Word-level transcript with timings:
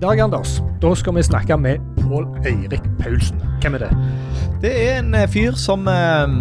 Dag 0.00 0.20
Anders, 0.20 0.58
da 0.82 0.90
skal 0.98 1.14
vi 1.16 1.22
snakke 1.24 1.56
med 1.58 1.80
Pål 2.02 2.26
Eirik 2.46 2.84
Paulsen. 3.00 3.40
Hvem 3.62 3.78
er 3.78 3.86
det? 3.86 3.90
Det 4.60 4.72
er 4.76 4.98
en 5.00 5.14
eh, 5.16 5.24
fyr 5.32 5.56
som, 5.56 5.86
eh, 5.88 6.34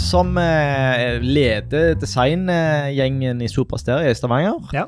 som 0.00 0.36
eh, 0.40 1.16
leder 1.24 1.94
designgjengen 2.00 3.40
i 3.42 3.48
Superstereo 3.48 4.12
i 4.12 4.16
Stavanger. 4.18 4.60
Ja. 4.76 4.84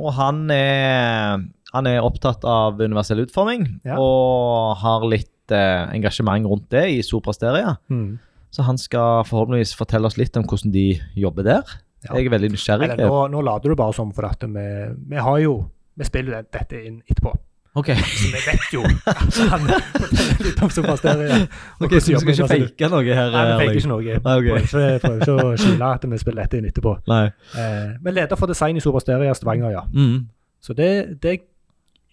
Og 0.00 0.08
han 0.16 0.46
er, 0.52 1.44
han 1.74 1.90
er 1.92 2.00
opptatt 2.04 2.44
av 2.48 2.80
universell 2.80 3.20
utforming 3.26 3.68
Ja. 3.84 4.00
og 4.00 4.76
har 4.82 5.04
litt 5.08 5.32
engasjement 5.52 6.48
rundt 6.48 6.70
det 6.74 6.86
i 6.96 7.02
Superstereo. 7.06 7.76
Mm. 7.92 8.16
Så 8.50 8.64
han 8.66 8.80
skal 8.80 9.22
forhåpentligvis 9.28 9.76
fortelle 9.76 10.08
oss 10.08 10.16
litt 10.18 10.36
om 10.40 10.48
hvordan 10.48 10.72
de 10.74 10.88
jobber 11.14 11.44
der. 11.46 11.76
Ja. 12.06 12.16
Jeg 12.16 12.26
er 12.30 12.36
veldig 12.38 12.54
nysgjerrig. 12.56 12.90
Eller, 12.96 13.08
nå, 13.12 13.26
nå 13.30 13.44
lader 13.44 13.70
du 13.72 13.76
bare 13.78 13.94
som, 13.94 14.10
for 14.16 14.26
at 14.28 14.42
vi, 14.42 14.66
vi 15.12 15.20
har 15.20 15.38
jo 15.44 15.58
Vi 15.96 16.04
spiller 16.08 16.36
jo 16.36 16.46
dette 16.52 16.80
inn 16.84 17.02
etterpå. 17.08 17.32
Ok, 17.76 17.90
Så 17.92 18.30
vi 18.32 18.40
vet 18.40 18.70
jo 18.72 18.80
at 19.10 19.34
han 19.50 19.66
forteller 19.68 20.38
litt 20.46 20.62
om 20.64 20.70
Supersteria. 20.72 21.40
og 21.42 21.84
Ok, 21.84 21.90
hvordan 21.90 22.00
så 22.00 22.12
vi 22.12 22.20
skal 22.20 22.32
ikke 22.32 22.46
fake 22.52 22.88
noe 22.92 23.18
her? 23.18 23.34
Nei, 23.34 23.42
vi 23.44 23.58
faker 23.60 23.80
ikke 23.82 23.90
noe. 23.90 24.06
Nei, 24.06 24.36
okay. 24.38 24.62
Prøver 24.70 25.02
Prøver 25.02 25.18
ikke 25.20 25.34
å 25.36 25.50
skjule 25.60 25.90
at 25.98 26.06
vi 26.08 26.20
spiller 26.22 26.46
dette 26.46 26.60
inn 26.62 26.70
etterpå. 26.70 26.94
Nei. 27.12 27.26
Eh, 27.60 27.90
men 28.00 28.16
leder 28.16 28.40
for 28.40 28.48
design 28.48 28.80
i 28.80 28.84
Supersteria 28.84 29.36
Stavanger, 29.36 29.74
ja. 29.76 29.84
Mm. 29.92 30.24
Så 30.64 30.72
det, 30.78 30.88
det 31.20 31.36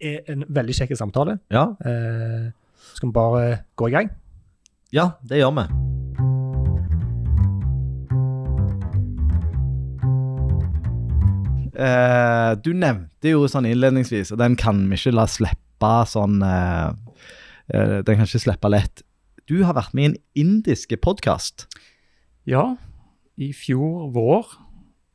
er 0.04 0.20
en 0.36 0.44
veldig 0.52 0.76
kjekk 0.82 0.98
samtale. 1.00 1.38
Ja. 1.54 1.70
Eh, 1.80 2.52
skal 2.94 3.10
vi 3.10 3.16
bare 3.16 3.58
gå 3.80 3.88
i 3.88 3.96
gang? 3.96 4.12
ja, 4.94 5.10
det 5.26 5.40
gjør 5.40 5.56
vi. 5.58 5.93
Eh, 11.74 12.52
du 12.62 12.74
nevnte 12.78 13.32
jo 13.34 13.48
sånn 13.50 13.66
innledningsvis, 13.66 14.32
og 14.34 14.42
den 14.42 14.56
kan 14.60 14.84
vi 14.90 15.00
ikke 15.00 15.14
la 15.16 15.26
slippe 15.30 15.90
sånn 16.08 16.38
uh, 16.46 16.94
uh, 17.74 17.98
Den 18.06 18.20
kan 18.20 18.28
ikke 18.28 18.44
slippe 18.46 18.70
lett. 18.72 19.02
Du 19.50 19.64
har 19.66 19.76
vært 19.76 19.96
med 19.98 20.04
i 20.04 20.10
en 20.12 20.20
indiske 20.46 20.96
podkast. 21.02 21.66
Ja, 22.48 22.76
i 23.36 23.50
fjor 23.58 24.12
vår 24.14 24.54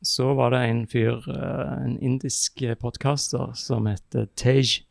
så 0.04 0.32
var 0.38 0.52
det 0.54 0.60
en 0.68 0.82
fyr, 0.86 1.24
en 1.26 1.96
indisk 2.04 2.60
podcaster 2.78 3.54
som 3.58 3.88
heter 3.90 4.28
Tej. 4.38 4.82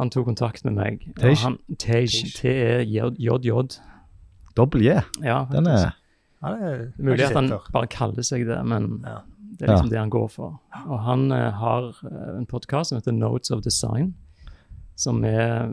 Han 0.00 0.10
tok 0.10 0.26
kontakt 0.26 0.64
med 0.64 0.74
meg. 0.74 1.04
Tej? 1.20 1.36
han- 1.44 1.58
Tej. 1.78 2.06
Tej. 2.08 2.32
T-E-J-J. 2.40 3.78
Dobbel 4.56 4.82
J. 4.82 5.02
Ja, 5.22 5.46
Den 5.52 5.66
er 5.66 5.94
Ja, 6.42 6.50
det 6.52 6.62
er 6.62 6.92
mulig 7.02 7.24
at 7.24 7.34
han 7.34 7.48
bare 7.72 7.86
kaller 7.86 8.22
seg 8.22 8.46
det, 8.46 8.58
men 8.66 9.02
Ja. 9.04 9.20
Det 9.56 9.66
er 9.66 9.72
liksom 9.72 9.90
det 9.92 9.98
han 9.98 10.12
går 10.12 10.28
for. 10.32 10.58
Og 10.84 10.98
han 11.06 11.30
eh, 11.32 11.50
har 11.60 11.90
eh, 12.04 12.30
en 12.36 12.46
podkast 12.50 12.92
som 12.92 12.98
heter 13.00 13.14
Notes 13.16 13.50
of 13.54 13.62
Design, 13.64 14.12
som 14.96 15.24
er 15.28 15.66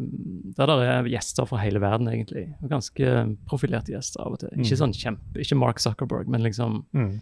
der 0.57 0.67
det 0.67 0.87
er 0.91 1.05
gjester 1.13 1.47
fra 1.47 1.61
hele 1.61 1.79
verden, 1.79 2.09
egentlig. 2.11 2.49
Og 2.63 2.71
ganske 2.71 3.11
profilerte 3.47 3.93
gjester 3.93 4.23
av 4.25 4.35
og 4.35 4.41
til. 4.41 4.51
Ikke 4.59 4.79
sånn 4.79 4.95
kjempe, 4.95 5.39
ikke 5.39 5.55
Mark 5.59 5.79
Zuckerberg, 5.79 6.27
men 6.31 6.43
liksom 6.43 6.81
Mm. 6.91 7.21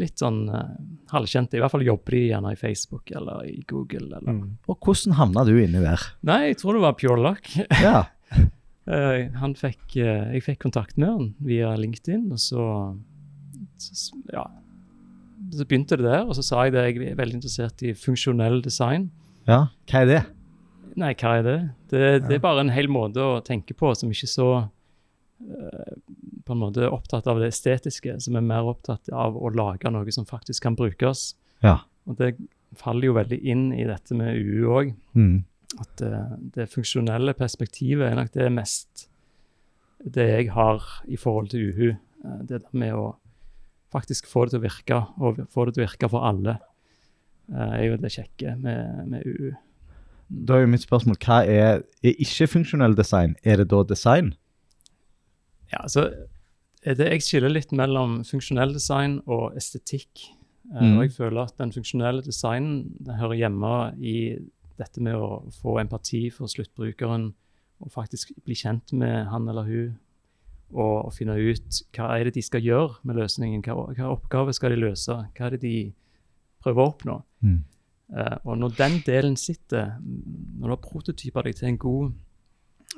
litt 0.00 0.16
sånn 0.22 0.46
uh, 0.48 0.70
halvkjente. 1.12 1.58
I 1.58 1.60
hvert 1.60 1.74
fall 1.74 1.84
jobber 1.84 2.14
de 2.16 2.22
gjerne 2.30 2.52
i 2.54 2.56
Facebook 2.56 3.10
eller 3.12 3.44
i 3.44 3.58
Google. 3.68 4.06
Eller. 4.16 4.32
Mm. 4.32 4.54
Og 4.72 4.78
hvordan 4.80 5.18
havna 5.18 5.44
du 5.44 5.52
inni 5.60 5.82
der? 5.84 6.00
Nei, 6.24 6.38
jeg 6.48 6.56
tror 6.62 6.78
det 6.78 6.86
var 6.86 6.96
pure 6.96 7.20
luck. 7.20 7.52
Ja. 7.84 8.06
uh, 8.88 9.28
han 9.42 9.52
fikk, 9.60 9.84
uh, 10.00 10.32
jeg 10.32 10.46
fikk 10.48 10.62
kontakt 10.64 10.96
med 10.96 11.10
han 11.10 11.28
via 11.44 11.74
LinkedIn, 11.76 12.30
og 12.32 12.40
så, 12.40 12.64
så 13.76 14.16
ja, 14.32 14.46
så 15.50 15.64
begynte 15.66 15.96
det 15.98 16.06
der. 16.06 16.22
Og 16.28 16.36
så 16.38 16.42
sa 16.46 16.62
jeg 16.64 16.72
det, 16.76 16.84
jeg 16.96 17.10
er 17.12 17.18
veldig 17.18 17.34
interessert 17.40 17.82
i 17.82 17.94
funksjonell 17.98 18.62
design. 18.64 19.10
ja. 19.48 19.66
Hva 19.90 20.00
er 20.04 20.06
det? 20.12 20.22
Nei, 20.96 21.14
hva 21.16 21.38
er 21.38 21.42
det? 21.46 21.58
Det, 21.88 22.00
det 22.28 22.34
er 22.36 22.42
bare 22.44 22.60
en 22.60 22.70
hel 22.72 22.88
måte 22.92 23.20
å 23.24 23.40
tenke 23.44 23.72
på 23.74 23.94
som 23.96 24.10
ikke 24.12 24.26
er 24.28 24.32
så 24.32 24.48
eh, 25.40 25.94
på 26.44 26.52
en 26.52 26.60
måte 26.60 26.88
opptatt 26.92 27.26
av 27.30 27.40
det 27.40 27.48
estetiske, 27.52 28.18
som 28.20 28.36
er 28.36 28.44
mer 28.44 28.68
opptatt 28.68 29.08
av 29.12 29.36
å 29.38 29.48
lage 29.56 29.90
noe 29.90 30.12
som 30.12 30.26
faktisk 30.28 30.66
kan 30.66 30.76
brukes. 30.76 31.32
Ja. 31.64 31.78
Og 32.06 32.18
det 32.18 32.34
faller 32.76 33.08
jo 33.08 33.16
veldig 33.16 33.38
inn 33.52 33.70
i 33.76 33.84
dette 33.88 34.14
med 34.16 34.36
UU 34.36 34.68
òg. 34.72 34.92
Mm. 35.16 35.44
At 35.80 35.96
det, 36.02 36.22
det 36.58 36.68
funksjonelle 36.72 37.32
perspektivet 37.38 38.10
er 38.10 38.18
nok 38.18 38.32
det 38.34 38.50
mest 38.52 39.06
det 40.02 40.24
jeg 40.28 40.48
har 40.52 40.82
i 41.08 41.16
forhold 41.16 41.52
til 41.52 41.70
UHU. 41.70 41.90
Eh, 42.26 42.38
Det 42.48 42.58
der 42.66 42.76
med 42.76 42.92
å 42.98 43.14
faktisk 43.92 44.26
få 44.30 44.46
det 44.46 44.54
til 44.54 44.62
å 44.62 44.66
virke, 44.66 45.00
og 45.20 45.42
få 45.52 45.66
det 45.66 45.76
til 45.76 45.84
å 45.84 45.86
virke 45.86 46.10
for 46.12 46.26
alle, 46.28 46.58
eh, 47.52 47.74
er 47.78 47.84
jo 47.90 48.00
det 48.00 48.12
kjekke 48.16 48.56
med, 48.60 49.08
med 49.12 49.26
UU. 49.28 49.52
Da 50.32 50.56
er 50.56 50.64
jo 50.64 50.72
mitt 50.72 50.84
spørsmål 50.86 51.18
hva 51.20 51.42
er, 51.44 51.82
er 52.02 52.20
ikke-funksjonell 52.24 52.96
design? 52.96 53.36
Er 53.44 53.60
det 53.60 53.68
da 53.72 53.82
design? 53.84 54.32
Ja, 55.72 55.84
så 55.88 56.06
er 56.82 56.96
det 56.98 57.10
jeg 57.10 57.24
skiller 57.24 57.52
litt 57.52 57.72
mellom 57.76 58.22
funksjonell 58.24 58.72
design 58.74 59.20
og 59.26 59.56
estetikk. 59.56 60.28
Eh, 60.72 60.80
Mhm. 60.80 60.96
Og 60.96 61.02
jeg 61.04 61.12
føler 61.12 61.42
at 61.42 61.58
den 61.58 61.72
funksjonelle 61.72 62.22
designen 62.24 62.96
den 63.04 63.14
hører 63.20 63.36
hjemme 63.36 63.94
i 64.00 64.38
dette 64.78 65.00
med 65.00 65.14
å 65.14 65.42
få 65.52 65.78
empati 65.80 66.30
for 66.32 66.46
sluttbrukeren, 66.46 67.34
og 67.82 67.90
faktisk 67.92 68.32
bli 68.44 68.54
kjent 68.54 68.92
med 68.92 69.26
han 69.26 69.48
eller 69.48 69.64
hun, 69.64 69.98
og, 70.72 70.96
og 71.06 71.12
finne 71.16 71.36
ut 71.36 71.82
hva 71.94 72.10
er 72.16 72.28
det 72.28 72.36
de 72.36 72.44
skal 72.44 72.64
gjøre 72.64 73.02
med 73.08 73.18
løsningen, 73.20 73.62
hva, 73.66 73.88
hva 73.96 74.10
oppgave 74.14 74.54
skal 74.56 74.74
de 74.74 74.80
løse, 74.80 75.14
hva 75.36 75.46
er 75.46 75.56
det 75.56 75.62
de 75.64 75.76
prøver 76.62 76.82
å 76.82 76.90
oppnå. 76.92 77.18
Mm. 77.44 77.60
Uh, 78.12 78.36
og 78.44 78.58
når 78.60 78.76
den 78.76 78.98
delen 79.06 79.38
sitter, 79.40 79.94
når 80.02 80.66
du 80.66 80.74
har 80.74 80.84
prototyper 80.84 81.48
deg 81.48 81.58
til 81.58 81.70
en 81.70 81.80
god, 81.80 82.12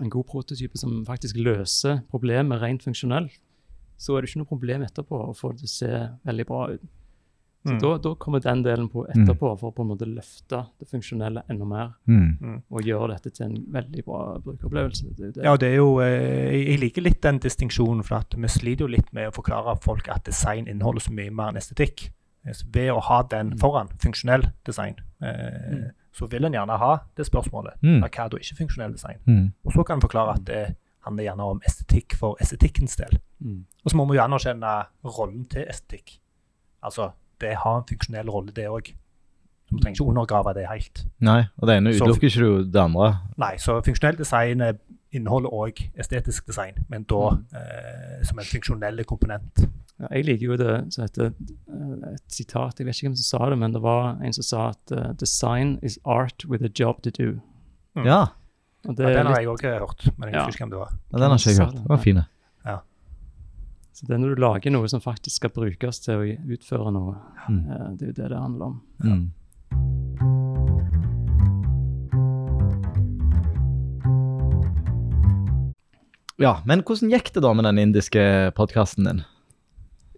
en 0.02 0.10
god 0.10 0.26
prototype 0.26 0.78
som 0.78 1.04
faktisk 1.06 1.38
løser 1.38 2.02
problemet 2.10 2.62
rent 2.62 2.82
funksjonelt, 2.82 3.36
så 3.98 4.16
er 4.16 4.22
det 4.22 4.30
ikke 4.30 4.42
noe 4.42 4.50
problem 4.50 4.82
etterpå 4.82 5.20
å 5.28 5.36
få 5.38 5.52
det 5.52 5.62
til 5.62 5.70
å 5.70 5.74
se 5.74 5.92
veldig 6.26 6.46
bra 6.48 6.64
ut. 6.74 6.88
Så 7.64 7.72
Mm. 7.72 7.78
da, 7.80 7.97
da 7.98 8.14
kommer 8.14 8.41
den 8.41 8.62
delen 8.62 8.88
på 8.91 9.06
etterpå 9.08 9.58
for 9.58 9.70
å 9.70 9.75
på 9.75 9.82
en 9.82 9.88
måte 9.88 10.04
løfte 10.04 10.66
det 10.78 10.86
funksjonelle 10.91 11.42
enda 11.48 11.64
mer, 11.64 11.94
Mm. 12.06 12.62
og 12.70 12.82
gjøre 12.82 13.08
dette 13.14 13.30
til 13.32 13.47
en 13.47 13.64
veldig 13.72 14.04
bra 14.04 14.38
brukeropplevelse. 14.38 15.16
Det, 15.16 15.34
det. 15.34 15.44
Ja, 15.44 15.56
det 15.56 15.70
er 15.72 15.76
jo, 15.76 15.98
eh, 16.00 16.53
jeg 16.69 16.78
liker 16.80 17.03
litt 17.03 17.22
den 17.22 17.38
distinksjonen, 17.38 18.04
for 18.04 18.16
at 18.16 18.34
vi 18.36 18.47
sliter 18.48 18.80
jo 18.80 18.86
litt 18.88 19.10
med 19.14 19.30
å 19.32 19.34
forklare 19.34 19.78
folk 19.82 20.08
at 20.10 20.24
design 20.24 20.66
inneholder 20.69 21.00
så 21.00 21.10
mye 21.14 21.30
mer 21.32 21.48
enn 21.48 21.56
estetikk. 21.56 22.10
Eh, 22.47 22.53
så 22.53 22.64
Ved 22.70 22.91
å 22.92 23.00
ha 23.00 23.22
den 23.22 23.50
Mm. 23.53 23.58
foran, 23.58 23.88
funksjonell 23.98 24.53
design, 24.66 24.97
eh, 25.22 25.72
Mm. 25.72 25.91
så 26.12 26.28
vil 26.28 26.44
en 26.44 26.53
gjerne 26.53 26.78
ha 26.78 27.00
det 27.16 27.24
spørsmålet. 27.26 27.80
Mm. 27.82 28.00
Hva 28.03 28.24
er 28.26 28.28
da 28.28 28.36
ikke 28.36 28.56
funksjonell 28.58 28.92
design? 28.92 29.19
Mm. 29.26 29.53
Og 29.64 29.72
så 29.72 29.86
kan 29.86 29.97
en 29.97 30.03
forklare 30.03 30.34
at 30.34 30.44
det 30.44 30.76
handler 31.06 31.24
gjerne 31.24 31.41
om 31.41 31.60
estetikk 31.66 32.12
for 32.14 32.36
estetikkens 32.42 32.97
del. 32.97 33.19
Mm. 33.42 33.64
Og 33.86 33.91
så 33.91 33.97
må 33.97 34.06
vi 34.10 34.16
jo 34.19 34.22
anerkjenne 34.22 34.86
rollen 35.03 35.48
til 35.48 35.64
estetikk. 35.64 36.19
Altså, 36.82 37.12
det 37.41 37.55
har 37.56 37.77
en 37.78 37.84
funksjonell 37.89 38.28
rolle, 38.31 38.53
det 38.53 38.67
òg. 38.69 38.93
Du 39.71 39.78
trenger 39.78 39.97
ikke 39.97 40.09
undergrave 40.11 40.55
det 40.55 40.67
helt. 40.69 41.06
Nei, 41.21 41.45
og 41.59 41.69
det 41.69 41.77
ene 41.77 41.91
utelukker 41.95 42.28
ikke 42.28 42.41
du 42.45 42.65
det 42.71 42.81
andre. 42.81 43.19
Nei, 43.39 43.56
så 43.59 43.81
funksjonell 43.84 44.19
design 44.19 44.61
eh, 44.61 44.75
inneholder 45.12 45.50
òg 45.50 45.81
estetisk 45.99 46.47
design, 46.47 46.75
men 46.89 47.03
da 47.05 47.31
Mm. 47.31 47.45
eh, 47.55 48.25
som 48.25 48.39
en 48.39 48.45
funksjonell 48.45 49.05
komponent. 49.05 49.65
Ja, 50.00 50.06
jeg 50.11 50.25
liker 50.25 50.47
jo 50.47 50.56
det 50.56 50.93
som 50.95 51.03
heter 51.05 51.27
eh, 51.33 52.12
et 52.15 52.22
sitat, 52.28 52.78
jeg 52.78 52.87
vet 52.87 52.95
ikke 52.97 53.09
hvem 53.09 53.17
som 53.17 53.39
sa 53.39 53.51
det, 53.51 53.59
men 53.59 53.72
det 53.72 53.83
var 53.83 54.19
en 54.22 54.33
som 54.33 54.43
sa 54.43 54.69
at 54.69 54.93
eh, 54.93 55.12
'design 55.15 55.78
is 55.83 55.99
art 56.05 56.45
with 56.49 56.62
a 56.65 56.69
job 56.81 57.03
to 57.03 57.11
do'. 57.11 57.41
Mm. 57.97 58.05
Ja, 58.06 58.27
Og 58.87 58.97
det 58.97 59.05
Ja, 59.05 59.09
er 59.11 59.16
den 59.16 59.27
har 59.27 59.37
jeg 59.41 59.49
òg 59.49 59.62
hørt, 59.81 60.09
men 60.19 60.28
jeg 60.28 60.34
Ja. 60.34 60.45
husker 60.45 60.51
ikke 60.51 60.65
hvem 60.65 60.71
det 60.71 60.78
var. 60.78 60.93
ja 61.12 61.19
den 61.19 61.31
har 61.31 61.39
ikke 61.39 61.49
jeg 61.51 61.59
hørt. 61.65 61.72
det, 61.72 61.81
Den 61.81 61.89
var 61.89 61.97
fin. 61.97 62.21
Så 63.94 64.06
det 64.09 64.15
er 64.16 64.19
når 64.25 64.34
du 64.34 64.41
lager 64.43 64.72
noe 64.75 64.88
som 64.91 65.00
faktisk 65.05 65.37
skal 65.38 65.53
brukes 65.54 66.01
til 66.03 66.18
å 66.18 66.27
utføre 66.57 66.91
noe, 66.95 67.15
Mm. 67.48 67.60
eh, 67.71 67.89
det 67.98 68.03
er 68.03 68.13
jo 68.13 68.16
det 68.22 68.28
det 68.33 68.41
handler 68.41 68.66
om. 68.66 68.80
Mm. 69.04 69.30
Ja, 76.42 76.57
men 76.66 76.83
hvordan 76.83 77.13
gikk 77.15 77.30
det 77.36 77.45
da 77.45 77.53
med 77.54 77.66
den 77.68 77.78
indiske 77.78 78.22
podkasten 78.59 79.07
din? 79.07 79.21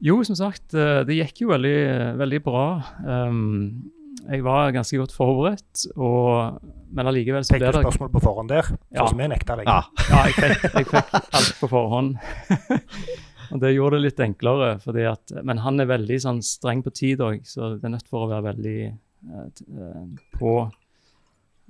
Jo, 0.05 0.19
som 0.25 0.37
sagt, 0.37 0.73
eh, 0.77 1.03
det 1.09 1.17
gikk 1.19 1.43
jo 1.45 1.51
veldig, 1.53 1.77
veldig 2.21 2.41
bra. 2.45 2.65
Um, 3.05 3.93
jeg 4.27 4.43
var 4.45 4.73
ganske 4.75 4.97
godt 5.01 5.13
forberedt, 5.15 5.85
og, 5.97 6.59
men 6.97 7.09
allikevel 7.09 7.45
så 7.45 7.55
Fikk 7.55 7.63
ble 7.63 7.71
du 7.73 7.79
det 7.79 7.85
spørsmål 7.85 8.11
på 8.17 8.23
forhånd 8.25 8.53
der? 8.53 8.71
Ja. 8.91 9.05
Sånn 9.05 9.13
som 9.15 9.23
jeg 9.25 9.33
nekta 9.33 9.57
deg. 9.61 9.69
Ja. 9.69 9.79
Ja, 10.09 10.23
jeg 10.27 10.37
fikk, 10.41 10.67
jeg 10.73 10.89
fikk 10.91 11.15
alt 11.37 11.55
på 11.61 11.71
forhånd. 11.73 12.17
og 13.53 13.61
det 13.61 13.75
gjorde 13.75 13.97
det 13.99 14.03
litt 14.07 14.21
enklere, 14.21 14.79
fordi 14.83 15.05
at, 15.11 15.33
men 15.45 15.59
han 15.59 15.81
er 15.81 15.87
veldig 15.87 16.19
sånn 16.23 16.43
streng 16.43 16.83
på 16.83 16.93
tid 16.95 17.21
òg, 17.21 17.41
så 17.47 17.75
det 17.77 17.85
er 17.85 17.95
nødt 17.97 18.09
for 18.09 18.27
å 18.27 18.31
være 18.31 18.47
veldig 18.55 18.77
eh, 18.87 19.47
eh, 19.79 20.07
på, 20.39 20.53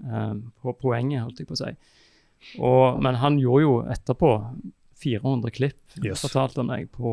eh, 0.06 0.34
på 0.62 0.76
poenget, 0.80 1.22
holdt 1.24 1.38
jeg 1.42 1.48
på 1.50 1.56
å 1.56 1.62
si. 1.62 1.72
Og, 2.60 3.00
men 3.02 3.18
han 3.22 3.38
gjorde 3.40 3.62
jo 3.64 3.74
etterpå 3.90 4.32
400 5.02 5.50
klipp, 5.56 5.80
Yes. 6.04 6.22
fortalte 6.24 6.60
han 6.62 6.66
meg, 6.70 6.90
på, 6.92 7.12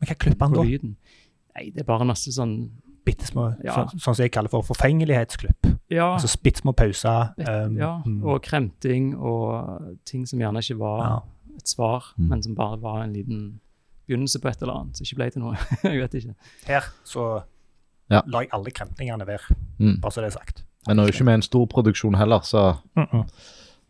Men 0.00 0.08
hva 0.10 0.14
klipper 0.18 0.46
han 0.48 0.54
da? 0.58 0.62
lyden. 0.66 0.96
Nei, 1.56 1.70
det 1.74 1.80
er 1.84 1.88
bare 1.88 2.04
masse 2.06 2.30
sånn 2.34 2.70
bitte 3.06 3.26
små, 3.28 3.56
Ja. 3.64 3.72
sånn, 3.74 3.98
sånn 4.00 4.14
som 4.16 4.22
jeg 4.24 4.32
kaller 4.32 4.50
for 4.50 4.62
forfengelighetsklubb. 4.66 5.74
Ja, 5.90 6.14
Altså 6.16 6.36
bitte 6.42 6.60
små 6.62 6.72
pauser. 6.74 7.32
um, 7.38 7.76
ja, 7.78 8.02
mm, 8.04 8.24
og 8.24 8.42
kremting 8.42 9.14
og 9.16 9.96
ting 10.04 10.26
som 10.26 10.40
gjerne 10.40 10.58
ikke 10.58 10.78
var 10.78 10.98
ja. 11.04 11.20
et 11.56 11.68
svar, 11.68 12.02
Mm. 12.18 12.28
men 12.28 12.42
som 12.42 12.54
bare 12.54 12.80
var 12.80 13.02
en 13.04 13.12
liten 13.12 13.60
begynnelse 14.08 14.40
på 14.40 14.48
et 14.48 14.62
eller 14.62 14.72
annet, 14.80 14.96
som 14.96 15.04
ikke 15.04 15.16
ble 15.16 15.30
til 15.30 15.42
noe. 15.42 15.56
jeg 15.82 16.00
vet 16.00 16.14
ikke. 16.14 16.34
Her 16.66 16.88
så 17.04 17.42
Ja. 18.10 18.20
la 18.26 18.40
jeg 18.44 18.48
alle 18.52 18.70
kremtingene 18.70 19.26
være, 19.26 19.54
Mm. 19.78 20.00
bare 20.00 20.12
så 20.12 20.20
det 20.22 20.26
er 20.32 20.38
sagt. 20.38 20.64
Men 20.86 20.96
nå 20.96 21.02
er 21.02 21.06
jo 21.06 21.12
ikke 21.12 21.24
vi 21.26 21.32
en 21.34 21.42
stor 21.42 21.66
produksjon 21.66 22.14
heller, 22.14 22.40
så 22.40 22.76
Mm 22.96 23.06
-mm. 23.12 23.24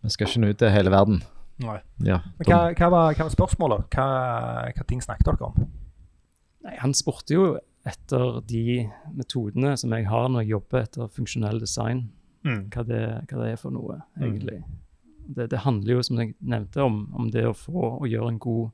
vi 0.02 0.08
skal 0.10 0.26
ikke 0.26 0.40
nå 0.40 0.48
ut 0.50 0.58
til 0.58 0.70
hele 0.70 0.90
verden. 0.90 1.22
Nei. 1.58 1.78
Ja. 2.04 2.18
Men 2.38 2.46
hva, 2.46 2.72
hva, 2.74 2.88
var, 2.90 3.14
hva 3.14 3.22
var 3.24 3.28
spørsmålet? 3.30 3.84
Hva, 3.90 4.72
hva 4.76 4.82
ting 4.88 5.00
snakket 5.02 5.24
dere 5.26 5.42
om? 5.46 5.54
Nei, 6.64 6.76
han 6.78 6.94
spurte 6.94 7.34
jo 7.34 7.58
etter 7.86 8.40
de 8.46 8.90
metodene 9.14 9.76
som 9.78 9.92
jeg 9.92 10.06
har 10.06 10.28
når 10.28 10.40
jeg 10.40 10.48
jobber 10.50 10.82
etter 10.82 11.08
funksjonell 11.08 11.60
design, 11.60 12.10
Mm. 12.44 12.68
hva 12.70 12.82
det, 12.86 13.24
hva 13.28 13.42
det 13.44 13.52
er 13.52 13.56
for 13.56 13.70
noe, 13.70 14.02
Mm. 14.16 14.22
egentlig. 14.22 14.64
Det, 15.34 15.50
det 15.50 15.58
handler 15.58 15.94
jo, 15.94 16.02
som 16.02 16.18
jeg 16.18 16.34
nevnte, 16.40 16.76
om, 16.82 17.12
om 17.18 17.30
det 17.30 17.44
å 17.44 17.52
få 17.52 18.00
å 18.00 18.06
gjøre 18.06 18.28
en 18.28 18.38
god 18.38 18.70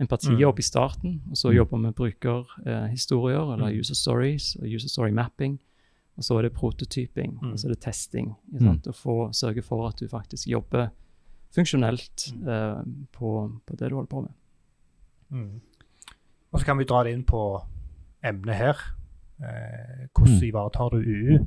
empatijobb 0.00 0.54
Mm. 0.54 0.58
i 0.58 0.62
starten, 0.62 1.22
og 1.30 1.36
så 1.36 1.52
jobber 1.54 1.76
vi 1.76 1.82
med 1.82 1.94
brukerhistorier, 1.94 3.52
eller 3.52 3.66
Mm. 3.70 3.78
user 3.80 3.94
stories, 3.94 4.56
og 4.56 4.66
user 4.74 4.88
story 4.88 5.10
mapping. 5.10 5.60
Og 6.16 6.24
så 6.24 6.38
er 6.38 6.42
det 6.42 6.52
prototyping, 6.52 7.38
Mm. 7.42 7.52
og 7.52 7.58
så 7.58 7.66
er 7.68 7.74
det 7.74 7.80
testing. 7.80 8.34
ikke 8.54 8.70
Mm. 8.72 8.82
Å 8.86 8.92
få 8.92 9.32
sørge 9.32 9.62
for 9.62 9.88
at 9.88 9.96
du 10.00 10.08
faktisk 10.08 10.46
jobber 10.48 10.88
funksjonelt 11.56 12.32
Mm. 12.34 12.48
eh, 12.48 12.84
på, 13.12 13.60
på 13.66 13.76
det 13.76 13.88
du 13.90 13.94
holder 13.94 14.06
på 14.10 14.20
med. 14.22 14.30
Mm. 15.30 15.60
Og 16.52 16.60
så 16.60 16.64
kan 16.66 16.78
vi 16.78 16.84
dra 16.84 17.02
det 17.04 17.12
inn 17.12 17.24
på 17.24 17.62
emnet 18.22 18.54
her. 18.54 18.76
Eh, 19.42 20.06
hvordan 20.14 20.38
Mm. 20.40 20.48
ivaretar 20.52 20.90
du 20.90 20.96
UU 20.96 21.46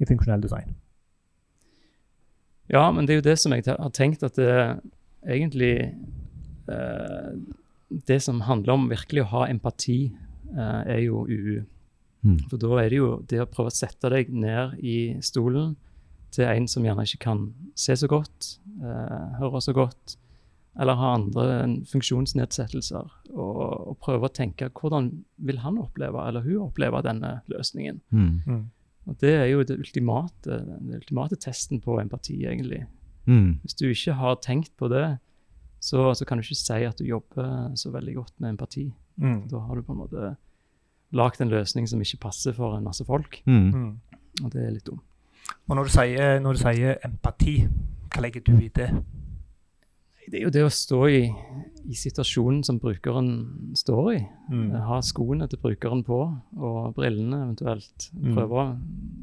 i 0.00 0.04
funksjonell 0.04 0.40
design? 0.42 0.74
Ja, 2.70 2.90
men 2.92 3.06
det 3.06 3.12
er 3.12 3.16
jo 3.16 3.30
det 3.30 3.38
som 3.38 3.52
jeg 3.52 3.64
har 3.66 3.90
tenkt 3.90 4.22
at 4.22 4.34
det 4.36 4.80
egentlig 5.26 5.94
eh, 6.68 7.32
Det 7.88 8.20
som 8.22 8.42
handler 8.44 8.74
om 8.74 8.88
virkelig 8.90 9.24
å 9.24 9.32
ha 9.32 9.42
empati, 9.48 10.12
eh, 10.52 10.80
er 10.94 11.02
jo 11.06 11.24
UU. 11.28 11.64
Mm. 12.26 12.38
For 12.50 12.60
da 12.60 12.78
er 12.82 12.88
det 12.90 12.98
jo 12.98 13.10
det 13.30 13.40
å 13.42 13.50
prøve 13.50 13.72
å 13.72 13.74
sette 13.74 14.10
deg 14.12 14.32
ned 14.34 14.78
i 14.82 15.16
stolen 15.24 15.76
til 16.34 16.44
en 16.44 16.66
som 16.68 16.84
gjerne 16.84 17.06
ikke 17.06 17.22
kan 17.24 17.44
se 17.78 17.96
så 17.96 18.08
godt, 18.10 18.58
eh, 18.82 19.28
høre 19.38 19.62
så 19.64 19.72
godt, 19.72 20.16
eller 20.78 20.98
ha 20.98 21.14
andre 21.16 21.44
funksjonsnedsettelser, 21.90 23.14
og, 23.34 23.62
og 23.90 23.96
prøve 24.04 24.28
å 24.28 24.34
tenke 24.34 24.68
hvordan 24.70 25.10
vil 25.48 25.62
han 25.64 25.78
oppleve, 25.80 26.26
eller 26.28 26.44
hun 26.44 26.68
oppleve 26.68 27.00
denne 27.06 27.38
løsningen. 27.50 28.02
Mm. 28.14 28.34
Mm. 28.46 28.66
Og 29.08 29.16
det 29.22 29.32
er 29.34 29.48
jo 29.48 29.64
det 29.64 29.78
ultimate, 29.80 30.60
den 30.68 30.92
ultimate 30.98 31.38
testen 31.40 31.80
på 31.82 31.96
empati, 32.02 32.42
egentlig. 32.44 32.84
Mm. 33.26 33.58
Hvis 33.64 33.78
du 33.80 33.88
ikke 33.88 34.18
har 34.20 34.38
tenkt 34.44 34.74
på 34.78 34.90
det, 34.92 35.18
så, 35.80 36.14
så 36.14 36.24
kan 36.26 36.38
du 36.38 36.42
ikke 36.42 36.58
si 36.58 36.78
at 36.84 36.98
du 36.98 37.04
jobber 37.06 37.74
så 37.78 37.90
veldig 37.94 38.14
godt 38.14 38.32
med 38.40 38.50
empati. 38.56 38.86
Mm. 39.16 39.48
Da 39.50 39.58
har 39.58 39.74
du 39.78 39.82
på 39.82 39.92
en 39.94 39.98
måte 40.02 40.36
lagd 41.12 41.40
en 41.40 41.48
løsning 41.52 41.86
som 41.88 42.00
ikke 42.04 42.18
passer 42.26 42.52
for 42.52 42.76
en 42.76 42.84
masse 42.84 43.04
folk, 43.04 43.42
Mm. 43.46 43.70
Mm. 43.72 44.00
og 44.44 44.50
det 44.52 44.66
er 44.66 44.70
litt 44.74 44.86
dumt. 44.86 45.00
Og 45.68 45.76
når 45.76 45.84
du, 45.84 45.90
sier, 45.90 46.38
når 46.40 46.52
du 46.52 46.58
sier 46.60 46.98
empati, 47.04 47.54
hva 48.12 48.20
legger 48.22 48.42
du 48.44 48.52
i 48.60 48.68
det? 48.68 48.90
Det 50.28 50.40
er 50.40 50.44
jo 50.44 50.50
det 50.52 50.62
å 50.66 50.70
stå 50.72 50.98
i, 51.08 51.20
i 51.88 51.96
situasjonen 51.96 52.60
som 52.66 52.78
brukeren 52.82 53.28
står 53.78 54.08
i. 54.12 54.18
Mm. 54.52 54.66
Ha 54.88 54.98
skoene 55.04 55.48
til 55.48 55.60
brukeren 55.62 56.02
på, 56.04 56.18
og 56.58 56.90
brillene 56.98 57.38
eventuelt. 57.46 58.08
Mm. 58.12 58.34
Prøve 58.36 58.58
har 58.58 58.74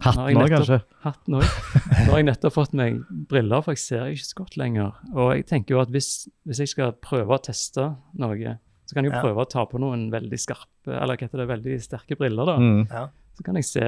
Hatten 0.05 0.39
òg, 0.41 0.49
kanskje? 0.55 0.79
Hatten 1.05 1.37
òg. 1.39 1.45
Nå 1.45 2.07
har 2.09 2.21
jeg 2.21 2.27
nettopp 2.31 2.55
fått 2.57 2.73
meg 2.77 2.97
briller, 3.29 3.61
for 3.65 3.75
jeg 3.77 3.83
ser 3.83 4.09
ikke 4.15 4.29
så 4.31 4.39
godt 4.41 4.57
lenger. 4.61 4.97
Og 5.13 5.31
jeg 5.35 5.47
tenker 5.51 5.77
jo 5.77 5.83
at 5.83 5.93
hvis, 5.93 6.09
hvis 6.47 6.63
jeg 6.65 6.73
skal 6.73 6.95
prøve 7.05 7.37
å 7.37 7.41
teste 7.51 7.91
noe, 8.21 8.57
så 8.85 8.97
kan 8.97 9.05
jeg 9.05 9.13
jo 9.13 9.17
Ja. 9.17 9.23
prøve 9.23 9.45
å 9.45 9.49
ta 9.49 9.65
på 9.69 9.79
noen 9.81 10.09
veldig 10.13 10.41
skarpe, 10.41 10.89
eller 10.93 11.15
hva 11.17 11.25
heter 11.27 11.41
det, 11.41 11.47
veldig 11.53 11.79
sterke 11.81 12.17
briller, 12.17 12.45
da. 12.49 12.57
Mm. 12.61 12.83
Ja. 12.89 13.07
Så 13.37 13.45
kan 13.45 13.55
jeg 13.55 13.65
se 13.69 13.87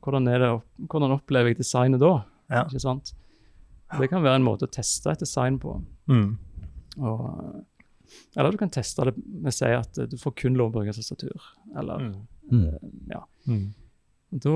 hvordan, 0.00 0.28
er 0.28 0.38
det, 0.38 0.50
hvordan 0.88 1.16
opplever 1.16 1.52
jeg 1.52 1.58
designet 1.60 2.00
da. 2.00 2.24
Ja. 2.50 2.64
Ikke 2.64 2.80
sant? 2.80 3.12
Det 3.98 4.06
kan 4.10 4.22
være 4.22 4.38
en 4.38 4.46
måte 4.46 4.68
å 4.68 4.70
teste 4.70 5.10
et 5.10 5.18
design 5.18 5.58
på. 5.58 5.72
Mm. 6.10 6.30
Og, 6.98 7.64
eller 8.36 8.50
du 8.52 8.58
kan 8.58 8.70
teste 8.74 9.04
det 9.06 9.14
med 9.16 9.52
å 9.52 9.54
si 9.54 9.70
at 9.76 10.00
du 10.10 10.16
får 10.18 10.34
kun 10.42 10.56
lov 10.58 10.72
å 10.72 10.80
bruke 10.80 10.94
tastatur. 10.96 11.40
Eller, 11.78 12.10
Mm. 12.10 12.26
Mm. 12.50 13.06
ja. 13.12 13.20
Mm. 13.46 13.68
Da, 14.30 14.54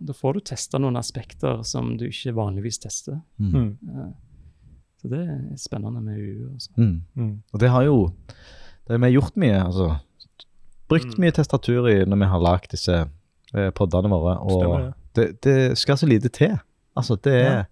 da 0.00 0.12
får 0.14 0.34
du 0.34 0.40
testa 0.50 0.78
noen 0.78 0.96
aspekter 0.98 1.62
som 1.66 1.96
du 1.98 2.04
ikke 2.08 2.34
vanligvis 2.34 2.78
tester. 2.82 3.20
Mm. 3.38 3.76
Eh, 3.88 4.10
Så 4.98 5.06
det 5.12 5.20
er 5.30 5.56
spennende 5.56 6.00
med 6.02 6.18
UU. 6.18 6.48
Altså. 6.54 6.70
Mm. 6.76 7.02
Mm. 7.14 7.42
Og 7.54 7.60
det 7.62 7.68
har 7.70 7.84
jo 7.86 7.96
det 8.88 8.96
har 8.96 8.98
vi 8.98 9.12
gjort 9.14 9.36
mye, 9.36 9.60
altså. 9.62 9.98
Brukt 10.88 11.12
Mm. 11.14 11.20
mye 11.22 11.30
testatur 11.36 11.86
i 11.88 12.04
når 12.04 12.18
vi 12.18 12.24
har 12.32 12.40
lagd 12.40 12.70
disse 12.72 12.96
eh, 13.54 13.70
poddene 13.70 14.08
våre. 14.10 14.34
Stemmer 14.50 14.66
Og 14.66 14.80
det. 14.80 14.94
det, 15.14 15.40
det 15.42 15.78
skal 15.78 15.96
så 15.96 16.06
lite 16.08 16.28
til. 16.28 16.58
Altså, 16.96 17.14
det 17.22 17.32
er 17.34 17.54
Ja. 17.58 17.64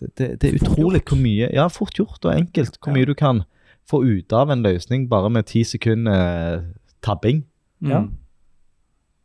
Det, 0.00 0.08
det, 0.18 0.28
det 0.42 0.48
er 0.50 0.58
utrolig 0.60 1.02
hvor 1.08 1.18
mye 1.20 1.48
Ja, 1.52 1.66
fort 1.68 1.94
gjort 1.98 2.24
og 2.24 2.34
enkelt. 2.34 2.78
Hvor 2.80 2.92
Ja. 2.92 2.96
mye 2.98 3.06
du 3.06 3.14
kan 3.14 3.42
få 3.90 4.02
ut 4.04 4.32
av 4.32 4.50
en 4.50 4.62
løsning 4.62 5.08
bare 5.10 5.30
med 5.30 5.46
ti 5.46 5.64
sekunder 5.64 6.58
eh, 6.58 6.62
tabbing. 7.02 7.44
Ja. 7.82 8.00
Mm. 8.00 8.12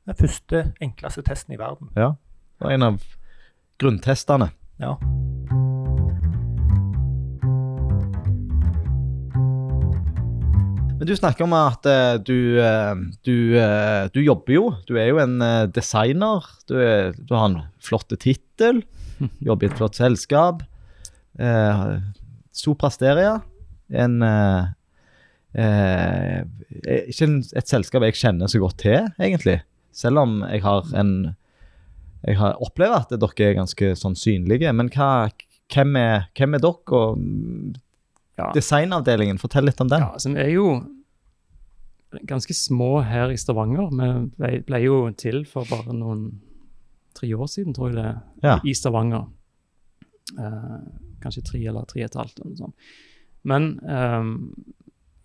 Den 0.08 0.16
første, 0.16 0.74
enkleste 0.82 1.22
testen 1.22 1.54
i 1.54 1.58
verden. 1.60 1.90
Ja. 1.96 2.14
Det 2.58 2.66
var 2.66 2.72
en 2.74 2.84
av 2.84 3.02
grunntestene. 3.80 4.50
Ja. 4.80 4.96
Men 10.98 11.06
du 11.06 11.14
snakker 11.16 11.46
om 11.46 11.54
at 11.54 11.86
eh, 11.86 12.16
du, 12.26 12.58
eh, 12.58 12.96
du, 13.28 13.36
du 14.16 14.20
jobber 14.24 14.54
jo. 14.56 14.64
Du 14.88 14.96
er 14.98 15.12
jo 15.12 15.20
en 15.22 15.38
designer. 15.76 16.48
Du, 16.68 16.74
er, 16.82 17.12
du 17.14 17.36
har 17.38 17.52
en 17.52 17.60
flott 17.84 18.10
tittel. 18.20 18.82
Jobber 19.48 19.68
i 19.68 19.72
et 19.72 19.78
flott 19.80 19.98
selskap. 20.00 20.64
Uh, 21.40 22.00
Soprasteria. 22.58 23.38
En 23.94 24.22
eh, 24.26 24.66
eh, 25.56 26.42
Ikke 27.08 27.28
et 27.56 27.70
selskap 27.70 28.04
jeg 28.04 28.18
kjenner 28.20 28.50
så 28.52 28.60
godt 28.60 28.80
til, 28.84 29.06
egentlig. 29.22 29.62
Selv 29.96 30.24
om 30.26 30.42
jeg 30.50 30.62
har 30.66 30.90
en 30.98 31.14
Jeg 32.26 32.36
har 32.42 32.58
opplever 32.66 32.98
at 33.06 33.14
dere 33.14 33.46
er 33.46 33.56
ganske 33.56 33.94
sånn 33.96 34.18
synlige. 34.18 34.74
Men 34.74 34.90
hva, 34.92 35.30
hvem, 35.72 35.96
er, 36.02 36.26
hvem 36.36 36.58
er 36.58 36.64
dere? 36.66 36.98
Og 36.98 37.78
Ja. 38.38 38.52
designavdelingen, 38.54 39.40
fortell 39.42 39.66
litt 39.66 39.80
om 39.82 39.88
den. 39.90 40.02
Ja, 40.04 40.12
altså, 40.14 40.30
vi 40.30 40.42
er 40.42 40.52
jo 40.52 40.84
ganske 42.30 42.54
små 42.54 43.04
her 43.06 43.32
i 43.34 43.38
Stavanger. 43.38 43.88
Vi 43.90 44.10
ble, 44.38 44.60
ble 44.68 44.82
jo 44.84 44.98
til 45.18 45.46
for 45.50 45.66
bare 45.70 45.94
noen 45.96 46.28
tre 47.18 47.30
år 47.36 47.50
siden, 47.52 47.74
tror 47.78 47.90
jeg 47.92 47.98
det, 47.98 48.06
er, 48.06 48.20
Ja. 48.44 48.60
i 48.66 48.74
Stavanger. 48.78 49.26
Eh, 50.38 50.80
kanskje 51.24 51.44
tre 51.48 51.60
eller 51.68 51.86
tre 51.90 52.04
og 52.04 52.10
et 52.12 52.18
halvt. 52.20 52.40
eller 52.40 52.50
noe 52.54 52.58
sånt. 52.58 52.76
Men 53.48 53.68
ehm, 53.88 54.34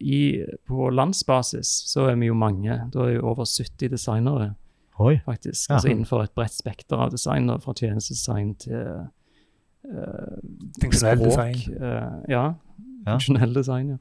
i, 0.00 0.44
på 0.66 0.88
landsbasis 0.90 1.72
så 1.90 2.08
er 2.10 2.16
vi 2.20 2.26
jo 2.30 2.34
mange. 2.38 2.76
Da 2.92 3.04
er 3.06 3.12
vi 3.16 3.18
over 3.22 3.44
70 3.46 3.88
designere, 3.92 4.54
Oi. 4.98 5.16
faktisk. 5.26 5.68
Ja. 5.70 5.74
Altså 5.76 5.88
innenfor 5.92 6.22
et 6.24 6.34
bredt 6.34 6.54
spekter 6.54 6.96
av 6.96 7.10
design, 7.10 7.48
fra 7.60 7.74
tjenestedesign 7.74 8.54
til 8.62 9.06
eh, 9.84 10.36
Funksjonell 10.82 11.18
språk, 11.18 11.30
design. 11.30 11.76
eh, 11.82 12.20
ja, 12.30 12.44
Ja. 13.06 13.16
funksjonell 13.18 13.54
design, 13.54 13.88
ja. 13.90 13.96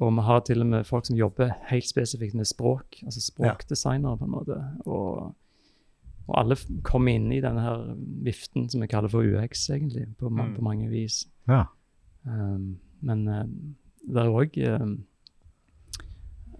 Og 0.00 0.14
vi 0.16 0.22
har 0.24 0.40
til 0.40 0.60
og 0.62 0.66
med 0.66 0.86
folk 0.86 1.04
som 1.06 1.16
jobber 1.16 1.50
helt 1.68 1.84
spesifikt 1.84 2.34
med 2.34 2.46
språk, 2.48 3.02
altså 3.04 3.20
språkdesignere 3.20 4.16
på 4.18 4.24
en 4.24 4.30
måte. 4.30 4.56
Og, 4.86 5.34
og 6.32 6.38
alle 6.40 6.56
kommer 6.86 7.12
inn 7.12 7.28
i 7.34 7.40
denne 7.44 7.60
her 7.60 7.82
viften 8.24 8.68
som 8.72 8.80
vi 8.80 8.88
kaller 8.88 9.12
for 9.12 9.20
UX, 9.26 9.66
egentlig, 9.70 10.06
på, 10.18 10.30
ma 10.32 10.46
Mm. 10.48 10.54
på 10.56 10.62
mange 10.64 10.88
vis. 10.88 11.26
Ja. 11.48 11.66
Um, 12.24 12.78
men 13.04 13.26
uh, 13.28 13.44
det 14.08 14.22
er 14.22 14.30
òg 14.32 14.56
um, 14.80 14.94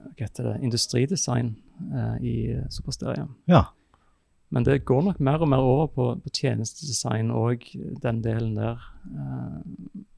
hva 0.02 0.26
heter 0.26 0.50
det, 0.50 0.56
industridesign 0.66 1.54
uh, 1.94 2.16
i 2.20 2.34
Supersteria. 2.70 3.26
Ja. 3.48 3.64
Men 4.52 4.66
det 4.68 4.84
går 4.84 5.02
nok 5.06 5.20
mer 5.24 5.40
og 5.40 5.48
mer 5.48 5.64
over 5.64 5.86
på, 5.88 6.06
på 6.20 6.28
tjenestedesign 6.36 7.30
og 7.32 7.64
den 8.02 8.20
delen 8.22 8.54
der 8.58 8.76
uh, 9.08 9.62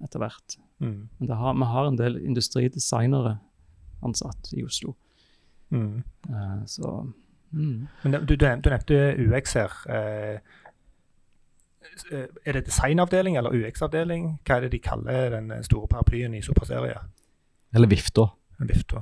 etter 0.03 0.19
hvert. 0.19 0.57
Mm. 0.83 1.09
Men 1.19 1.29
det 1.31 1.37
har, 1.39 1.55
vi 1.55 1.69
har 1.71 1.87
en 1.89 1.99
del 2.01 2.19
industridesignere 2.25 3.37
ansatt 4.05 4.51
i 4.53 4.65
Oslo. 4.67 4.97
Mm. 5.71 6.03
Eh, 6.29 6.59
så 6.67 6.91
mm. 7.55 7.89
Men 8.03 8.13
du, 8.13 8.37
du, 8.37 8.47
nevnte, 8.47 8.63
du 8.63 8.71
nevnte 8.71 9.35
UX 9.37 9.55
her. 9.55 9.73
Eh, 9.89 10.39
eh, 12.13 12.27
er 12.47 12.53
det 12.59 12.65
designavdeling 12.67 13.37
eller 13.37 13.55
UX-avdeling? 13.55 14.39
Hva 14.47 14.57
er 14.57 14.67
det 14.67 14.73
de 14.73 14.79
kaller 14.83 15.31
den 15.39 15.53
store 15.65 15.89
paraplyen 15.89 16.35
i 16.35 16.43
Superserie? 16.43 16.99
Eller 17.75 17.91
vifta. 17.91 18.29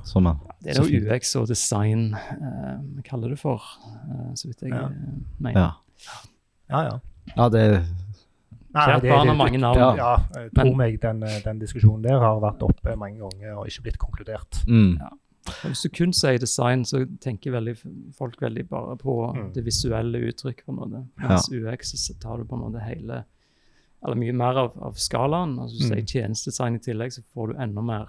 Som 0.03 0.25
Det 0.63 0.73
er 0.77 0.81
jo. 0.81 1.01
UX 1.13 1.35
og 1.35 1.47
design 1.47 2.07
vi 2.15 2.99
uh, 2.99 3.03
kaller 3.05 3.29
det 3.29 3.39
for, 3.39 3.61
uh, 3.85 4.31
så 4.35 4.47
vidt 4.49 4.61
jeg 4.65 4.71
Ja. 4.73 4.87
eh, 4.87 5.19
mener. 5.39 5.59
ja. 5.61 5.71
Ja, 6.69 6.81
ja. 6.87 6.99
ja, 7.37 7.49
det 7.49 7.85
Nei, 8.73 8.81
Kjært 8.87 9.01
det- 9.03 9.11
barn 9.11 9.27
har 9.27 9.35
mange 9.35 9.57
navn. 9.61 9.77
Ja, 9.77 9.95
ja 9.95 10.41
jeg 10.41 10.51
tror 10.55 10.63
Men- 10.65 10.77
meg 10.77 11.01
den, 11.01 11.23
eh, 11.23 11.41
den 11.45 11.59
diskusjonen 11.59 12.01
der 12.03 12.17
har 12.19 12.39
vært 12.41 12.63
oppe 12.63 12.95
mange 12.97 13.19
ganger 13.19 13.53
og 13.59 13.67
ikke 13.67 13.81
blitt 13.83 13.97
konkludert. 13.99 14.63
mm, 14.67 14.97
Ja. 14.99 15.09
Hvis 15.63 15.81
du 15.83 15.89
kun 15.89 16.13
sier 16.13 16.37
design, 16.39 16.85
så 16.85 17.01
tenker 17.21 17.51
veldig, 17.51 17.73
folk 18.15 18.39
veldig 18.41 18.63
bare 18.69 18.95
på 18.97 19.15
Mm. 19.35 19.53
det 19.53 19.63
visuelle 19.65 20.21
uttrykk. 20.29 20.65
på 20.65 20.71
en 20.71 20.75
måte. 20.79 21.01
Mens 21.19 21.49
UX 21.51 21.91
så 21.99 22.13
tar 22.19 22.37
du 22.37 22.45
på 22.45 22.55
en 22.55 22.61
måte 22.71 22.83
hele 22.83 23.23
Eller 24.05 24.15
mye 24.19 24.33
mer 24.33 24.57
av, 24.59 24.71
av 24.83 24.93
skalaen. 24.99 25.57
Altså 25.59 25.77
Hvis 25.77 25.89
du 25.89 25.95
Mm. 25.95 26.05
sier 26.07 26.21
tjenestedesign 26.21 26.75
i 26.75 26.79
tillegg, 26.79 27.11
så 27.13 27.21
får 27.33 27.47
du 27.53 27.59
enda 27.61 27.81
mer 27.81 28.07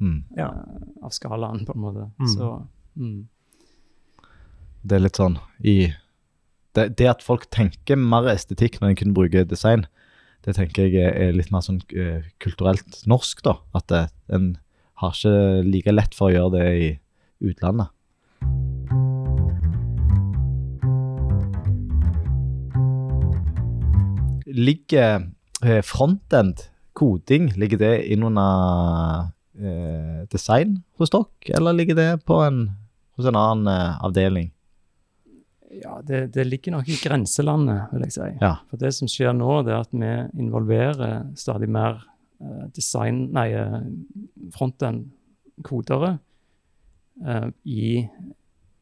mm. 0.00 0.24
Ja. 0.36 0.48
eh, 0.48 1.04
av 1.04 1.10
skalaen, 1.10 1.64
på 1.64 1.74
en 1.76 1.80
måte. 1.80 2.10
Mm. 2.18 2.26
Så 2.28 2.66
mm. 2.96 3.28
Det 4.84 4.96
er 4.96 5.04
litt 5.04 5.18
sånn 5.20 5.38
i 5.62 5.92
det, 6.74 6.96
det 6.96 7.06
at 7.06 7.22
folk 7.22 7.46
tenker 7.50 7.96
mer 8.00 8.26
estetikk 8.32 8.80
når 8.80 8.88
de 8.88 9.04
kun 9.04 9.14
bruker 9.14 9.44
design, 9.44 9.86
det 10.42 10.56
tenker 10.56 10.88
jeg 10.88 10.94
er, 11.04 11.12
er 11.28 11.32
litt 11.36 11.52
mer 11.52 11.60
sånn 11.60 11.82
uh, 11.94 12.22
kulturelt 12.40 13.02
norsk, 13.06 13.42
da. 13.44 13.58
At 13.76 13.86
det, 13.92 14.00
en 14.32 14.56
har 15.02 15.16
ikke 15.16 15.66
like 15.66 15.94
lett 15.94 16.14
for 16.14 16.30
å 16.30 16.34
gjøre 16.36 16.54
det 16.56 16.68
i 16.78 16.90
utlandet. 17.50 17.90
Ligger 24.52 25.28
eh, 25.64 25.82
frontend, 25.86 26.66
koding, 26.92 27.50
ligger 27.56 27.80
det 27.80 27.92
innunder 28.12 29.32
eh, 29.56 30.24
design 30.30 30.82
hos 31.00 31.12
dere, 31.14 31.56
eller 31.56 31.78
ligger 31.78 31.98
det 31.98 32.10
på 32.28 32.42
en, 32.44 32.66
hos 33.16 33.28
en 33.28 33.38
annen 33.38 33.72
eh, 33.72 34.04
avdeling? 34.04 34.52
Ja, 35.72 36.02
det, 36.04 36.26
det 36.34 36.44
ligger 36.44 36.76
nok 36.76 36.88
i 36.92 36.98
grenselandet, 37.00 37.88
vil 37.94 38.04
jeg 38.04 38.12
si. 38.18 38.30
Ja. 38.42 38.58
For 38.68 38.80
det 38.80 38.92
som 38.92 39.08
skjer 39.08 39.32
nå, 39.32 39.62
det 39.64 39.72
er 39.72 39.86
at 39.86 39.94
vi 39.96 40.10
involverer 40.44 41.30
stadig 41.40 41.70
mer 41.72 42.02
design, 42.74 43.26
nei, 43.34 43.48
eh, 43.54 43.80
frontend-kodere 44.56 46.16
eh, 47.26 47.48
i, 47.64 47.86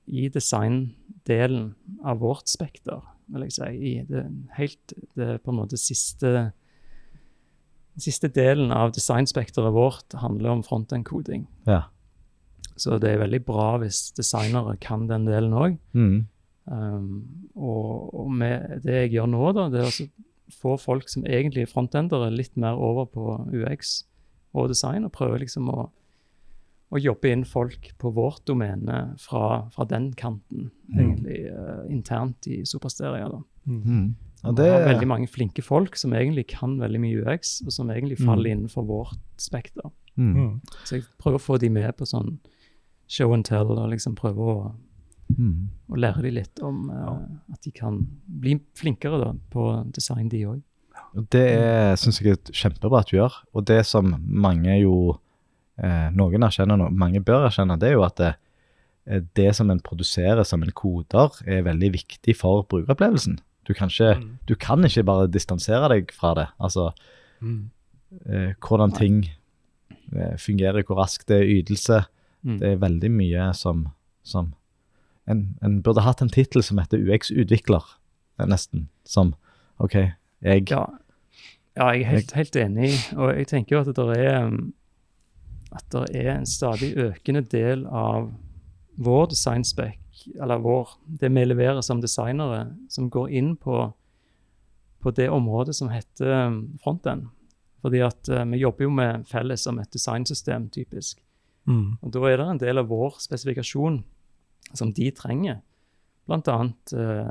i 0.06 0.28
designdelen 0.32 1.74
av 2.04 2.22
vårt 2.24 2.50
spekter, 2.50 3.02
vil 3.30 3.46
jeg 3.46 3.56
si. 3.58 3.70
I 3.92 3.94
det, 4.08 4.24
helt 4.56 4.96
det 5.18 5.36
på 5.44 5.52
en 5.52 5.60
måte 5.62 5.80
siste 5.80 6.50
siste 8.00 8.30
delen 8.32 8.70
av 8.72 8.94
designspekteret 8.96 9.74
vårt 9.74 10.14
handler 10.16 10.54
om 10.54 10.62
frontend-koding. 10.64 11.42
Ja. 11.68 11.82
Så 12.80 12.96
det 13.02 13.10
er 13.12 13.20
veldig 13.20 13.42
bra 13.44 13.74
hvis 13.82 14.06
designere 14.16 14.76
kan 14.80 15.04
den 15.10 15.26
delen 15.28 15.52
òg. 15.52 15.76
Mm. 15.92 16.22
Um, 16.70 17.10
og, 17.56 18.14
og 18.14 18.30
det 18.84 18.96
jeg 19.02 19.12
gjør 19.16 19.28
nå, 19.32 19.42
da, 19.56 19.66
det 19.72 19.82
er 19.82 19.90
å 19.90 20.08
få 20.50 20.76
folk 20.80 21.08
som 21.08 21.24
egentlig 21.24 21.62
er 21.66 21.70
frontendere, 21.72 22.30
litt 22.34 22.56
mer 22.56 22.78
over 22.78 23.06
på 23.06 23.38
UX 23.54 24.04
og 24.54 24.68
design, 24.68 25.04
og 25.06 25.12
prøve 25.14 25.38
liksom 25.42 25.68
å, 25.70 25.90
å 26.90 26.98
jobbe 26.98 27.30
inn 27.30 27.44
folk 27.46 27.92
på 28.02 28.10
vårt 28.16 28.42
domene 28.50 29.14
fra, 29.22 29.68
fra 29.70 29.84
den 29.86 30.12
kanten, 30.18 30.70
egentlig 30.96 31.44
uh, 31.54 31.84
internt 31.88 32.46
i 32.50 32.64
Supersteria. 32.66 33.28
da. 33.30 33.40
Mm. 33.70 34.16
Ja, 34.42 34.48
Og 34.48 34.56
det, 34.56 34.70
har 34.72 34.86
veldig 34.88 35.06
mange 35.08 35.28
flinke 35.28 35.62
folk 35.62 35.96
som 36.00 36.14
egentlig 36.16 36.46
kan 36.54 36.78
veldig 36.80 37.00
mye 37.00 37.22
UX, 37.22 37.60
og 37.66 37.72
som 37.76 37.90
egentlig 37.92 38.18
Mm. 38.20 38.26
faller 38.26 38.50
innenfor 38.50 38.86
vårt 38.88 39.18
spekter. 39.38 39.90
mm. 40.16 40.34
Mm. 40.34 40.60
Så 40.84 40.96
jeg 40.96 41.04
prøver 41.18 41.38
å 41.38 41.46
få 41.46 41.58
de 41.60 41.68
med 41.70 41.92
på 41.96 42.04
sånn 42.08 42.38
show 43.06 43.32
and 43.34 43.44
tell, 43.44 43.70
og 43.70 43.90
liksom 43.90 44.14
prøve 44.16 44.38
å 44.38 44.72
Mm. 45.38 45.68
og 45.90 45.98
lære 45.98 46.22
de 46.22 46.30
litt 46.30 46.60
om 46.62 46.90
eh, 46.90 47.52
at 47.52 47.60
de 47.64 47.70
kan 47.70 48.06
bli 48.26 48.58
flinkere 48.78 49.18
da, 49.22 49.32
på 49.50 49.64
design, 49.94 50.28
de 50.28 50.44
òg. 50.46 50.60
Og 51.16 51.26
Det 51.30 51.98
syns 51.98 52.20
jeg 52.20 52.32
er 52.36 52.52
kjempebra 52.52 53.00
at 53.00 53.10
du 53.10 53.16
gjør. 53.16 53.34
Og 53.54 53.64
det 53.66 53.84
som 53.86 54.14
mange 54.26 54.76
jo 54.80 55.18
eh, 55.82 56.10
Noen 56.14 56.42
erkjenner, 56.42 56.76
nå, 56.76 56.90
mange 56.92 57.20
bør 57.24 57.46
erkjenne, 57.48 57.78
det 57.80 57.88
er 57.88 57.92
jo 57.96 58.04
at 58.06 58.16
det, 58.20 58.34
eh, 59.06 59.20
det 59.34 59.54
som 59.56 59.70
en 59.70 59.80
produserer 59.80 60.44
som 60.44 60.62
en 60.62 60.70
koder, 60.72 61.30
er 61.46 61.62
veldig 61.66 61.92
viktig 61.96 62.36
for 62.36 62.62
brukeropplevelsen. 62.68 63.38
Du 63.66 63.74
kan 63.74 63.88
ikke, 63.88 64.16
Mm. 64.20 64.38
du 64.48 64.54
kan 64.56 64.84
ikke 64.84 65.04
bare 65.04 65.26
distansere 65.30 65.88
deg 65.88 66.12
fra 66.12 66.34
det. 66.34 66.48
Altså 66.60 66.92
Mm. 67.40 67.70
eh, 68.28 68.52
hvordan 68.60 68.92
ting 68.92 69.24
eh, 70.12 70.36
fungerer, 70.36 70.82
hvor 70.84 70.96
raskt 70.98 71.28
det 71.28 71.40
er 71.40 71.62
ytelse. 71.62 72.04
Mm. 72.42 72.58
Det 72.58 72.68
er 72.72 72.76
veldig 72.76 73.10
mye 73.10 73.52
som, 73.54 73.88
som 74.24 74.54
en, 75.30 75.44
en 75.62 75.78
burde 75.84 76.04
hatt 76.04 76.22
en 76.24 76.32
tittel 76.32 76.64
som 76.66 76.80
heter 76.82 77.00
UX-utvikler, 77.00 77.86
eh, 78.40 78.48
nesten. 78.50 78.88
Som 79.06 79.34
OK, 79.78 79.96
jeg 80.42 80.66
Ja, 80.70 80.84
ja, 81.76 81.92
jeg 81.94 82.02
er 82.02 82.10
helt, 82.10 82.32
helt 82.36 82.56
enig, 82.56 82.92
og 83.16 83.32
jeg 83.36 83.46
tenker 83.48 83.76
jo 83.76 83.82
at 83.84 83.96
det 83.96 84.18
er 84.18 84.46
um, 84.46 84.72
at 85.70 85.86
det 85.94 86.06
er 86.18 86.32
en 86.34 86.48
stadig 86.48 86.92
økende 86.98 87.44
del 87.46 87.84
av 87.86 88.30
vår 89.00 89.30
designspec, 89.30 89.98
eller 90.34 90.62
vår, 90.62 90.96
det 91.20 91.30
vi 91.30 91.44
leverer 91.46 91.80
som 91.86 92.02
designere, 92.02 92.72
som 92.90 93.10
går 93.10 93.30
inn 93.38 93.54
på, 93.56 93.84
på 95.00 95.12
det 95.16 95.30
området 95.30 95.76
som 95.78 95.92
heter 95.92 96.48
um, 96.48 96.62
frontend. 96.82 97.28
Fordi 97.80 98.02
at 98.04 98.28
uh, 98.28 98.42
vi 98.50 98.60
jobber 98.60 98.88
jo 98.88 98.90
med 98.90 99.28
felles 99.30 99.62
som 99.64 99.78
et 99.80 99.92
designsystem, 99.94 100.68
typisk. 100.74 101.22
Mm. 101.70 102.00
Og 102.02 102.12
da 102.12 102.26
er 102.26 102.40
det 102.40 102.48
en 102.50 102.60
del 102.60 102.82
av 102.82 102.90
vår 102.90 103.20
spesifikasjon 103.22 104.02
som 104.72 104.92
de 104.94 105.10
trenger. 105.16 105.60
Blant 106.28 106.48
annet 106.52 106.92
eh, 106.94 107.30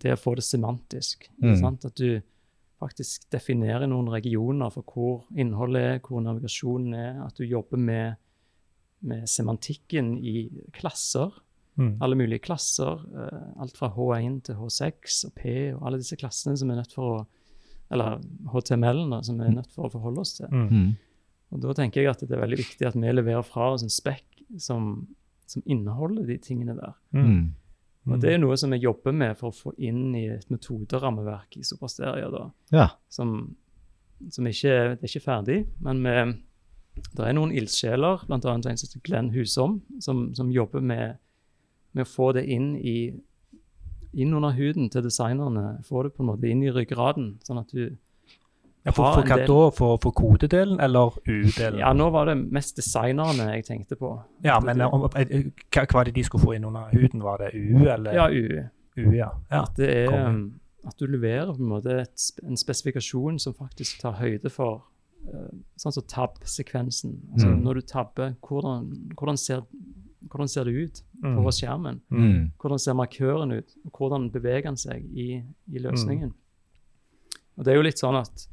det 0.00 0.16
å 0.16 0.20
få 0.20 0.34
det 0.38 0.46
semantisk. 0.46 1.28
Mm. 1.42 1.56
sant? 1.60 1.86
At 1.86 1.98
du 2.00 2.18
faktisk 2.82 3.28
definerer 3.32 3.86
noen 3.88 4.10
regioner 4.12 4.72
for 4.74 4.86
hvor 4.90 5.38
innholdet 5.38 5.86
er, 5.92 6.02
hvor 6.04 6.24
navigasjonen 6.24 6.96
er. 6.98 7.22
At 7.26 7.38
du 7.38 7.46
jobber 7.46 7.80
med, 7.80 8.18
med 9.06 9.28
semantikken 9.30 10.16
i 10.18 10.48
klasser. 10.74 11.32
Mm. 11.78 11.96
Alle 12.02 12.18
mulige 12.18 12.44
klasser. 12.48 13.06
eh, 13.14 13.46
alt 13.62 13.78
fra 13.78 13.92
H1 13.94 14.42
til 14.48 14.58
H6 14.58 15.24
og 15.28 15.34
P 15.38 15.54
og 15.74 15.86
alle 15.86 16.02
disse 16.02 16.18
klassene 16.18 16.58
som 16.58 16.70
er 16.70 16.82
nødt 16.82 16.94
for 16.94 17.14
å 17.14 17.24
Eller 17.92 18.16
HTML-ene 18.48 19.18
som 19.22 19.36
vi 19.38 19.44
er 19.44 19.52
nødt 19.52 19.70
for 19.70 19.86
å 19.86 19.90
forholde 19.92 20.22
oss 20.24 20.38
til. 20.38 20.48
Mm. 20.50 20.68
mm. 20.72 20.92
Og 21.54 21.60
da 21.62 21.74
tenker 21.76 22.00
jeg 22.00 22.10
at 22.10 22.22
det 22.24 22.32
er 22.32 22.40
veldig 22.40 22.56
viktig 22.58 22.86
at 22.88 22.96
vi 22.96 23.12
leverer 23.12 23.44
fra 23.46 23.68
oss 23.74 23.84
en 23.84 23.92
spekk 23.92 24.40
som, 24.58 25.06
som 25.50 25.64
inneholder 25.66 26.26
de 26.28 26.38
tingene 26.42 26.76
der. 26.78 26.96
Mm. 27.16 27.28
Mm. 28.04 28.12
Og 28.12 28.20
det 28.20 28.34
er 28.34 28.40
noe 28.40 28.56
som 28.60 28.72
vi 28.74 28.82
jobber 28.82 29.14
med 29.16 29.36
for 29.38 29.50
å 29.50 29.56
få 29.56 29.72
inn 29.80 30.14
i 30.16 30.26
et 30.34 30.48
metoderammeverk 30.52 31.56
i 31.56 31.64
Supersteria, 31.64 32.28
da. 32.32 32.46
Ja. 32.74 32.88
Som, 33.12 33.54
som 34.28 34.48
ikke 34.48 34.74
det 34.94 35.06
er 35.06 35.08
ikke 35.08 35.24
ferdig, 35.24 35.58
men 35.84 36.02
vi, 36.04 36.16
det 37.16 37.28
er 37.28 37.36
noen 37.36 37.54
ildsjeler, 37.56 38.26
bl.a. 38.28 38.40
en 38.40 38.64
som 38.64 38.74
heter 38.74 39.04
Glenn 39.06 39.32
Husom, 39.34 39.80
som, 40.04 40.26
som 40.36 40.52
jobber 40.52 40.84
med, 40.84 41.16
med 41.96 42.04
å 42.04 42.12
få 42.12 42.32
det 42.36 42.44
inn 42.52 42.74
i 42.76 42.98
inn 44.14 44.34
under 44.34 44.54
huden 44.54 44.90
til 44.92 45.02
designerne. 45.02 45.80
Få 45.82 46.04
det 46.06 46.12
på 46.14 46.22
en 46.22 46.28
måte 46.30 46.46
inn 46.46 46.62
i 46.62 46.70
ryggraden, 46.70 47.32
sånn 47.42 47.58
at 47.58 47.72
du 47.74 47.96
Ja, 48.84 48.92
for, 48.92 49.14
for 49.14 49.22
hva 49.24 49.36
del- 49.40 49.46
da? 49.48 49.70
For, 49.72 49.96
for 50.02 50.12
kodedelen 50.12 50.80
eller 50.84 51.14
U-delen? 51.24 51.78
Ja, 51.80 51.92
nå 51.96 52.10
var 52.12 52.26
det 52.28 52.34
mest 52.52 52.76
designerne 52.76 53.46
jeg 53.54 53.64
tenkte 53.64 53.96
på. 53.96 54.10
Ja, 54.44 54.58
men 54.60 54.80
eh, 54.84 54.92
om, 54.92 55.06
eh, 55.16 55.46
hva, 55.72 55.86
var 55.94 56.04
det 56.04 56.12
de 56.18 56.24
skulle 56.26 56.44
få 56.44 56.52
inn 56.58 56.66
under 56.68 56.90
huden? 56.92 57.22
Var 57.24 57.38
det 57.46 57.52
U 57.54 57.86
eller 57.88 58.12
Ja, 58.18 58.26
U. 58.28 58.60
U? 59.00 59.06
Ja. 59.16 59.30
ja. 59.50 59.62
At 59.62 59.76
det 59.80 59.88
er 60.02 60.10
konge. 60.12 60.28
um, 60.28 60.60
at 60.86 60.98
du 61.00 61.06
leverer 61.08 61.48
på 61.56 61.62
en 61.64 61.70
måte 61.72 61.96
et, 62.02 62.26
en 62.44 62.56
spesifikasjon 62.60 63.38
som 63.40 63.54
faktisk 63.56 64.02
tar 64.04 64.18
høyde 64.20 64.50
for 64.52 64.82
uh, 65.32 65.48
sånn 65.80 65.96
som 65.96 66.04
tab-sekvensen. 66.04 67.16
Altså 67.32 67.48
Mm. 67.54 67.62
Når 67.64 67.74
du 67.74 67.80
tabber, 67.88 68.34
hvordan, 68.44 68.90
hvordan, 69.16 69.36
ser, 69.40 69.64
hvordan 70.28 70.48
ser 70.48 70.64
det 70.68 70.74
ut 70.84 71.02
Mm. 71.24 71.36
på 71.40 71.50
skjermen? 71.56 72.00
Mm. 72.12 72.50
Hvordan 72.60 72.78
ser 72.78 72.92
markøren 73.00 73.52
ut? 73.52 73.70
Hvordan 73.96 74.28
beveger 74.30 74.68
den 74.68 74.76
seg 74.76 75.04
i, 75.16 75.40
i 75.72 75.78
løsningen? 75.80 76.28
Mm. 76.34 76.40
Og 77.56 77.64
det 77.64 77.72
er 77.72 77.76
jo 77.80 77.82
litt 77.86 77.98
sånn 78.02 78.18
at 78.20 78.44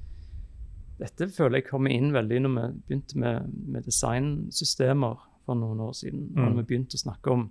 dette 1.02 1.28
føler 1.34 1.60
jeg 1.62 1.70
kommer 1.72 1.92
inn 1.94 2.12
veldig 2.14 2.42
når 2.46 2.54
vi 2.58 2.66
begynte 2.88 3.18
med, 3.22 3.50
med 3.74 3.88
designsystemer 3.88 5.18
for 5.48 5.58
noen 5.58 5.80
år 5.88 5.96
siden. 5.98 6.28
Mm. 6.36 6.44
Når 6.44 6.60
vi 6.62 6.68
begynte 6.70 7.00
å 7.00 7.02
snakke 7.02 7.34
om, 7.34 7.48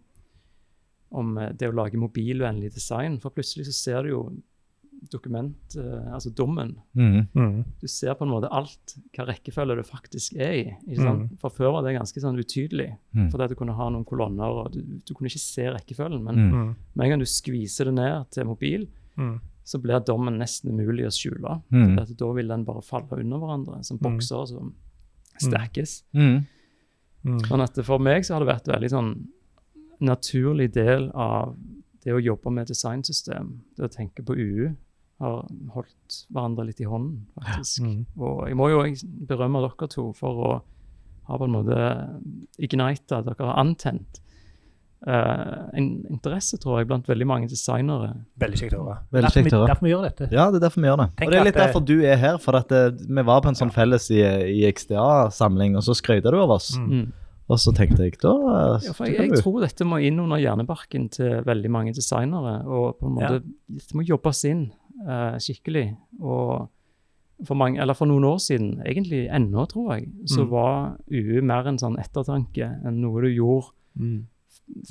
om 1.18 1.32
eh, 1.42 1.50
det 1.58 1.68
å 1.70 1.74
lage 1.74 1.98
mobilvennlig 1.98 2.70
design. 2.76 3.18
For 3.22 3.34
plutselig 3.34 3.66
så 3.70 3.74
ser 3.74 4.06
du 4.06 4.12
jo 4.14 4.22
dokument, 5.10 5.74
eh, 5.80 6.12
altså 6.12 6.30
dommen. 6.36 6.74
Mm. 6.94 7.26
Mm. 7.34 7.64
Du 7.80 7.86
ser 7.88 8.14
på 8.18 8.26
en 8.26 8.32
måte 8.34 8.50
alt 8.52 8.94
hva 9.16 9.24
rekkefølge 9.30 9.78
det 9.80 9.86
faktisk 9.88 10.36
er 10.36 10.52
i. 10.58 10.64
ikke 10.86 11.00
sant? 11.02 11.22
Mm. 11.30 11.38
For 11.40 11.54
før 11.56 11.72
var 11.78 11.86
det 11.86 11.96
ganske 11.96 12.20
sånn 12.22 12.38
utydelig. 12.38 12.90
Mm. 13.16 13.30
Fordi 13.32 13.46
at 13.46 13.54
du 13.54 13.58
kunne 13.58 13.74
ha 13.78 13.86
noen 13.90 14.04
kolonner, 14.06 14.60
og 14.60 14.74
du, 14.76 14.82
du 15.00 15.14
kunne 15.16 15.32
ikke 15.32 15.42
se 15.42 15.66
rekkefølgen. 15.72 16.22
Men 16.28 16.40
Mm. 16.40 16.50
Mm. 16.52 16.74
med 16.94 17.04
en 17.06 17.10
gang 17.14 17.22
du 17.24 17.26
skviser 17.26 17.88
det 17.90 17.94
ned 17.98 18.30
til 18.30 18.46
mobil, 18.46 18.88
Mm. 19.18 19.40
Så 19.70 19.78
blir 19.82 20.02
dommen 20.06 20.38
nesten 20.40 20.72
umulig 20.74 21.06
å 21.06 21.12
skjule. 21.14 21.56
Mm. 21.70 21.98
At 22.02 22.10
da 22.18 22.30
vil 22.36 22.48
den 22.50 22.64
bare 22.66 22.82
falle 22.82 23.20
under 23.22 23.38
hverandre, 23.42 23.82
som 23.86 23.98
Mm. 23.98 24.02
bokser 24.08 24.46
som 24.50 24.72
stackes. 25.38 26.02
Mm. 26.14 26.46
Mm. 27.24 27.40
Sånn 27.46 27.62
at 27.62 27.78
For 27.84 27.98
meg 28.02 28.24
så 28.24 28.34
har 28.34 28.44
det 28.44 28.50
vært 28.54 28.68
en 28.68 28.74
veldig 28.74 28.90
sånn 28.90 29.12
naturlig 30.00 30.72
del 30.72 31.10
av 31.14 31.56
det 32.04 32.12
å 32.16 32.22
jobbe 32.22 32.50
med 32.52 32.66
designsystem. 32.70 33.60
Det 33.76 33.84
å 33.84 33.92
tenke 33.92 34.24
på 34.24 34.34
UU 34.36 34.70
har 35.20 35.42
holdt 35.74 36.22
hverandre 36.32 36.64
litt 36.70 36.80
i 36.80 36.84
hånden, 36.88 37.26
faktisk. 37.36 37.82
Mm. 37.84 38.06
Og 38.18 38.46
jeg 38.48 38.56
må 38.56 38.70
jo 38.72 38.80
berømme 39.28 39.60
dere 39.66 39.88
to 39.92 40.12
for 40.16 40.44
å 40.46 40.62
ha 41.28 41.36
på 41.38 41.44
en 41.44 41.52
måte 41.52 41.76
ignita, 42.58 43.20
dere 43.22 43.36
har 43.46 43.60
antent 43.60 44.20
eh, 45.06 45.70
en 45.74 45.86
interesse, 46.10 46.58
tror 46.60 46.78
jeg, 46.80 46.88
blant 46.88 47.06
veldig 47.08 47.26
mange 47.26 47.48
designere. 47.48 48.10
Veldig 48.40 48.58
kjekt 48.60 48.74
å 48.76 48.82
høre. 48.84 48.98
Veldig 49.12 49.22
Derfor 49.28 49.40
vi- 49.40 49.44
kjekt 49.44 49.56
å 49.56 49.60
høre. 49.60 49.68
Derfor 49.72 49.86
vi 49.86 49.92
gjør 49.94 50.02
dette. 50.08 50.28
Ja, 50.32 50.50
det 50.50 50.56
er 50.62 50.64
derfor 50.68 50.80
vi 50.82 50.88
gjør 50.88 50.96
det. 51.04 51.08
Tenk 51.16 51.26
og 51.26 51.32
det 51.32 51.40
er 51.40 51.44
litt 51.44 51.54
det- 51.54 51.66
derfor 51.66 51.84
du 51.86 51.96
er 52.04 52.16
her, 52.16 52.38
for 52.38 52.56
at 52.56 52.72
eh, 52.72 52.90
vi 52.90 53.22
var 53.22 53.40
på 53.40 53.48
en 53.48 53.54
sånn 53.54 53.72
felles 53.72 54.10
i, 54.10 54.20
i 54.60 54.72
XDA-samling, 54.72 55.76
og 55.76 55.82
så 55.82 55.94
skrøyta 55.94 56.30
du 56.30 56.38
av 56.40 56.50
oss. 56.50 56.76
Mm. 56.78 56.90
Mm. 56.90 57.12
Og 57.50 57.58
så 57.58 57.72
tenkte 57.74 57.98
jeg, 58.04 58.18
da 58.22 58.30
eh, 58.30 58.80
Ja, 58.86 58.92
for 58.92 59.06
jeg, 59.06 59.16
jeg 59.30 59.42
tror 59.42 59.60
dette 59.60 59.84
må 59.84 59.98
inn 60.04 60.20
under 60.20 60.36
hjernebarken 60.38 61.08
til 61.10 61.42
veldig 61.42 61.70
mange 61.70 61.92
designere. 61.94 62.64
Og 62.66 62.98
på 63.00 63.06
en 63.08 63.14
måte, 63.16 63.42
dette 63.68 63.94
må 63.98 64.04
jobbes 64.06 64.44
inn 64.44 64.70
uh, 65.08 65.34
skikkelig. 65.40 65.96
Og 66.20 66.68
for, 67.46 67.54
mange, 67.56 67.80
eller 67.80 67.94
for 67.94 68.06
noen 68.06 68.22
år 68.28 68.36
siden, 68.38 68.82
egentlig 68.84 69.24
ennå, 69.32 69.66
tror 69.66 69.94
jeg, 69.96 70.10
så 70.28 70.44
Mm. 70.44 70.50
var 70.50 70.98
UU 71.10 71.40
mer 71.42 71.66
en 71.66 71.78
sånn 71.78 71.96
ettertanke 71.98 72.68
enn 72.86 73.00
noe 73.00 73.22
du 73.22 73.28
gjorde 73.34 73.72
Mm. 73.98 74.26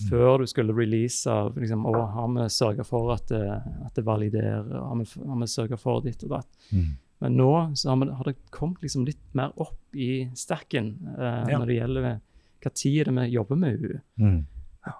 Før 0.09 0.39
du 0.41 0.45
skulle 0.47 0.73
release 0.75 1.29
liksom, 1.55 1.85
å, 1.89 1.93
har 2.13 2.27
vi 2.35 2.47
sørga 2.53 2.83
for 2.87 3.13
at 3.15 3.27
det, 3.31 3.41
at 3.85 3.95
det 3.95 4.05
validerer, 4.05 4.65
har 4.75 4.95
vi, 4.99 5.05
har 5.27 5.39
vi 5.41 5.47
sørga 5.47 5.77
for 5.79 6.01
ditt 6.05 6.23
og 6.27 6.29
datt. 6.37 6.47
Mm. 6.71 6.89
Men 7.21 7.35
nå 7.35 7.49
så 7.75 7.89
har, 7.91 7.97
vi, 8.03 8.11
har 8.15 8.23
det 8.29 8.35
kommet 8.55 8.81
liksom 8.85 9.05
litt 9.07 9.21
mer 9.35 9.51
opp 9.59 9.95
i 9.95 10.29
stacken 10.39 10.93
eh, 11.17 11.49
Ja. 11.51 11.57
når 11.59 11.65
det 11.67 11.75
gjelder 11.79 12.07
hva 12.59 12.71
tid 12.75 13.01
er 13.01 13.09
det 13.11 13.15
vi 13.17 13.25
jobber 13.35 13.55
med 13.59 13.79
UU. 13.83 13.99
Mm. 14.19 14.39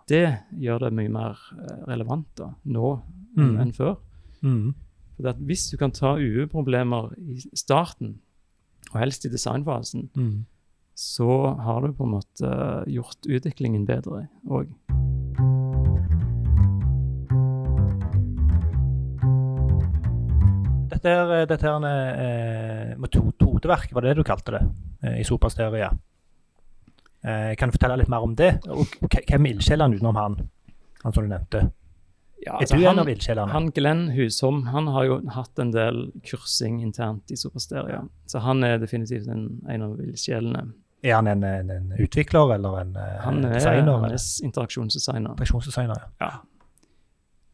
Det 0.08 0.26
gjør 0.60 0.80
det 0.86 0.90
mye 1.00 1.10
mer 1.12 1.40
eh, 1.56 1.80
relevant 1.88 2.28
da, 2.36 2.52
nå 2.66 3.00
Mm. 3.38 3.60
enn 3.62 3.72
før. 3.72 3.94
Mm. 4.42 4.74
For 5.16 5.28
at 5.30 5.38
hvis 5.46 5.68
du 5.70 5.78
kan 5.78 5.92
ta 5.94 6.16
UU-problemer 6.18 7.12
i 7.22 7.36
starten, 7.56 8.16
og 8.92 8.98
helst 9.00 9.26
i 9.26 9.30
designfasen, 9.30 10.10
Mm. 10.18 10.46
Så 11.00 11.54
har 11.64 11.82
du 11.82 11.94
på 11.96 12.04
en 12.04 12.12
måte 12.18 12.50
eh, 12.50 12.90
gjort 12.98 13.24
utviklingen 13.32 13.86
bedre 13.88 14.26
òg. 14.52 14.68
Dette 20.90 21.08
her, 21.14 21.32
eh, 21.38 21.46
dette 21.48 21.64
her 21.64 21.86
eh, 21.88 22.96
metodeverk, 23.00 23.94
var 23.96 24.04
det 24.04 24.12
det 24.12 24.20
du 24.20 24.28
kalte 24.28 24.58
det, 24.58 24.64
eh, 25.04 25.20
i 25.22 25.24
Sopasteria. 25.24 25.94
Eh, 27.24 27.56
kan 27.56 27.70
du 27.70 27.78
fortelle 27.78 28.02
litt 28.02 28.12
mer 28.12 28.26
om 28.26 28.36
det? 28.36 28.58
Og 28.68 28.88
hvem 29.08 29.46
er 29.46 29.54
ildsjelene 29.54 29.96
utenom 30.00 30.20
han, 30.20 30.36
han 31.04 31.16
som 31.16 31.24
du 31.24 31.32
nevnte? 31.32 31.70
Ja, 32.40 32.54
Er 32.56 32.62
altså, 32.64 32.76
du 32.76 32.84
en 32.84 32.88
han, 32.88 33.00
av 33.00 33.10
ildsjelene? 33.12 33.52
han 33.52 33.72
Glenn 33.76 34.06
Husholm 34.16 34.62
han 34.72 34.88
har 34.88 35.04
jo 35.06 35.18
hatt 35.36 35.60
en 35.60 35.72
del 35.76 36.12
kursing 36.24 36.82
internt 36.84 37.32
i 37.32 37.36
Supersteria, 37.40 38.06
så 38.32 38.40
han 38.44 38.64
er 38.64 38.78
definitivt 38.80 39.28
en, 39.28 39.62
en 39.68 39.82
av 39.90 40.00
ildsjelene. 40.00 40.70
Er 41.04 41.16
han 41.16 41.28
en, 41.32 41.44
en, 41.48 41.70
en 41.72 41.92
utvikler 42.04 42.56
eller 42.58 42.80
en 42.82 42.94
designer? 42.94 43.20
Han 43.24 43.44
er, 43.46 43.54
designer? 43.54 44.00
han 44.04 44.12
er 44.12 44.24
interaksjonsdesigner. 44.44 45.36
Personsdesigner, 45.40 46.08
ja. 46.20 46.32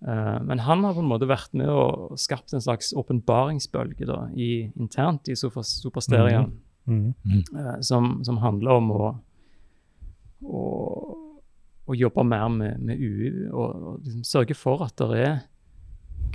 Uh, 0.05 0.37
men 0.45 0.59
han 0.59 0.83
har 0.83 0.93
på 0.93 1.01
en 1.01 1.09
måte 1.09 1.27
vært 1.29 1.53
med 1.57 1.69
og 1.71 2.17
skapt 2.19 2.53
en 2.53 2.61
slags 2.61 2.91
åpenbaringsbølge 2.97 4.05
da, 4.05 4.25
i, 4.35 4.71
internt 4.77 5.29
i 5.29 5.37
Sofa- 5.37 5.63
mm 5.65 6.61
Mhm. 6.87 7.13
eh, 7.57 7.81
som, 7.81 8.23
som 8.23 8.37
handler 8.37 8.71
om 8.77 8.91
å, 8.91 9.07
å, 10.45 10.59
å 11.87 11.95
jobbe 11.97 12.23
mer 12.23 12.47
med, 12.53 12.79
med 12.79 12.99
UU 13.01 13.49
og, 13.51 13.71
og 13.75 14.03
liksom 14.05 14.23
sørge 14.23 14.53
for 14.53 14.83
at 14.85 14.93
det 15.01 15.23
er 15.25 15.39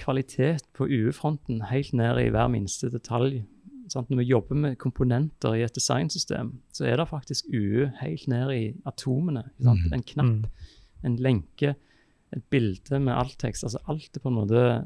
kvalitet 0.01 0.67
på 0.75 0.89
UU-fronten 0.89 1.63
helt 1.71 1.93
ned 1.93 2.19
i 2.19 2.31
hver 2.35 2.49
minste 2.51 2.91
detalj. 2.91 3.45
Sant? 3.91 4.09
Når 4.11 4.21
vi 4.23 4.29
jobber 4.31 4.55
med 4.57 4.77
komponenter 4.79 5.57
i 5.59 5.63
et 5.67 5.75
designsystem, 5.75 6.53
så 6.73 6.87
er 6.87 6.97
det 7.01 7.09
faktisk 7.11 7.47
UU 7.53 7.89
helt 8.01 8.27
ned 8.31 8.51
i 8.55 8.75
atomene. 8.87 9.45
Mhm. 9.59 9.93
En 9.93 10.03
knapp, 10.03 10.27
Mm. 10.27 10.45
en 11.05 11.17
lenke, 11.17 11.75
et 12.33 12.45
bilde 12.51 13.01
med 13.01 13.13
alt 13.15 13.37
tekst. 13.39 13.65
altså 13.65 13.79
Alt 13.89 14.17
er 14.17 14.21
på 14.21 14.29
en 14.29 14.35
måte 14.39 14.85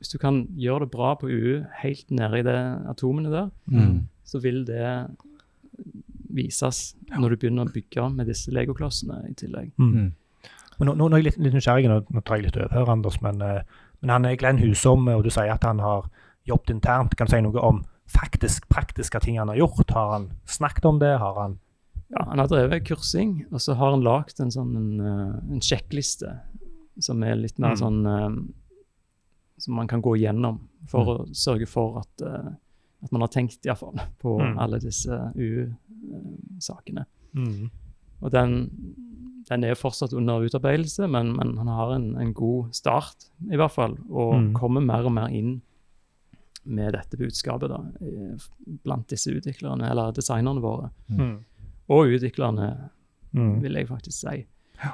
Hvis 0.00 0.08
du 0.10 0.18
kan 0.18 0.48
gjøre 0.58 0.80
det 0.80 0.90
bra 0.90 1.14
på 1.14 1.28
UU 1.30 1.64
helt 1.82 2.10
nede 2.10 2.38
i 2.40 2.42
det 2.42 2.56
atomene 2.90 3.30
der, 3.30 3.50
Mm. 3.70 4.08
så 4.24 4.40
vil 4.42 4.64
det 4.66 5.06
vises 6.34 6.94
når 7.16 7.30
du 7.30 7.36
begynner 7.36 7.68
å 7.68 7.72
bygge 7.72 8.08
med 8.14 8.26
disse 8.26 8.50
legoklossene 8.50 9.20
i 9.30 9.34
tillegg. 9.38 9.70
Mm. 9.78 10.12
Men 10.78 10.88
Nå, 10.88 10.94
nå, 10.96 11.06
nå 11.08 11.14
er 11.14 11.22
jeg 11.22 11.24
litt, 11.28 11.38
litt 11.38 11.54
nysgjerrig, 11.54 11.86
nå, 11.88 12.00
nå 12.10 12.24
tar 12.26 12.36
jeg 12.40 12.46
litt 12.48 12.56
over 12.58 12.74
her, 12.74 12.90
Anders, 12.90 13.20
men, 13.22 13.40
eh, 13.40 13.62
men 14.02 14.10
han 14.10 14.24
er 14.24 14.36
Glenn 14.36 14.58
Husom, 14.58 15.06
og 15.08 15.22
du 15.22 15.30
sier 15.30 15.52
at 15.54 15.62
han 15.62 15.78
har 15.78 16.08
jobbet 16.48 16.70
internt. 16.74 17.14
Kan 17.16 17.28
du 17.28 17.30
si 17.36 17.40
noe 17.40 17.62
om 17.62 17.84
faktisk 18.06 18.68
praktiske 18.68 19.20
ting 19.20 19.38
han 19.38 19.48
har 19.48 19.56
gjort? 19.56 19.90
Har 19.90 20.12
han 20.12 20.32
snakket 20.46 20.84
om 20.84 20.98
det? 20.98 21.18
Har 21.18 21.34
han 21.42 21.58
Ja, 22.10 22.24
han 22.28 22.38
har 22.38 22.46
drevet 22.48 22.84
kursing, 22.84 23.46
og 23.50 23.60
så 23.60 23.74
har 23.74 23.90
han 23.90 24.02
lagd 24.04 24.38
en 24.40 24.50
sånn 24.50 24.76
en, 24.76 25.00
eh, 25.00 25.54
en 25.54 25.60
sjekkliste 25.60 26.40
som 27.00 27.22
er 27.24 27.34
litt 27.36 27.58
mer 27.58 27.74
Mm. 27.74 27.78
sånn 27.80 28.06
eh, 28.06 28.52
Som 29.58 29.74
man 29.74 29.86
kan 29.88 30.02
gå 30.02 30.16
gjennom 30.18 30.58
for 30.88 31.04
å 31.06 31.26
sørge 31.32 31.66
for 31.68 31.98
at, 32.00 32.22
eh, 32.26 32.50
at 33.04 33.12
man 33.12 33.20
har 33.22 33.28
tenkt 33.28 33.64
iallfall 33.64 33.94
på 34.20 34.38
Mm. 34.40 34.58
alle 34.58 34.78
disse 34.80 35.32
U-sakene. 35.36 37.04
mm. 37.34 37.70
Og 38.22 38.30
den, 38.32 38.70
den 39.48 39.64
er 39.64 39.74
fortsatt 39.74 40.12
under 40.16 40.40
utarbeidelse, 40.46 41.06
men, 41.10 41.34
men 41.36 41.56
han 41.58 41.66
har 41.68 41.94
en, 41.94 42.16
en 42.16 42.32
god 42.32 42.72
start, 42.74 43.26
i 43.50 43.56
hvert 43.56 43.72
fall. 43.74 43.96
Og 44.10 44.34
Mm. 44.34 44.52
kommer 44.54 44.80
mer 44.80 45.04
og 45.04 45.12
mer 45.12 45.28
inn 45.28 45.60
med 46.64 46.94
dette 46.96 47.16
budskapet 47.20 47.68
da, 47.70 47.78
blant 48.84 49.08
disse 49.12 49.32
utviklerne, 49.34 49.88
eller 49.90 50.12
designerne 50.16 50.62
våre. 50.64 50.90
Mm. 51.08 51.38
Og 51.92 52.14
utviklerne, 52.16 52.90
Mm. 53.34 53.56
vil 53.64 53.74
jeg 53.74 53.88
faktisk 53.88 54.14
si. 54.28 54.46
Ja. 54.78 54.92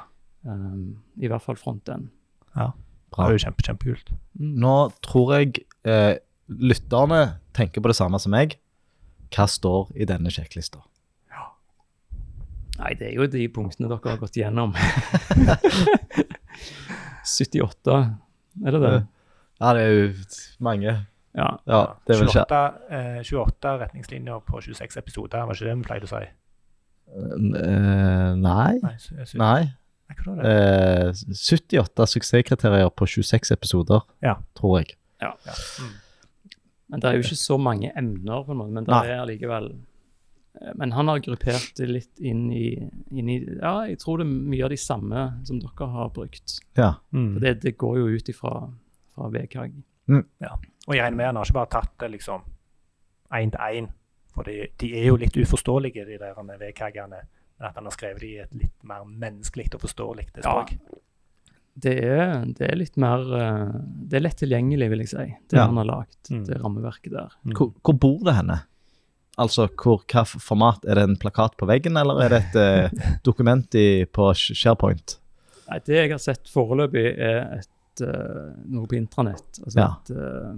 Um, 0.49 0.97
I 1.21 1.27
hvert 1.29 1.43
fall 1.45 1.55
fronten. 1.55 2.07
Ja. 2.55 2.71
Bra. 3.13 3.27
Det 3.27 3.29
er 3.29 3.37
jo 3.37 3.43
kjempe, 3.45 3.63
kjempekult. 3.67 4.11
Mm. 4.39 4.53
Nå 4.63 4.71
tror 5.05 5.33
jeg 5.37 5.59
eh, 5.85 6.15
lytterne 6.49 7.19
tenker 7.53 7.81
på 7.85 7.91
det 7.91 7.95
samme 7.99 8.17
som 8.19 8.31
meg. 8.33 8.55
Hva 9.35 9.45
står 9.47 9.91
i 9.95 10.05
denne 10.09 10.31
sjekklista? 10.33 10.81
Nei, 12.81 12.95
det 12.97 13.11
er 13.11 13.13
jo 13.19 13.27
de 13.29 13.43
punktene 13.53 13.87
dere 13.91 14.09
har 14.09 14.17
gått 14.17 14.39
gjennom. 14.39 14.71
78, 17.23 17.97
er 18.65 18.71
det 18.75 18.81
det? 18.81 18.93
Ja, 19.61 19.73
det 19.77 19.81
er 19.85 19.91
jo 19.93 20.07
mange. 20.65 20.95
Ja. 21.35 21.47
Ja, 21.65 21.81
det 22.07 22.17
vil 22.19 22.27
skje. 22.27 22.43
28, 22.43 22.61
eh, 22.89 23.21
28 23.23 23.75
retningslinjer 23.85 24.41
på 24.45 24.59
26 24.61 24.97
episoder, 24.97 25.45
var 25.47 25.55
ikke 25.55 25.69
det 25.69 25.77
vi 25.77 25.83
pleide 25.87 26.07
å 26.09 26.11
si? 26.11 26.25
Eh, 27.11 28.35
nei. 28.35 28.79
Nei. 28.83 28.95
sy- 28.99 29.25
sy- 29.25 29.37
Nei. 29.39 29.61
Nei, 30.09 30.15
hva 30.17 30.35
var 30.35 30.43
det? 30.43 30.51
Eh, 30.51 31.35
78 31.35 32.07
suksesskriterier 32.07 32.89
på 32.91 33.05
26 33.07 33.51
episoder, 33.51 34.01
Ja. 34.21 34.35
tror 34.55 34.79
jeg. 34.79 34.95
Ja. 35.21 35.31
Mm. 35.79 35.93
Men 36.89 36.99
det 36.99 37.05
er 37.09 37.13
jo 37.13 37.23
ikke 37.23 37.37
så 37.39 37.57
mange 37.59 37.91
emner, 37.95 38.43
på 38.43 38.51
en 38.51 38.57
måte, 38.57 38.71
men 38.71 38.83
det 38.83 38.91
Nei. 38.91 39.07
er 39.07 39.21
allikevel 39.25 39.71
eh, 40.61 40.73
Men 40.75 40.91
han 40.91 41.07
har 41.07 41.19
gruppert 41.19 41.73
det 41.77 41.87
litt 41.87 42.19
inn 42.19 42.51
i, 42.51 42.89
inn 43.11 43.29
i 43.29 43.37
Ja, 43.61 43.85
jeg 43.87 43.99
tror 43.99 44.17
det 44.17 44.27
er 44.27 44.49
mye 44.49 44.63
av 44.65 44.69
de 44.69 44.75
samme 44.75 45.45
som 45.47 45.59
dere 45.59 45.87
har 45.87 46.09
brukt. 46.09 46.59
Ja. 46.75 46.95
Mm. 47.13 47.33
For 47.33 47.39
det, 47.39 47.61
det 47.61 47.77
går 47.77 47.97
jo 47.97 48.07
ut 48.17 48.27
ifra 48.29 48.69
fra 49.15 49.29
VKG. 49.29 49.71
Og 50.91 50.95
jeg 50.97 51.05
regner 51.05 51.17
med 51.21 51.29
han 51.31 51.39
har 51.39 51.47
ikke 51.47 51.59
bare 51.61 51.71
tatt 51.77 51.93
det 52.03 52.09
liksom 52.17 52.41
én 53.39 53.51
til 53.53 53.77
én, 53.81 53.85
for 54.35 54.47
de, 54.47 54.65
de 54.81 54.89
er 54.99 55.05
jo 55.07 55.19
litt 55.19 55.37
uforståelige, 55.39 56.03
de 56.07 56.17
der 56.19 56.35
VK-ene. 56.35 57.21
Men 57.61 57.67
at 57.69 57.77
han 57.79 57.87
har 57.87 57.93
skrevet 57.95 58.19
de 58.23 58.31
i 58.33 58.41
et 58.43 58.53
litt 58.57 58.83
mer 58.89 59.05
menneskelig 59.07 59.69
og 59.77 59.83
forståelig 59.85 60.27
Ja. 60.43 60.65
Det 61.81 61.93
er, 62.03 62.41
det 62.51 62.65
er 62.67 62.75
litt 62.75 62.97
mer 62.99 63.21
eh, 63.37 63.69
Det 64.11 64.17
er 64.19 64.23
lett 64.25 64.37
tilgjengelig, 64.41 64.89
vil 64.91 64.99
jeg 65.05 65.11
si, 65.13 65.25
det 65.47 65.55
Ja. 65.57 65.67
han 65.69 65.77
har 65.79 65.85
lagd, 65.87 66.17
Mm. 66.31 66.43
det 66.47 66.57
rammeverket 66.59 67.11
der. 67.13 67.29
Mm. 67.45 67.53
Hvor, 67.55 67.71
hvor 67.81 67.93
bor 67.99 68.19
det 68.27 68.35
henne? 68.35 68.57
Altså, 69.39 69.67
hvor, 69.79 70.01
hva 70.11 70.25
format? 70.27 70.83
Er 70.85 70.95
det 70.99 71.03
en 71.07 71.15
plakat 71.17 71.55
på 71.57 71.65
veggen, 71.69 71.95
eller 71.97 72.19
er 72.25 72.29
det 72.29 72.41
et 72.49 72.55
eh, 72.59 73.07
dokument 73.23 73.75
i, 73.79 74.03
på 74.05 74.33
SharePoint? 74.35 75.15
Nei, 75.69 75.79
det 75.87 75.95
jeg 75.95 76.11
har 76.11 76.19
sett 76.19 76.49
foreløpig, 76.51 77.05
er 77.17 77.59
et, 77.61 77.69
eh, 78.05 78.49
noe 78.73 78.87
på 78.89 78.97
intranett. 78.97 79.61
Altså 79.63 79.77
Ja. 79.79 79.89
et 80.01 80.11
uh, 80.15 80.55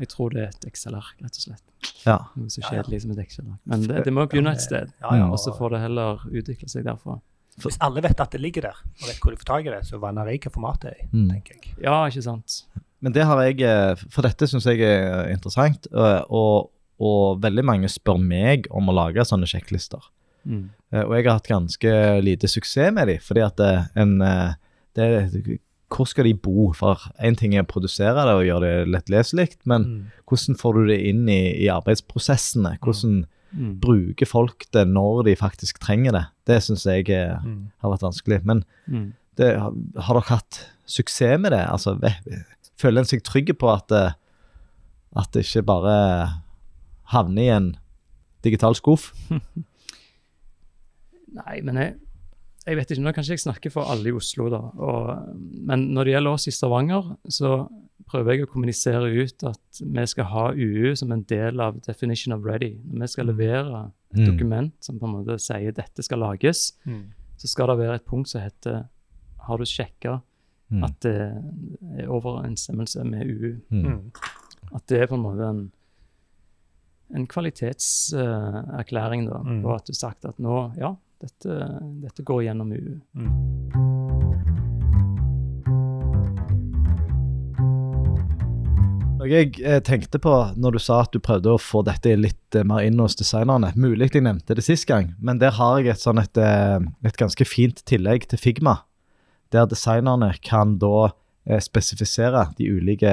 Jeg 0.00 0.08
tror 0.08 0.30
det 0.32 0.40
er 0.40 0.48
et 0.48 0.64
Excel-ark, 0.70 1.18
rett 1.20 1.36
og 1.36 1.42
slett. 1.44 1.64
Ja. 2.06 2.16
Noe 2.36 2.48
så 2.48 2.62
ja. 2.62 2.70
kjedelig 2.70 3.02
som 3.02 3.10
et 3.12 3.18
Excel-ark. 3.26 3.58
Men 3.68 3.82
det, 3.88 4.04
det 4.06 4.12
må 4.14 4.24
begynne 4.26 4.54
et 4.56 4.64
sted, 4.64 4.92
Ja, 5.02 5.16
ja, 5.20 5.26
og 5.28 5.38
så 5.42 5.52
får 5.56 5.74
det 5.76 5.80
heller 5.84 6.22
utvikle 6.32 6.68
seg 6.72 6.86
derfra. 6.88 7.18
Hvis 7.60 7.76
alle 7.84 8.00
vet 8.00 8.20
at 8.24 8.32
det 8.32 8.40
ligger 8.40 8.64
der, 8.70 8.78
og 8.80 9.08
vet 9.10 9.18
hvor 9.20 9.34
de 9.34 9.36
får 9.42 9.50
tak 9.50 9.66
i 9.66 9.74
det, 9.74 9.82
så 9.84 9.98
vanner 10.00 10.30
jeg 10.32 10.40
hva 10.46 10.52
formatet 10.54 10.88
er 10.88 11.02
i, 11.02 11.08
Mm. 11.12 11.28
tenker 11.34 11.58
jeg. 11.58 11.74
Ja, 11.84 11.98
ikke 12.08 12.22
sant? 12.24 12.62
Men 13.02 13.12
det 13.12 13.24
har 13.26 13.42
jeg 13.42 13.60
eh, 13.60 13.94
For 14.08 14.22
dette 14.22 14.46
syns 14.48 14.64
jeg 14.64 14.80
er 14.80 15.28
interessant, 15.28 15.86
og, 15.92 16.70
og, 16.98 17.40
veldig 17.42 17.64
mange 17.66 17.88
spør 17.92 18.16
meg 18.22 18.68
om 18.70 18.88
å 18.88 18.94
lage 18.94 19.24
sånne 19.26 19.46
sjekklister. 19.50 20.00
Mm. 20.46 20.70
Eh, 20.92 21.02
og 21.04 21.12
jeg 21.16 21.26
har 21.26 21.36
hatt 21.36 21.50
ganske 21.52 21.92
lite 22.24 22.48
suksess 22.48 22.92
med 22.94 23.08
dem, 23.12 23.20
fordi 23.22 23.44
at 23.44 23.60
eh, 23.60 23.84
en 24.00 24.16
eh, 24.22 24.54
det, 24.96 25.58
Hvor 25.92 26.06
skal 26.08 26.24
de 26.24 26.34
bo? 26.34 26.70
For 26.72 26.96
én 27.22 27.36
ting 27.36 27.54
er 27.54 27.64
å 27.64 27.68
produsere 27.68 28.14
det 28.24 28.32
og 28.34 28.44
gjøre 28.46 28.60
det 28.64 28.88
lettleselig, 28.94 29.48
men 29.68 29.84
Mm. 29.84 30.06
hvordan 30.26 30.56
får 30.56 30.74
du 30.74 30.86
det 30.88 31.00
inn 31.10 31.28
i, 31.28 31.40
i 31.64 31.68
arbeidsprosessene? 31.68 32.78
Hvordan 32.80 33.26
Mm. 33.52 33.80
bruker 33.80 34.24
folk 34.26 34.64
det 34.72 34.86
når 34.88 35.24
de 35.26 35.34
faktisk 35.36 35.78
trenger 35.78 36.12
det? 36.12 36.24
Det 36.46 36.62
syns 36.62 36.84
jeg 36.86 37.10
er, 37.10 37.38
Mm. 37.44 37.70
har 37.82 37.90
vært 37.90 38.00
vanskelig. 38.08 38.44
Men 38.44 38.64
Mm. 38.88 39.12
det, 39.36 39.58
har, 39.58 39.72
har 40.00 40.14
dere 40.14 40.28
hatt 40.38 40.66
suksess 40.86 41.38
med 41.38 41.52
det? 41.52 41.66
Altså, 41.68 41.98
føler 42.78 42.98
en 43.00 43.04
seg 43.04 43.22
trygg 43.22 43.52
på 43.58 43.68
at, 43.74 43.92
eh, 43.92 44.12
at 45.14 45.30
det 45.32 45.44
ikke 45.44 45.66
bare 45.66 46.40
havner 47.12 47.42
i 47.42 47.48
en 47.54 47.76
digital 48.42 48.74
skuff? 48.74 49.12
Nei, 51.32 51.60
men 51.64 51.76
jeg, 51.80 51.94
jeg 52.66 52.76
vet 52.76 52.90
ikke, 52.90 53.02
nå 53.02 53.12
kan 53.14 53.24
ikke 53.24 53.32
jeg 53.36 53.40
snakke 53.46 53.70
for 53.72 53.82
alle 53.90 54.08
i 54.08 54.12
Oslo, 54.12 54.48
da. 54.52 54.60
Og, 54.78 55.18
men 55.66 55.88
når 55.94 56.04
det 56.04 56.12
gjelder 56.14 56.30
oss 56.36 56.46
i 56.46 56.50
Stavanger, 56.54 57.16
så 57.28 57.64
prøver 58.12 58.32
jeg 58.34 58.42
å 58.44 58.50
kommunisere 58.52 59.08
ut 59.22 59.42
at 59.48 59.80
vi 59.80 60.04
skal 60.06 60.24
ha 60.24 60.44
UU 60.52 60.94
som 60.96 61.12
en 61.12 61.22
del 61.22 61.60
av 61.60 61.80
definition 61.86 62.32
of 62.36 62.44
ready. 62.44 62.74
Når 62.84 63.00
vi 63.00 63.06
skal 63.08 63.26
levere 63.26 63.90
et 64.12 64.18
Mm. 64.20 64.26
dokument 64.26 64.72
som 64.84 64.98
på 65.00 65.06
en 65.08 65.12
måte 65.16 65.38
sier 65.40 65.72
dette 65.72 66.02
skal 66.02 66.18
lages, 66.18 66.72
Mm. 66.86 67.04
så 67.38 67.46
skal 67.48 67.66
det 67.68 67.78
være 67.78 67.94
et 67.94 68.04
punkt 68.04 68.28
som 68.28 68.40
heter 68.42 68.84
har 69.40 69.56
du 69.58 69.64
sjekka 69.64 70.20
Mm. 70.70 70.84
at 70.84 71.00
det 71.00 71.20
er 71.98 72.06
overensstemmelse 72.08 73.04
med 73.04 73.26
UU? 73.26 73.56
Mm. 73.70 73.84
Mm. 73.86 74.12
At 74.74 74.86
det 74.86 75.00
er 75.02 75.06
på 75.06 75.14
en 75.14 75.22
måte 75.22 75.48
en, 75.48 75.72
en 77.14 77.26
kvalitetserklæring 77.26 79.26
da, 79.28 79.38
Mm. 79.42 79.62
på 79.62 79.74
at 79.74 79.86
du 79.86 79.92
har 79.92 79.94
sagt 79.94 80.24
at 80.24 80.38
nå, 80.38 80.72
ja, 80.78 80.94
dette, 81.22 81.56
dette 82.02 82.24
går 82.26 82.44
gjennom 82.48 82.72
UU. 82.74 82.98
Mm. 83.16 83.32
Noe 89.22 89.30
jeg 89.30 89.54
eh, 89.62 89.78
tenkte 89.86 90.18
på 90.18 90.34
når 90.58 90.74
du 90.74 90.80
sa 90.82 91.04
at 91.04 91.12
du 91.14 91.20
prøvde 91.22 91.52
å 91.54 91.60
få 91.62 91.84
dette 91.86 92.16
litt 92.18 92.56
eh, 92.58 92.66
mer 92.66 92.82
inn 92.82 92.98
hos 92.98 93.14
designerne 93.20 93.70
Mulig 93.78 94.10
jeg 94.10 94.24
nevnte 94.26 94.56
det 94.58 94.64
sist 94.66 94.88
gang, 94.90 95.12
men 95.22 95.38
der 95.38 95.54
har 95.54 95.78
jeg 95.78 95.94
et, 95.94 96.02
sånn 96.02 96.18
et, 96.18 96.38
eh, 96.42 96.80
et 97.06 97.20
ganske 97.20 97.46
fint 97.46 97.84
tillegg 97.86 98.26
til 98.32 98.42
Figma. 98.42 98.80
Der 99.54 99.68
designerne 99.70 100.32
kan 100.42 100.78
da 100.82 101.12
spesifisere 101.62 102.44
de 102.54 102.68
ulike 102.70 103.10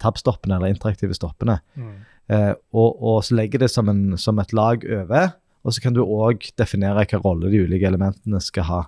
tab-stoppene 0.00 0.56
eller 0.56 0.72
interaktive 0.72 1.12
stoppene. 1.16 1.58
Mm. 1.76 1.96
Eh, 2.32 2.52
og, 2.74 2.96
og 2.98 3.18
så 3.24 3.36
legger 3.38 3.62
det 3.62 3.70
som, 3.70 3.90
en, 3.90 4.16
som 4.18 4.38
et 4.42 4.54
lag 4.56 4.82
over, 4.82 5.34
og 5.66 5.74
så 5.74 5.82
kan 5.82 5.96
du 5.96 6.04
òg 6.04 6.46
definere 6.58 7.00
hvilken 7.00 7.24
rolle 7.24 7.50
de 7.50 7.64
ulike 7.66 7.88
elementene 7.88 8.38
skal 8.42 8.68
ha. 8.70 8.82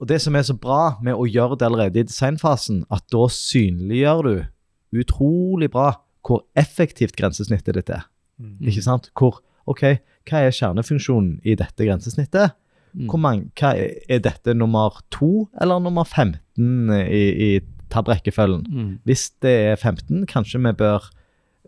Og 0.00 0.08
Det 0.08 0.16
som 0.24 0.36
er 0.36 0.46
så 0.48 0.56
bra 0.56 0.96
med 1.04 1.12
å 1.12 1.28
gjøre 1.28 1.58
det 1.60 1.66
allerede 1.68 2.00
i 2.00 2.08
designfasen, 2.08 2.86
at 2.88 3.04
da 3.12 3.26
synliggjør 3.28 4.22
du 4.24 5.02
utrolig 5.02 5.68
bra 5.70 5.92
hvor 6.24 6.46
effektivt 6.58 7.18
grensesnittet 7.20 7.76
ditt 7.76 7.92
er. 7.92 8.06
Mm. 8.40 8.56
Ikke 8.72 8.84
sant? 8.84 9.10
Hvor, 9.16 9.42
ok, 9.68 10.00
Hva 10.28 10.44
er 10.46 10.54
kjernefunksjonen 10.56 11.40
i 11.44 11.56
dette 11.58 11.84
grensesnittet? 11.84 12.56
Mm. 12.92 13.06
Hvor 13.10 13.20
mange, 13.20 13.50
hva 13.60 13.74
er, 13.76 14.20
dette 14.24 14.54
nummer 14.56 15.00
to 15.12 15.48
eller 15.60 15.80
nummer 15.82 16.04
15 16.04 16.90
i, 17.04 17.22
i 17.30 17.50
tab-rekkefølgen? 17.92 18.64
Mm. 18.68 18.90
Hvis 19.04 19.30
det 19.44 19.54
er 19.72 19.76
15, 19.76 20.24
kanskje 20.30 20.62
vi 20.64 20.72
bør 20.80 21.10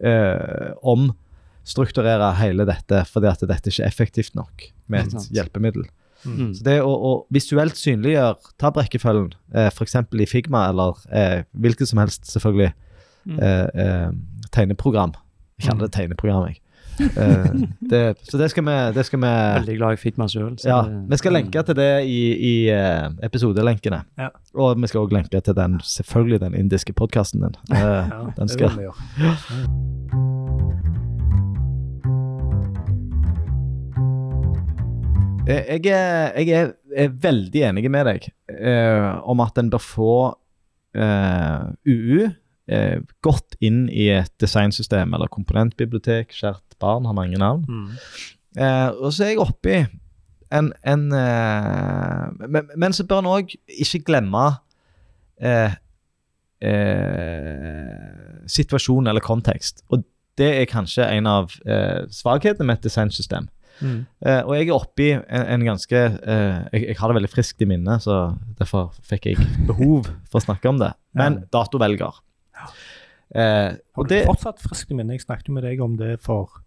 eh, 0.05 0.73
omstrukturere 1.63 2.33
hele 2.41 2.65
dette, 2.67 3.05
fordi 3.07 3.27
at 3.31 3.41
dette 3.49 3.71
ikke 3.71 3.83
er 3.85 3.89
effektivt 3.89 4.35
nok 4.35 4.63
med 4.91 5.07
et 5.15 5.29
hjelpemiddel. 5.33 5.85
Mm. 6.25 6.53
Så 6.55 6.63
det 6.67 6.77
å, 6.83 6.91
å 6.93 7.13
visuelt 7.35 7.75
synliggjøre 7.79 8.37
tabrekkefølgen, 8.63 9.33
eh, 9.55 9.71
f.eks. 9.73 9.97
i 10.15 10.27
Figma 10.31 10.69
eller 10.71 10.99
eh, 11.11 11.43
hvilket 11.55 11.89
som 11.89 11.99
helst 12.03 12.27
selvfølgelig 12.31 12.73
Mm. 13.23 13.37
eh, 13.39 13.67
eh, 13.79 14.09
tegneprogram 14.51 15.13
Jeg 15.61 15.69
kaller 15.69 15.87
det 15.87 15.93
tegneprogram, 15.95 16.49
jeg. 16.49 16.59
Eh, 17.23 17.47
det, 17.89 18.01
så 18.29 18.37
det 18.37 18.49
skal 18.51 18.65
vi, 18.67 18.75
det 18.97 19.05
skal 19.07 19.21
vi 19.23 19.29
Veldig 19.31 19.77
glad 19.79 19.93
i 19.95 20.01
Figma 20.03 20.27
sjøl. 20.29 20.57
ja, 20.67 20.81
Vi 21.09 21.17
skal 21.17 21.33
lenke 21.33 21.63
til 21.65 21.79
det 21.79 21.87
i, 22.05 22.19
i 22.35 22.53
eh, 22.75 23.07
episodelenkene. 23.23 24.03
Ja. 24.19 24.29
Og 24.59 24.75
vi 24.83 24.91
skal 24.91 25.07
òg 25.07 25.15
lenke 25.15 25.41
til 25.41 25.55
den, 25.57 25.79
selvfølgelig 25.87 26.41
den 26.49 26.59
indiske 26.59 26.93
podkasten 26.93 27.47
din. 27.47 27.55
Eh, 27.71 27.79
Ja, 27.79 28.21
den 28.37 28.51
det 28.51 28.51
skal 28.59 28.75
vil 28.75 28.83
vi 28.83 28.91
gjøre. 28.91 30.29
Jeg 35.47 35.87
er, 35.91 36.39
jeg 36.39 36.49
er, 36.55 36.69
er 36.95 37.15
veldig 37.23 37.63
enig 37.67 37.91
med 37.91 38.07
deg 38.07 38.29
eh, 38.53 39.09
om 39.27 39.41
at 39.43 39.57
en 39.59 39.73
bør 39.73 39.83
få 39.83 40.13
eh, 40.95 41.65
UU 41.89 42.29
eh, 42.71 43.01
godt 43.27 43.57
inn 43.65 43.89
i 43.91 44.07
et 44.15 44.31
designsystem 44.43 45.15
eller 45.17 45.33
komponentbibliotek. 45.33 46.31
Kjært 46.37 46.77
barn 46.83 47.09
har 47.11 47.17
mange 47.19 47.41
navn. 47.43 47.65
Mm. 47.67 47.89
Eh, 48.55 48.89
og 49.01 49.11
så 49.11 49.27
er 49.27 49.33
jeg 49.33 49.43
oppi 49.43 49.81
en, 50.53 50.71
en 50.87 51.07
eh, 51.17 52.47
men, 52.47 52.71
men 52.77 52.95
så 52.95 53.07
bør 53.09 53.25
en 53.25 53.33
òg 53.33 53.57
ikke 53.67 54.05
glemme 54.13 54.45
eh, 55.43 55.75
eh, 56.63 58.47
situasjon 58.47 59.11
eller 59.11 59.25
kontekst. 59.25 59.83
Og 59.91 60.07
det 60.39 60.53
er 60.61 60.71
kanskje 60.71 61.09
en 61.19 61.27
av 61.29 61.51
eh, 61.67 62.07
svakhetene 62.15 62.69
med 62.69 62.79
et 62.79 62.87
designsystem. 62.87 63.51
Mm. 63.81 64.01
Eh, 64.27 64.41
og 64.45 64.53
jeg 64.59 64.69
er 64.69 64.75
oppi 64.77 65.09
en, 65.17 65.45
en 65.57 65.65
ganske 65.73 65.97
eh, 65.97 66.59
jeg, 66.75 66.85
jeg 66.93 66.99
har 67.01 67.11
det 67.11 67.17
veldig 67.21 67.31
friskt 67.33 67.63
i 67.65 67.69
minnet, 67.71 68.05
så 68.05 68.19
derfor 68.61 68.91
fikk 69.09 69.31
jeg 69.31 69.47
behov 69.69 70.11
for 70.31 70.41
å 70.41 70.45
snakke 70.45 70.69
om 70.71 70.79
det. 70.83 70.93
Men 71.19 71.41
Ja. 71.41 71.47
datovelger. 71.59 72.21
Eh, 73.35 73.71
Har 73.97 74.05
du 74.05 74.13
det, 74.13 74.25
fortsatt 74.29 74.61
friskt 74.61 74.91
i 74.93 74.99
minne? 74.99 75.17
Jeg 75.17 75.25
snakket 75.25 75.49
jo 75.49 75.55
med 75.57 75.65
deg 75.65 75.81
om 75.81 75.97
det 75.97 76.19
for 76.23 76.61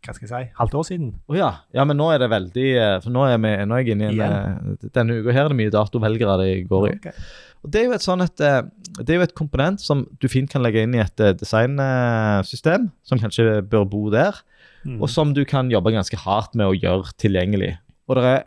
hva 0.00 0.14
skal 0.16 0.24
jeg 0.24 0.30
si, 0.32 0.52
halvt 0.56 0.74
år 0.80 0.84
siden. 0.88 1.08
Oh, 1.28 1.34
ja. 1.36 1.50
ja, 1.76 1.84
men 1.84 1.98
nå 2.00 2.06
er 2.14 2.22
det 2.22 2.30
veldig 2.32 2.68
eh, 2.72 2.94
For 3.04 3.12
nå 3.12 3.26
er, 3.28 3.34
vi, 3.42 3.50
nå 3.68 3.76
er 3.76 3.82
jeg 3.84 3.92
inne 3.98 4.06
i 4.14 4.22
en 4.24 4.78
Denne 4.96 5.18
uka 5.20 5.34
her 5.36 5.42
er 5.44 5.52
det 5.52 5.58
mye 5.58 5.74
datovelgere 5.74 6.36
det 6.40 6.46
går 6.70 6.86
i. 6.88 6.92
Okay. 7.02 7.26
Og 7.60 7.74
Det 7.74 7.82
er 7.82 7.90
jo 7.90 7.96
et 7.98 8.06
sånn 8.06 8.24
et, 8.24 8.40
det 8.40 9.12
er 9.12 9.18
jo 9.18 9.26
et 9.26 9.34
komponent 9.36 9.82
som 9.84 10.06
du 10.22 10.24
fint 10.32 10.48
kan 10.48 10.64
legge 10.64 10.86
inn 10.86 10.96
i 10.96 11.02
et 11.04 11.20
designsystem, 11.42 12.88
som 13.04 13.20
kanskje 13.20 13.58
bør 13.68 13.84
bo 13.92 14.06
der, 14.14 14.40
Mm. 14.84 15.02
og 15.02 15.10
som 15.12 15.34
du 15.36 15.44
kan 15.44 15.68
jobbe 15.70 15.92
ganske 15.92 16.16
hardt 16.16 16.54
med 16.56 16.66
å 16.70 16.72
gjøre 16.76 17.12
tilgjengelig. 17.20 17.74
Og 18.08 18.16
det 18.16 18.24
er 18.24 18.44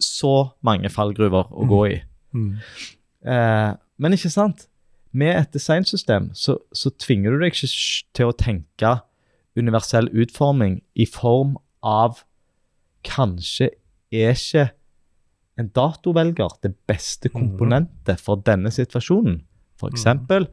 så 0.00 0.50
mange 0.64 0.88
fallgruver 0.88 1.50
å 1.52 1.66
gå 1.68 1.80
i. 1.92 1.98
Mm. 2.32 2.54
Eh, 3.26 3.74
men 3.98 4.16
ikke 4.16 4.30
sant? 4.32 4.66
Med 5.12 5.36
et 5.36 5.52
designsystem 5.54 6.30
så, 6.34 6.56
så 6.72 6.90
tvinger 6.98 7.30
du 7.36 7.38
deg 7.44 7.52
ikke 7.52 7.68
til 8.16 8.26
å 8.32 8.36
tenke 8.36 8.94
universell 9.56 10.08
utforming 10.10 10.80
i 10.98 11.06
form 11.06 11.56
av 11.84 12.24
Kanskje 13.04 13.68
er 14.10 14.32
ikke 14.32 14.70
en 15.60 15.68
datovelger 15.76 16.56
det 16.64 16.72
beste 16.88 17.28
komponentet 17.30 18.18
for 18.24 18.40
denne 18.40 18.72
situasjonen. 18.72 19.42
For 19.78 19.92
eksempel 19.92 20.48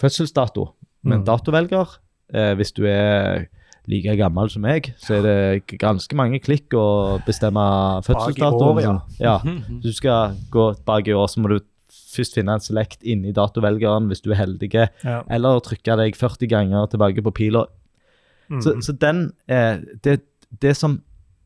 fødselsdato 0.00 0.70
Men 1.04 1.20
Mhm. 1.20 1.24
datovelger. 1.26 1.98
Eh, 2.34 2.54
hvis 2.56 2.72
du 2.72 2.84
er 2.86 3.46
like 3.88 4.16
gammel 4.18 4.50
som 4.52 4.62
meg, 4.62 4.92
så 5.00 5.16
er 5.18 5.22
det 5.24 5.78
ganske 5.80 6.14
mange 6.18 6.38
klikk 6.42 6.74
å 6.76 7.20
bestemme 7.26 7.62
fødselsdatoen. 8.06 8.82
ja. 8.84 8.94
ja. 9.20 9.36
Hvis 9.80 9.82
du 9.82 9.92
skal 9.96 10.36
gå 10.52 10.66
bak 10.86 11.08
i 11.08 11.14
år, 11.16 11.26
så 11.32 11.40
må 11.40 11.48
du 11.54 11.58
først 11.90 12.34
finne 12.38 12.54
en 12.54 12.62
select 12.62 13.02
inni 13.02 13.32
datovelgeren 13.34 14.06
hvis 14.10 14.22
du 14.22 14.30
er 14.32 14.40
heldig, 14.44 14.70
Ja. 15.04 15.22
eller 15.30 15.60
trykke 15.60 15.96
deg 15.96 16.16
40 16.18 16.48
ganger 16.50 16.86
tilbake 16.92 17.22
på 17.22 17.32
pila. 17.34 17.64
Mm. 18.50 18.60
Så, 18.62 18.76
så 18.82 18.92
den 18.98 19.32
eh, 19.48 19.78
det, 20.02 20.20
det 20.60 20.76
som 20.76 21.00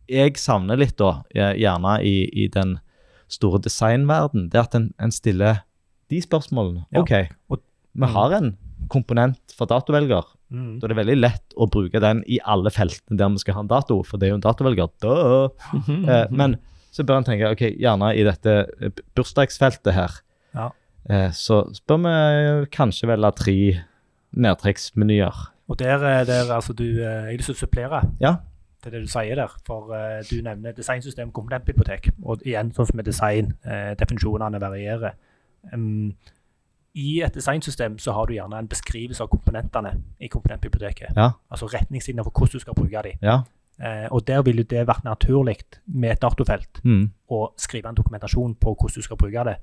jeg 0.09 0.37
savner 0.37 0.77
litt, 0.77 0.97
da, 0.99 1.23
gjerne 1.33 1.99
i, 2.05 2.29
i 2.44 2.49
den 2.53 2.79
store 3.29 3.59
designverden, 3.64 4.51
det 4.53 4.59
er 4.61 4.66
at 4.68 4.75
en, 4.77 4.90
en 5.01 5.12
stiller 5.12 5.62
de 6.12 6.20
spørsmålene. 6.20 6.85
Ja, 6.92 7.01
OK, 7.01 7.12
og- 7.49 7.62
vi 7.94 8.09
har 8.11 8.33
en 8.35 8.57
komponent 8.90 9.38
for 9.57 9.70
datovelger. 9.70 10.27
Mm. 10.55 10.77
Da 10.79 10.87
er 10.87 10.93
det 10.93 10.97
veldig 11.01 11.17
lett 11.19 11.55
å 11.59 11.67
bruke 11.67 11.99
den 12.03 12.21
i 12.31 12.37
alle 12.47 12.71
feltene 12.71 13.19
der 13.19 13.33
vi 13.35 13.40
skal 13.43 13.57
ha 13.57 13.62
en 13.64 13.71
dato, 13.73 13.97
for 14.07 14.21
det 14.23 14.29
er 14.29 14.33
jo 14.35 14.38
en 14.38 14.45
datovelger. 14.45 14.93
Duh. 15.03 15.49
Eh, 15.90 16.27
men 16.31 16.55
så 16.95 17.03
bør 17.03 17.19
en 17.19 17.27
tenke 17.27 17.49
ok, 17.51 17.64
gjerne 17.83 18.12
i 18.14 18.23
dette 18.23 18.55
eh, 18.79 18.93
bursdagsfeltet 19.19 19.97
her, 19.97 20.21
Ja. 20.55 20.69
eh, 21.11 21.31
så 21.35 21.64
bør 21.90 21.99
vi 22.05 22.67
kanskje 22.71 23.09
velge 23.11 23.33
tre 23.40 23.57
nedtrekksmenyer. 24.45 25.35
Og 25.69 25.79
der, 25.81 25.99
er 26.05 26.25
der 26.29 26.53
altså 26.55 26.73
du, 26.77 26.85
jeg 26.85 27.38
vil 27.38 27.55
supplere 27.57 28.03
Ja. 28.21 28.37
til 28.83 28.93
det 28.93 29.01
du 29.03 29.09
sier 29.09 29.35
der. 29.35 29.49
For 29.67 29.88
du 30.31 30.37
nevner 30.45 30.73
designsystem, 30.77 31.31
komponentbibliotek. 31.33 32.11
Og 32.23 32.43
igjen, 32.45 32.71
sånn 32.77 32.87
som 32.90 32.97
med 33.01 33.07
design, 33.09 33.55
definisjonene 33.99 34.61
varierer. 34.61 35.14
Um, 35.73 36.12
I 36.94 37.20
et 37.26 37.35
designsystem 37.35 37.98
så 37.98 38.12
har 38.12 38.26
du 38.26 38.33
gjerne 38.37 38.59
en 38.59 38.68
beskrivelse 38.68 39.22
av 39.22 39.28
komponentene 39.28 39.96
i 40.20 40.28
komponentbiblioteket. 40.28 41.16
Ja. 41.16 41.30
Altså 41.50 41.66
retningslinjer 41.66 42.22
for 42.24 42.30
hvordan 42.30 42.52
du 42.52 42.59
skal 42.62 42.74
bruke 42.78 43.02
dem. 43.02 43.18
Ja. 43.22 43.40
Eh, 43.83 44.07
og 44.12 44.26
der 44.26 44.42
ville 44.46 44.62
det 44.62 44.87
vært 44.87 45.04
naturlig 45.04 45.57
med 45.87 46.11
et 46.12 46.22
datofelt 46.22 46.80
Mm. 46.85 47.11
å 47.30 47.48
skrive 47.59 47.88
en 47.88 47.94
dokumentasjon 47.94 48.54
på 48.54 48.74
hvordan 48.76 48.94
du 48.94 49.02
skal 49.02 49.16
bruke 49.16 49.44
det. 49.44 49.57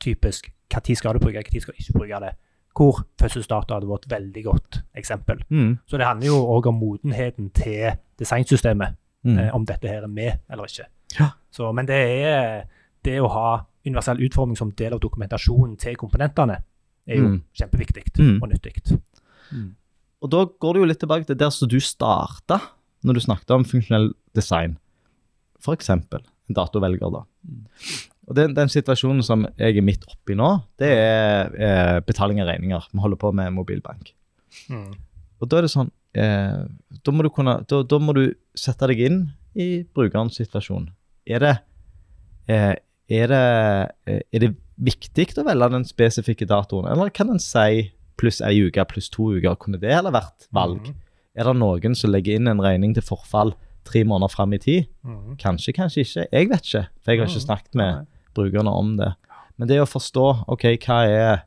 Typisk 0.00 0.50
når 0.74 0.96
skal 0.96 1.14
du 1.14 1.18
bruke 1.18 1.38
det, 1.38 1.52
når 1.54 1.60
skal 1.60 1.74
du 1.74 1.78
ikke 1.78 1.98
bruke 1.98 2.20
det. 2.20 2.32
Hvor 2.74 3.04
fødselsdata 3.20 3.74
hadde 3.74 3.86
vært 3.88 4.06
et 4.06 4.10
veldig 4.10 4.44
godt 4.44 4.80
eksempel. 4.96 5.44
Mm. 5.50 5.78
Så 5.86 5.96
det 5.96 6.06
handler 6.06 6.26
jo 6.26 6.40
òg 6.58 6.66
om 6.66 6.74
modenheten 6.74 7.50
til 7.54 7.92
designsystemet, 8.18 8.96
Mm. 9.24 9.38
eh, 9.38 9.54
om 9.54 9.64
dette 9.66 9.88
her 9.88 10.02
er 10.02 10.06
med 10.06 10.32
eller 10.50 10.64
ikke. 10.64 10.84
Ja. 11.20 11.28
Så, 11.50 11.72
men 11.72 11.86
det 11.86 11.94
er 12.26 12.64
det 13.04 13.20
å 13.20 13.28
ha 13.28 13.64
universell 13.86 14.20
utforming 14.24 14.56
som 14.56 14.70
del 14.72 14.92
av 14.96 15.00
dokumentasjonen 15.00 15.76
til 15.78 15.96
komponentene, 16.00 16.62
er 17.06 17.16
jo 17.20 17.28
Mm. 17.28 17.42
kjempeviktig 17.54 18.04
Mm. 18.18 18.42
og 18.42 18.48
nyttig. 18.48 18.98
Og 20.22 20.30
da 20.30 20.44
går 20.46 20.72
det 20.72 20.80
jo 20.80 20.86
litt 20.88 21.00
tilbake 21.00 21.26
til 21.26 21.36
der 21.36 21.50
som 21.50 21.68
du 21.68 21.76
starta 21.80 22.60
når 23.04 23.14
du 23.14 23.20
snakket 23.20 23.50
om 23.50 23.64
funksjonell 23.64 24.12
design. 24.34 24.78
Eksempel 25.68 26.20
en 26.48 26.54
datovelger, 26.54 27.10
da. 27.12 27.22
Mm. 27.46 27.66
Og 28.28 28.36
den, 28.36 28.54
den 28.54 28.68
situasjonen 28.68 29.22
som 29.24 29.46
jeg 29.58 29.76
er 29.76 29.84
midt 29.84 30.04
oppi 30.08 30.34
nå, 30.36 30.62
det 30.80 30.90
er 30.92 31.54
eh, 31.56 32.00
betaling 32.00 32.40
av 32.40 32.48
regninger. 32.48 32.88
Vi 32.92 32.98
holder 33.00 33.16
på 33.20 33.32
med 33.36 33.52
mobilbank. 33.52 34.12
Mm. 34.68 34.94
Og 35.40 35.48
da 35.48 35.58
er 35.58 35.66
det 35.66 35.72
sånn 35.72 35.90
eh, 36.14 36.64
da, 37.04 37.12
må 37.12 37.22
du 37.26 37.30
kunne, 37.34 37.58
da, 37.68 37.82
da 37.82 37.98
må 38.00 38.14
du 38.16 38.34
sette 38.56 38.86
deg 38.88 39.00
inn 39.00 39.18
i 39.56 39.84
brukerens 39.94 40.36
situasjon. 40.40 40.88
Er 41.26 41.38
det, 41.44 41.54
eh, 42.48 42.74
er 43.14 43.30
det, 43.32 43.42
eh, 44.10 44.20
er 44.32 44.44
det 44.44 44.52
viktig 44.82 45.28
å 45.38 45.44
velge 45.46 45.70
den 45.70 45.84
spesifikke 45.88 46.46
datoen, 46.50 46.88
eller 46.90 47.10
kan 47.14 47.30
en 47.30 47.38
si 47.42 47.90
pluss 48.18 48.40
ei 48.42 48.60
uke 48.66 48.84
pluss 48.90 49.08
to 49.10 49.30
uker? 49.36 49.56
Kunne 49.60 49.78
det 49.80 49.92
heller 49.94 50.14
vært 50.14 50.48
valg? 50.54 50.88
Mm. 50.90 50.94
Er 51.36 51.44
det 51.48 51.56
noen 51.58 51.96
som 51.98 52.10
legger 52.14 52.36
inn 52.38 52.48
en 52.48 52.60
regning 52.62 52.94
til 52.94 53.02
forfall 53.02 53.54
tre 53.84 54.04
måneder 54.06 54.30
fram 54.30 54.52
i 54.54 54.58
tid? 54.62 54.86
Mm. 55.04 55.36
Kanskje, 55.38 55.74
kanskje 55.74 56.04
ikke. 56.04 56.26
Jeg 56.32 56.48
vet 56.50 56.62
ikke, 56.68 56.86
for 57.02 57.12
jeg 57.12 57.18
har 57.20 57.26
ikke 57.26 57.40
Mm. 57.42 57.48
snakket 57.48 57.74
med 57.74 58.06
brukerne 58.34 58.70
om 58.70 58.96
det. 58.96 59.14
Men 59.58 59.68
det 59.68 59.78
å 59.80 59.86
forstå 59.86 60.44
ok, 60.48 60.62
hva 60.86 61.00
er 61.08 61.42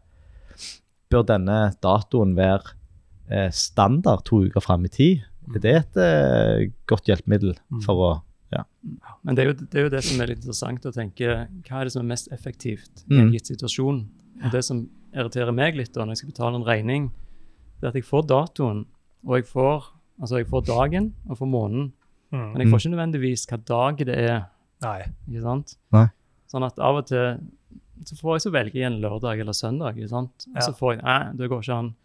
Bør 1.09 1.23
denne 1.23 1.73
datoen 1.81 2.35
være 2.35 2.73
eh, 3.31 3.49
standard 3.49 4.25
to 4.25 4.41
uker 4.43 4.59
fram 4.59 4.83
i 4.83 4.89
tid? 4.89 5.21
Er 5.55 5.59
det 5.63 5.75
et 5.75 5.97
eh, 6.03 6.65
godt 6.85 7.05
hjelpemiddel 7.07 7.55
Mm. 7.71 7.81
for 7.85 7.95
å 7.95 8.21
Men 9.23 9.35
det 9.35 9.43
er, 9.43 9.49
jo, 9.49 9.53
det 9.67 9.75
er 9.79 9.83
jo 9.87 9.89
det 9.91 10.03
som 10.07 10.21
er 10.23 10.27
litt 10.31 10.39
interessant 10.39 10.85
å 10.87 10.91
tenke. 10.95 11.47
Hva 11.67 11.81
er 11.81 11.87
det 11.89 11.93
som 11.93 12.01
er 12.03 12.09
mest 12.13 12.29
effektivt 12.31 13.03
i 13.09 13.17
en 13.19 13.27
Mm. 13.27 13.31
gitt 13.33 13.47
situasjon? 13.51 14.07
Og 14.45 14.51
Det 14.51 14.63
som 14.63 14.89
irriterer 15.13 15.53
meg 15.53 15.75
litt 15.75 15.93
da, 15.93 16.05
når 16.05 16.15
jeg 16.15 16.17
skal 16.17 16.31
betale 16.31 16.55
en 16.55 16.63
regning, 16.67 17.11
det 17.79 17.83
er 17.83 17.87
at 17.89 17.95
jeg 17.95 18.05
får 18.05 18.27
datoen, 18.27 18.85
og 19.25 19.35
jeg 19.35 19.45
får, 19.45 19.83
altså 20.21 20.37
jeg 20.37 20.47
får 20.47 20.65
dagen 20.65 21.13
og 21.29 21.37
får 21.37 21.47
måneden. 21.47 21.91
Mm. 22.31 22.51
Men 22.53 22.61
jeg 22.61 22.69
får 22.71 22.79
ikke 22.79 22.95
nødvendigvis 22.95 23.45
hva 23.47 23.57
dag 23.65 23.97
det 24.05 24.17
er. 24.17 24.45
Nei. 24.81 25.01
ikke 25.27 25.41
sant? 25.41 25.75
Nei. 25.91 26.07
Sånn 26.47 26.63
at 26.63 26.77
av 26.79 26.95
og 26.97 27.05
til 27.07 27.39
så 28.05 28.13
får 28.15 28.35
jeg 28.37 28.41
så 28.45 28.51
velge 28.53 28.83
en 28.85 29.01
lørdag 29.01 29.39
eller 29.41 29.53
søndag, 29.57 29.95
ikke 29.97 30.09
sant? 30.09 30.45
og 30.55 30.61
så 30.61 30.73
får 30.77 30.93
jeg 30.95 31.03
Nei, 31.03 31.31
det 31.33 31.49
går 31.49 31.61
ikke 31.63 31.73
an. 31.79 31.95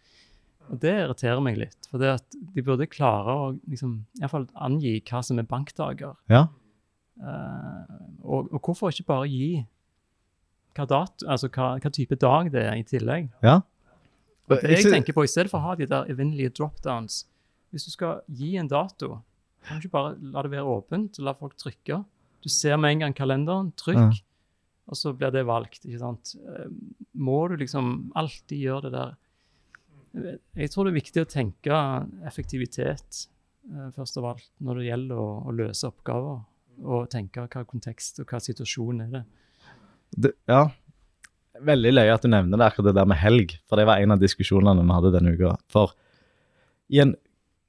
Og 0.71 0.79
det 0.79 0.93
irriterer 1.03 1.41
meg 1.43 1.57
litt. 1.59 1.87
For 1.91 1.99
det 2.01 2.09
at 2.15 2.35
de 2.55 2.63
burde 2.65 2.87
klare 2.87 3.33
å 3.35 3.49
liksom, 3.69 4.05
i 4.23 4.27
fall 4.31 4.47
angi 4.55 4.95
hva 5.09 5.21
som 5.25 5.39
er 5.41 5.47
bankdager. 5.49 6.15
Ja. 6.31 6.45
Uh, 7.19 7.83
og, 8.23 8.47
og 8.53 8.59
hvorfor 8.65 8.89
ikke 8.89 9.05
bare 9.11 9.27
gi 9.29 9.49
hva, 10.73 10.87
dato, 10.89 11.27
altså 11.29 11.49
hva, 11.53 11.75
hva 11.77 11.91
type 11.93 12.15
dag 12.17 12.49
det 12.53 12.63
er 12.65 12.79
i 12.79 12.87
tillegg? 12.87 13.29
ja. 13.45 13.59
Det 14.49 14.57
jeg 14.67 14.89
tenker 14.91 15.15
på, 15.15 15.23
I 15.23 15.29
stedet 15.31 15.47
for 15.49 15.61
å 15.61 15.69
ha 15.69 15.75
de 15.79 15.85
der 15.87 16.09
evinnelige 16.11 16.51
dropdowns 16.57 17.21
Hvis 17.71 17.85
du 17.87 17.91
skal 17.93 18.17
gi 18.27 18.57
en 18.59 18.67
dato, 18.67 19.21
kan 19.63 19.79
du 19.79 19.85
ikke 19.85 19.93
bare 19.93 20.17
la 20.19 20.41
det 20.43 20.51
være 20.51 20.67
åpent 20.67 21.15
og 21.21 21.23
la 21.29 21.33
folk 21.39 21.55
trykke? 21.57 22.01
Du 22.43 22.49
ser 22.51 22.75
med 22.77 22.91
en 22.91 23.05
gang 23.05 23.15
kalenderen, 23.15 23.69
trykk, 23.79 24.01
Ja. 24.01 24.09
og 24.91 24.99
så 24.99 25.13
blir 25.15 25.31
det 25.31 25.45
valgt. 25.47 25.85
ikke 25.87 26.01
sant? 26.01 26.35
Eh, 26.43 26.67
Må 27.15 27.47
du 27.47 27.55
liksom 27.55 28.11
alltid 28.19 28.59
gjøre 28.67 28.81
det 28.89 28.91
der? 28.97 29.15
Jeg 30.13 30.69
tror 30.69 30.85
det 30.85 30.93
er 30.93 30.99
viktig 30.99 31.23
å 31.23 31.29
tenke 31.29 31.77
effektivitet 32.27 33.23
eh, 33.71 33.89
først 33.95 34.19
av 34.21 34.29
alt 34.33 34.49
når 34.61 34.79
det 34.79 34.89
gjelder 34.91 35.21
å, 35.21 35.29
å 35.49 35.55
løse 35.55 35.89
oppgaver. 35.89 36.43
Og 36.83 37.09
tenke 37.09 37.45
hva 37.45 37.65
kontekst 37.69 38.21
og 38.21 38.29
hva 38.29 38.39
situasjon 38.41 39.03
er 39.05 39.11
det. 39.13 39.23
det, 40.17 40.31
ja. 40.49 40.63
Veldig 41.61 41.91
løye 41.93 42.13
at 42.13 42.23
du 42.25 42.31
nevner 42.33 42.57
det 42.57 42.65
akkurat 42.65 42.89
det 42.89 42.95
der 42.97 43.09
med 43.09 43.21
helg, 43.21 43.53
for 43.69 43.77
det 43.77 43.85
var 43.85 44.01
en 44.01 44.15
av 44.15 44.21
diskusjonene 44.21 44.81
vi 44.81 44.95
hadde 44.97 45.11
denne 45.13 45.35
uka. 45.37 45.53
For 45.69 45.93
i 46.93 47.01
en 47.03 47.13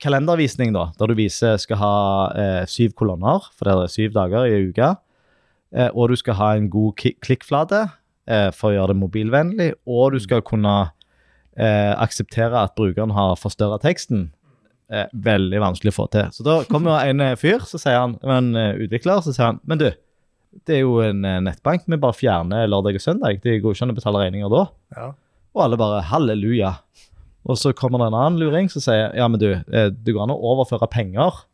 kalendervisning 0.02 0.72
da, 0.74 0.88
der 0.98 1.10
du 1.10 1.16
viser 1.18 1.58
skal 1.60 1.80
ha 1.80 1.96
eh, 2.36 2.62
syv 2.70 2.94
kolonner, 2.98 3.44
for 3.54 3.68
det 3.68 3.74
er 3.76 3.92
syv 3.92 4.16
dager 4.16 4.48
i 4.48 4.70
uka, 4.70 4.94
eh, 5.76 5.90
og 5.92 6.12
du 6.12 6.16
skal 6.20 6.38
ha 6.40 6.50
en 6.56 6.70
god 6.72 6.96
klikkflate 7.24 7.84
eh, 7.84 8.50
for 8.56 8.72
å 8.72 8.76
gjøre 8.78 8.92
det 8.94 9.00
mobilvennlig, 9.00 9.70
og 9.84 10.16
du 10.16 10.20
skal 10.24 10.44
kunne 10.46 10.74
eh, 11.58 11.92
akseptere 12.00 12.64
at 12.66 12.74
brukeren 12.78 13.14
har 13.14 13.36
forstørra 13.40 13.80
teksten, 13.82 14.28
eh, 14.92 15.06
veldig 15.12 15.60
vanskelig 15.62 15.92
å 15.94 15.98
få 15.98 16.08
til. 16.14 16.30
Så 16.34 16.46
da 16.46 16.60
kommer 16.70 17.04
en 17.04 17.22
eh, 17.24 17.36
fyr, 17.40 17.64
så 17.68 17.80
sier 17.80 18.00
han, 18.00 18.16
en 18.22 18.54
eh, 18.58 18.72
utvikler, 18.86 19.22
så 19.24 19.34
sier 19.34 19.52
han, 19.52 19.60
men 19.68 19.82
du, 19.82 19.88
det 20.66 20.78
er 20.78 20.82
jo 20.84 20.98
en 21.04 21.24
eh, 21.26 21.42
nettbank, 21.48 21.86
vi 21.86 22.00
bare 22.00 22.18
fjerner 22.18 22.70
lørdag 22.70 23.00
og 23.00 23.06
søndag. 23.06 23.42
Det 23.44 23.60
går 23.62 23.76
ikke 23.76 23.88
an 23.88 23.94
å 23.94 23.98
betale 23.98 24.24
regninger 24.26 24.52
da. 24.54 24.64
Ja. 24.96 25.08
Og 25.54 25.64
alle 25.66 25.78
bare 25.78 26.02
halleluja. 26.10 26.76
Og 27.44 27.58
så 27.60 27.74
kommer 27.76 28.00
det 28.00 28.08
en 28.08 28.18
annen 28.18 28.40
luring 28.40 28.70
som 28.72 28.82
sier 28.82 29.12
ja, 29.14 29.26
men 29.28 29.38
du, 29.42 29.50
det 29.68 30.14
går 30.14 30.24
an 30.24 30.32
å 30.32 30.40
overføre 30.54 30.88
penger 30.90 31.44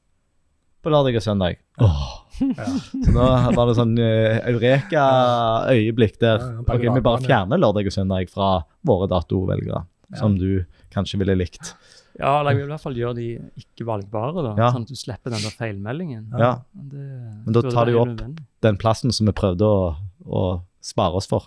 på 0.80 0.92
lørdag 0.92 1.18
og 1.18 1.24
søndag. 1.24 1.58
Åh. 1.82 2.19
Ja. 2.40 2.66
Så 2.90 3.12
nå 3.14 3.26
var 3.57 3.68
det 3.70 3.76
sånn 3.79 3.94
uh, 4.00 4.40
eureka-øyeblikk 4.50 6.18
der. 6.22 6.40
Ja, 6.40 6.50
ja, 6.57 6.64
ok, 6.76 6.85
Vi 6.96 7.05
bare 7.05 7.22
fjerner 7.24 7.61
lørdag 7.61 7.90
og 7.90 7.94
søndag 7.94 8.31
fra 8.33 8.50
våre 8.87 9.09
datovelgere, 9.11 9.85
som 10.18 10.37
du 10.40 10.64
kanskje 10.94 11.20
ville 11.22 11.37
likt. 11.38 11.74
Ja, 12.20 12.40
eller 12.40 12.53
jeg 12.53 12.59
vil 12.61 12.66
i 12.66 12.72
hvert 12.74 12.83
fall 12.85 12.98
gjøre 12.98 13.16
de 13.16 13.26
ikke 13.62 13.87
valgbare, 13.88 14.42
da, 14.44 14.55
Ja. 14.59 14.70
sånn 14.74 14.83
at 14.85 14.90
du 14.92 14.98
slipper 14.98 15.31
den 15.33 15.40
der 15.44 15.55
feilmeldingen. 15.57 16.26
Ja. 16.37 16.50
Det, 16.74 17.07
Men 17.46 17.53
da 17.55 17.62
tar 17.70 17.87
du 17.87 17.94
opp 18.00 18.11
nødvendig. 18.11 18.44
den 18.66 18.76
plassen 18.76 19.12
som 19.14 19.26
vi 19.31 19.33
prøvde 19.33 19.64
å, 19.64 19.96
å 20.26 20.42
spare 20.85 21.14
oss 21.16 21.26
for. 21.31 21.46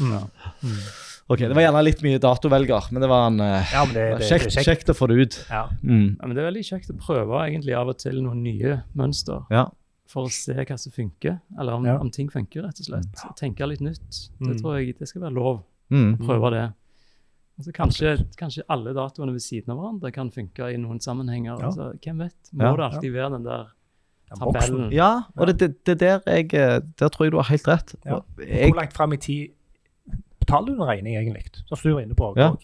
Mm. 0.00 0.24
Ok, 1.28 1.38
Det 1.38 1.54
var 1.54 1.62
gjerne 1.62 1.84
litt 1.84 2.00
mye 2.02 2.18
datovelger, 2.18 2.88
men 2.90 3.00
det 3.04 3.08
var 3.08 3.26
en 3.28 3.38
eh, 3.40 3.70
ja, 3.72 3.84
det, 3.86 4.06
det, 4.18 4.26
kjekt, 4.26 4.50
kjekt. 4.50 4.66
kjekt 4.66 4.90
å 4.90 4.96
få 4.96 5.06
det 5.12 5.20
ut. 5.20 5.36
Ja. 5.52 5.68
Mm. 5.84 6.16
Ja, 6.18 6.26
men 6.26 6.34
det 6.34 6.42
er 6.42 6.48
veldig 6.50 6.64
kjekt 6.66 6.90
å 6.90 6.96
prøve 6.98 7.44
egentlig 7.46 7.76
av 7.78 7.88
og 7.92 7.98
til 8.02 8.18
noen 8.24 8.42
nye 8.42 8.80
mønster 8.98 9.44
Ja. 9.52 9.68
For 10.12 10.28
å 10.28 10.30
se 10.30 10.52
hva 10.54 10.76
som 10.78 10.92
funker, 10.92 11.38
eller 11.58 11.72
om, 11.78 11.86
Ja. 11.88 11.96
om 11.98 12.10
ting 12.10 12.28
funker, 12.30 12.62
rett 12.66 12.80
og 12.80 12.86
slett. 12.86 13.22
Tenke 13.38 13.66
litt 13.68 13.80
nytt. 13.80 14.28
Det 14.38 14.48
Mm. 14.56 14.60
tror 14.60 14.78
jeg 14.78 14.98
det 14.98 15.08
skal 15.08 15.22
være 15.22 15.34
lov 15.34 15.62
Mm. 15.90 16.18
å 16.18 16.26
prøve 16.26 16.50
det. 16.52 16.72
Altså, 17.58 17.72
kanskje, 17.72 18.26
kanskje 18.36 18.62
alle 18.68 18.94
datoene 18.94 19.32
ved 19.32 19.40
siden 19.40 19.70
av 19.70 19.76
hverandre 19.78 20.12
kan 20.12 20.30
funke 20.30 20.72
i 20.72 20.76
noen 20.76 21.00
sammenhenger. 21.00 21.58
Ja. 21.58 21.66
Altså, 21.66 21.92
hvem 22.00 22.18
vet? 22.18 22.34
Må 22.54 22.62
Ja. 22.64 22.76
det 22.76 22.94
alltid 22.94 23.12
være 23.12 23.30
den 23.32 23.44
der 23.44 23.66
tabellen? 24.36 24.90
Ja, 24.92 25.22
og 25.36 25.46
det, 25.46 25.58
det, 25.58 25.84
det 25.84 25.98
der 26.00 26.20
jeg 26.26 26.54
eh, 26.54 26.80
Der 26.98 27.08
tror 27.08 27.24
jeg 27.24 27.32
du 27.32 27.36
har 27.36 27.44
helt 27.44 27.68
rett. 27.68 27.94
Ja. 28.06 28.20
Hvor 28.36 28.74
langt 28.76 28.92
fram 28.92 29.12
i 29.12 29.16
tid 29.16 29.50
betaler 30.40 30.66
du 30.66 30.72
en 30.82 30.88
regning, 30.88 31.16
egentlig? 31.16 31.44
Som 31.68 31.78
du 31.82 31.94
var 31.94 32.00
inne 32.02 32.14
på. 32.14 32.34
Ja. 32.36 32.54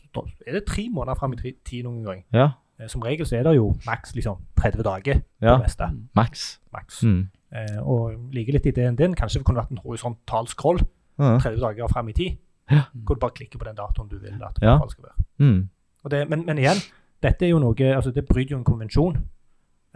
Er 0.47 0.53
det 0.53 0.67
tre 0.67 0.89
måneder 0.89 1.15
fram 1.19 1.33
i 1.33 1.53
tid 1.65 1.85
noen 1.85 2.05
gang? 2.05 2.25
ja, 2.33 2.51
Eh, 2.81 2.87
Som 2.87 3.01
regel 3.03 3.27
så 3.27 3.37
er 3.37 3.43
det 3.43 3.57
jo 3.57 3.75
maks 3.87 4.15
liksom 4.15 4.39
30 4.57 4.83
dager 4.85 5.21
Ja. 5.43 5.59
det 5.59 5.99
Maks. 6.15 6.59
Mm. 7.03 7.29
Eh, 7.53 7.79
og 7.81 8.13
liker 8.33 8.53
litt 8.53 8.67
ideen 8.67 8.97
din, 8.97 9.15
kanskje 9.15 9.39
det 9.41 9.47
kunne 9.47 9.63
vært 9.63 9.71
en 9.73 9.79
horisontal 9.85 10.47
scroll 10.47 10.79
Ja. 11.19 11.39
30 11.39 11.61
dager 11.61 11.89
fram 11.89 12.09
i 12.09 12.13
tid. 12.13 12.37
Ja. 12.71 12.83
Hvor 12.93 13.15
du 13.15 13.21
bare 13.21 13.31
klikker 13.35 13.59
på 13.59 13.65
den 13.65 13.75
datoen 13.77 14.09
du 14.11 14.19
vil 14.19 14.43
at 14.45 14.59
Ja. 14.63 14.79
skal 14.89 15.05
være. 15.05 15.25
Mm. 15.39 15.69
Og 16.05 16.11
det, 16.11 16.29
men, 16.29 16.47
men 16.47 16.59
igjen, 16.59 16.77
dette 17.23 17.45
er 17.47 17.49
jo 17.51 17.59
noe, 17.59 17.75
altså 17.95 18.11
det 18.15 18.27
bryter 18.29 18.51
jo 18.53 18.59
en 18.59 18.65
konvensjon 18.65 19.17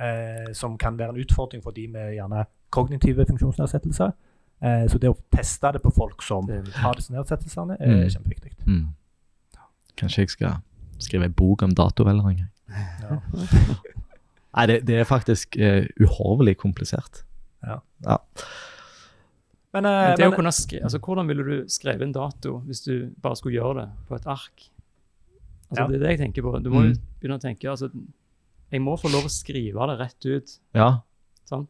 eh, 0.00 0.52
som 0.54 0.78
kan 0.78 0.98
være 0.98 1.08
en 1.14 1.20
utfordring 1.24 1.62
for 1.62 1.70
de 1.70 1.86
med 1.88 2.14
gjerne 2.16 2.44
kognitive 2.70 3.26
funksjonsnedsettelser. 3.28 4.10
Eh, 4.64 4.88
så 4.88 4.98
det 4.98 5.10
å 5.10 5.16
teste 5.36 5.72
det 5.72 5.82
på 5.82 5.90
folk 5.94 6.22
som 6.22 6.48
har 6.74 6.94
disse 6.94 7.12
nedsettelsene, 7.12 7.76
er 7.80 7.86
Mm. 7.86 8.08
kjempeviktig. 8.08 8.52
Mm. 8.66 8.86
Kanskje 9.96 10.18
jeg 10.22 10.30
skal 10.30 10.56
skrive 10.98 11.24
en 11.24 11.32
bok 11.32 11.62
om 11.62 11.74
gang. 11.74 12.40
Ja. 13.02 13.18
Nei, 14.56 14.66
det, 14.66 14.86
det 14.86 14.96
er 15.00 15.04
faktisk 15.04 15.56
uh, 15.60 15.84
uhorvelig 16.00 16.56
komplisert. 16.56 17.24
Men, 17.62 17.80
ja. 18.06 18.16
Men 19.72 19.86
det 20.18 20.26
å 20.26 20.30
men 20.30 20.36
kunne 20.36 20.52
skri 20.52 20.80
altså, 20.84 20.98
hvordan 21.00 21.28
ville 21.30 21.44
du 21.46 21.68
skrevet 21.72 22.02
en 22.04 22.12
dato 22.12 22.58
hvis 22.66 22.82
du 22.84 22.92
bare 23.22 23.38
skulle 23.38 23.56
gjøre 23.56 23.74
det 23.80 23.88
på 24.08 24.18
et 24.18 24.26
ark? 24.28 24.66
Altså, 25.70 25.82
Ja. 25.82 25.86
Det 25.88 25.94
er 25.96 26.02
det 26.04 26.10
jeg 26.10 26.18
tenker 26.26 26.42
på. 26.44 26.58
Du 26.62 26.68
må 26.70 26.82
jo 26.82 26.90
Mm. 26.92 26.98
begynne 27.20 27.38
å 27.38 27.40
tenke 27.40 27.70
altså, 27.70 27.88
Jeg 28.72 28.80
må 28.80 28.96
få 28.96 29.08
lov 29.12 29.24
å 29.24 29.30
skrive 29.32 29.86
det 29.88 29.98
rett 30.00 30.26
ut. 30.26 30.58
Ja. 30.74 31.00
sant? 31.44 31.68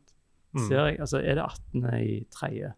Mm. 0.55 0.69
Ser 0.69 0.87
jeg, 0.87 1.01
altså, 1.01 1.19
Er 1.19 1.35
det 1.35 1.43
18. 1.45 1.85
i 2.03 2.25
tredje, 2.31 2.73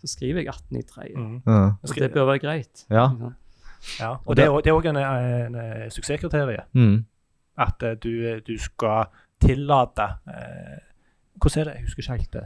så 0.00 0.06
skriver 0.06 0.40
jeg 0.42 0.48
18. 0.48 0.76
i 0.78 0.82
tredje. 0.82 1.16
mm, 1.16 1.42
Ja. 1.46 1.72
Og 1.82 1.94
det 1.96 2.12
bør 2.12 2.26
være 2.26 2.38
greit. 2.38 2.84
Ja. 2.90 3.08
ja. 4.00 4.16
Og 4.26 4.36
det 4.36 4.44
er 4.44 4.48
er 4.50 4.72
òg 4.72 4.86
en, 4.86 4.96
en, 4.96 5.54
en 5.54 5.90
suksesskriterium. 5.90 6.64
Mm. 6.74 7.04
At 7.58 7.82
eh, 7.82 7.94
du, 7.94 8.40
du 8.40 8.56
skal 8.58 9.06
tillate 9.40 10.02
eh, 10.28 10.78
hvordan 11.40 11.62
er 11.62 11.70
det? 11.70 11.74
Jeg 11.78 11.88
husker 11.88 12.02
ikke 12.02 12.16
helt 12.18 12.32
det. 12.32 12.44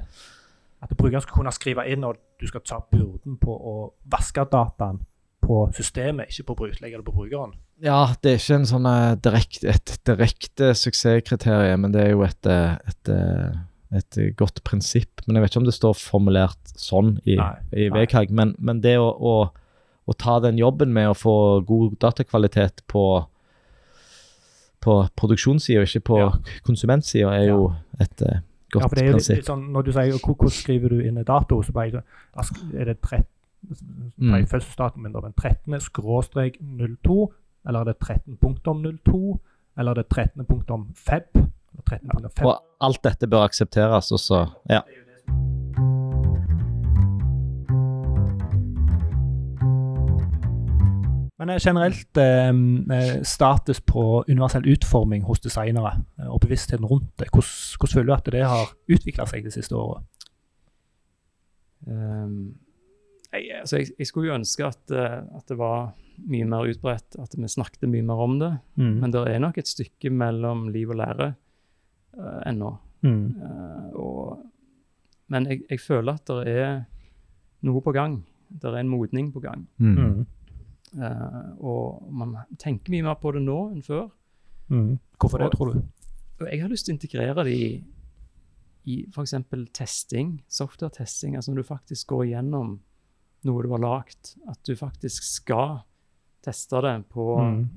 At 0.83 0.97
brukeren 0.99 1.23
skal 1.23 1.39
kunne 1.39 1.55
skrive 1.55 1.87
inn 1.91 2.05
og 2.05 2.19
du 2.41 2.47
skal 2.51 2.65
ta 2.67 2.81
byrden 2.91 3.39
på 3.43 3.55
å 3.55 3.75
vaske 4.11 4.45
dataen 4.51 5.03
på 5.43 5.65
systemet, 5.75 6.31
ikke 6.31 6.49
på 6.53 6.57
bruk, 6.61 6.79
eller 6.83 7.03
på 7.03 7.15
brukeren. 7.15 7.55
Ja, 7.83 8.15
det 8.23 8.31
er 8.31 8.39
ikke 8.39 8.61
en 8.61 8.69
sånn 8.71 8.87
uh, 8.87 9.15
direkt, 9.19 9.65
et 9.67 9.97
direkte 10.07 10.71
suksesskriterium, 10.79 11.83
men 11.83 11.95
det 11.95 12.05
er 12.05 12.13
jo 12.13 12.23
et, 12.23 12.47
eh, 12.47 12.77
et, 12.87 13.11
eh, 13.11 13.57
et, 13.99 14.21
godt 14.39 14.63
prinsipp. 14.67 15.25
Men 15.27 15.37
jeg 15.37 15.45
vet 15.45 15.55
ikke 15.55 15.63
om 15.65 15.67
det 15.67 15.75
står 15.75 15.99
formulert 15.99 16.77
sånn 16.79 17.17
i, 17.27 17.41
Nei, 17.41 17.57
i. 17.75 17.89
VKG. 17.91 18.31
Men, 18.39 18.55
men 18.63 18.85
det 18.87 18.95
å, 19.03 19.11
å, 19.11 19.35
å 20.07 20.17
ta 20.19 20.39
den 20.45 20.63
jobben 20.63 20.95
med 20.95 21.11
å 21.11 21.19
få 21.19 21.35
god 21.67 21.99
datakvalitet 22.03 22.87
på 22.91 23.05
på 24.83 24.97
produksjonssida, 25.15 25.85
ikke 25.87 26.01
på 26.09 26.19
Ja. 26.19 26.31
konsumentsida, 26.67 27.31
er 27.39 27.53
jo 27.53 27.75
et 28.03 28.23
eh, 28.27 28.41
godt 28.73 28.83
Ja, 28.83 28.89
for 28.89 28.95
det 28.97 29.05
er 29.07 29.13
prinsipp. 29.13 29.37
litt 29.37 29.47
sånn, 29.47 29.69
Når 29.73 29.83
du 29.85 29.93
sier 29.93 30.19
hvor- 30.19 30.35
hvordan 30.35 30.51
skriver 30.51 30.89
du 30.89 30.99
inn 31.01 31.19
en 31.19 31.25
dato, 31.25 31.63
så 31.63 31.73
bare 31.73 32.03
er 32.75 32.85
det 32.85 33.01
13, 33.03 33.27
Mm. 34.19 34.31
bare 34.33 34.47
fødselsdatoen 34.47 35.03
min, 35.03 35.13
da, 35.13 35.21
men 35.21 35.33
13. 35.33 35.79
skråstrek 35.81 36.57
02, 36.61 37.33
eller 37.67 37.81
er 37.81 37.85
det 37.85 37.99
13 38.01 38.37
punktum 38.43 38.83
02, 39.05 39.41
eller 39.79 39.91
er 39.91 39.95
det 39.95 40.09
13 40.09 40.45
punktum 40.45 40.87
feb? 40.95 41.23
Eller 41.37 41.83
13 41.87 42.09
punktum 42.11 42.31
feb. 42.31 42.47
Og 42.47 42.59
alt 42.81 43.03
dette 43.05 43.27
bør 43.29 43.45
aksepteres, 43.49 44.11
og 44.13 44.19
så 44.19 44.51
Ja. 44.69 44.81
Men 51.43 51.51
eh, 51.51 51.59
generelt 51.59 52.17
eh, 52.17 52.49
eh, 52.99 53.23
status 53.23 53.81
på 53.81 54.25
universell 54.29 54.67
utforming 54.71 55.25
hos 55.27 55.43
designere, 55.43 55.97
eh, 56.21 56.29
og 56.31 56.39
bevisstheten 56.45 56.87
rundt 56.87 57.11
det, 57.19 57.33
hvordan, 57.33 57.79
hvordan 57.81 57.95
føler 57.97 58.11
du 58.11 58.15
at 58.15 58.29
det 58.31 58.43
har 58.47 58.75
utvikla 58.95 59.27
seg 59.27 59.49
de 59.49 59.51
siste 59.51 59.75
året? 59.75 60.07
Um, 61.83 62.55
jeg, 63.33 63.49
altså 63.59 63.81
jeg, 63.81 63.91
jeg 63.99 64.07
skulle 64.07 64.29
jo 64.29 64.37
ønske 64.37 64.69
at, 64.69 64.93
at 64.95 65.49
det 65.51 65.57
var 65.59 65.97
mye 66.31 66.47
mer 66.47 66.69
utbredt, 66.71 67.17
at 67.19 67.35
vi 67.35 67.51
snakket 67.51 67.89
mye 67.91 68.07
mer 68.07 68.23
om 68.23 68.37
det. 68.39 68.53
Mm. 68.79 68.93
Men 69.01 69.15
det 69.15 69.23
er 69.27 69.43
nok 69.43 69.59
et 69.59 69.71
stykke 69.71 70.13
mellom 70.15 70.69
liv 70.71 70.93
og 70.93 71.01
lære 71.01 71.33
uh, 72.21 72.39
ennå. 72.47 72.71
Mm. 73.03 73.25
Uh, 73.41 73.89
og, 73.99 74.45
men 75.33 75.51
jeg, 75.51 75.65
jeg 75.73 75.83
føler 75.83 76.21
at 76.21 76.31
det 76.31 76.55
er 76.55 76.79
noe 77.67 77.83
på 77.83 77.97
gang. 77.97 78.21
Det 78.47 78.71
er 78.71 78.79
en 78.79 78.93
modning 78.93 79.33
på 79.35 79.43
gang. 79.43 79.67
Mm. 79.83 80.23
Eh, 80.99 81.53
og 81.61 82.09
man 82.13 82.35
tenker 82.59 82.91
mye 82.93 83.03
mer 83.07 83.15
på 83.15 83.33
det 83.33 83.43
nå 83.43 83.59
enn 83.73 83.83
før. 83.83 84.11
Mm. 84.71 84.99
Hvorfor 85.19 85.39
det, 85.39 85.51
tror 85.57 85.73
du? 85.75 85.83
Og 86.43 86.49
jeg 86.51 86.61
har 86.61 86.69
lyst 86.73 86.87
til 86.87 86.93
å 86.95 86.99
integrere 86.99 87.45
det 87.45 87.53
i, 87.55 87.85
i 88.87 88.97
f.eks. 89.15 89.35
testing, 89.73 90.43
software-testing. 90.49 91.37
Altså 91.37 91.53
når 91.53 91.63
du 91.63 91.69
faktisk 91.69 92.07
går 92.13 92.25
igjennom 92.27 92.81
noe 93.45 93.63
du 93.63 93.71
har 93.71 93.79
lagd, 93.83 94.35
at 94.49 94.59
du 94.67 94.75
faktisk 94.79 95.23
skal 95.23 95.81
teste 96.43 96.81
det 96.83 96.97
på 97.09 97.39
Mm. 97.41 97.69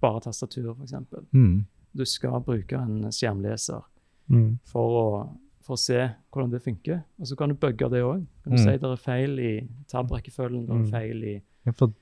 bare 0.00 0.20
tastatur, 0.20 0.74
f.eks. 0.74 0.94
Mm. 1.32 1.64
Du 1.94 2.04
skal 2.04 2.40
bruke 2.40 2.72
en 2.80 3.04
skjermleser 3.12 3.82
Mm. 4.30 4.58
for 4.64 4.88
å, 4.98 5.38
for 5.60 5.74
å 5.74 5.78
se 5.78 6.10
hvordan 6.32 6.50
det 6.50 6.62
funker. 6.62 7.02
Og 7.20 7.26
så 7.26 7.36
kan 7.36 7.48
du 7.50 7.54
bugge 7.54 7.90
det 7.90 8.02
òg. 8.02 8.26
Kan 8.42 8.52
du 8.52 8.58
Mm. 8.58 8.64
si 8.64 8.76
det 8.78 8.82
er 8.84 8.96
feil 8.96 9.38
i 9.38 9.68
tab-rekkefølgen, 9.88 10.66
det 10.66 10.74
Mm. 10.76 10.86
er 10.86 10.90
feil 10.90 11.24
i 11.24 11.42
Ja, 11.66 11.70
For 11.72 11.92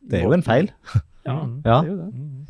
det 0.00 0.20
er 0.20 0.24
jo 0.28 0.32
en 0.38 0.46
feil. 0.46 0.70
Ja, 1.26 1.34
Mm. 1.44 1.58
Ja. 1.66 1.80
det 1.84 1.90
er 1.90 1.90
jo 1.90 1.96
det. 2.00 2.12
Mm. 2.14 2.46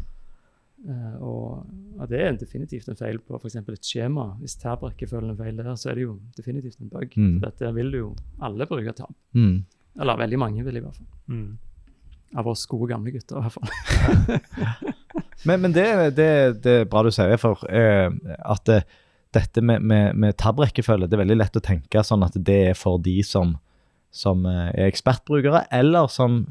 Eh, 0.91 1.15
og 1.27 1.65
ja, 1.99 2.07
det 2.09 2.21
er 2.23 2.37
definitivt 2.39 2.87
en 2.89 2.97
feil 2.97 3.19
på 3.19 3.37
f.eks. 3.41 3.57
et 3.59 3.83
skjema. 3.89 4.29
Hvis 4.41 4.55
tab-rekkefølgen 4.63 5.33
er 5.35 5.41
feil 5.41 5.57
der, 5.59 5.73
så 5.77 5.91
er 5.91 5.99
det 5.99 6.05
jo 6.07 6.15
definitivt 6.39 6.79
en 6.81 6.89
bug. 6.93 7.17
Mm. 7.19 7.33
For 7.41 7.49
dette 7.51 7.73
vil 7.77 7.91
jo 7.99 8.13
alle 8.41 8.67
bruke 8.71 8.95
tab. 8.97 9.11
Mm. 9.35 9.65
Eller 10.01 10.17
veldig 10.23 10.39
mange 10.39 10.63
vil 10.65 10.79
i 10.79 10.85
hvert 10.85 10.97
fall. 10.97 11.11
Mm. 11.35 11.59
Av 12.39 12.47
oss 12.47 12.63
gode 12.71 12.89
gamle 12.93 13.11
gutter 13.11 13.37
i 13.37 13.43
hvert 13.43 13.59
fall. 13.59 14.41
Men, 15.45 15.61
men 15.65 15.73
det, 15.73 15.85
det, 16.19 16.27
det 16.63 16.73
er 16.83 16.89
bra 16.91 17.01
du 17.03 17.09
sier, 17.17 17.39
for 17.41 17.63
uh, 17.65 18.11
at 18.53 18.65
det, 18.69 18.83
dette 19.33 19.63
med, 19.65 19.81
med, 19.89 20.15
med 20.21 20.37
tab-rekkefølge, 20.37 21.09
det 21.09 21.17
er 21.17 21.23
veldig 21.23 21.37
lett 21.41 21.57
å 21.57 21.63
tenke 21.65 22.03
sånn 22.05 22.27
at 22.27 22.37
det 22.37 22.59
er 22.71 22.77
for 22.77 23.01
de 23.01 23.15
som, 23.25 23.55
som 24.11 24.45
eh, 24.47 24.71
er 24.75 24.89
ekspertbrukere, 24.91 25.67
eller 25.73 26.09
som 26.11 26.45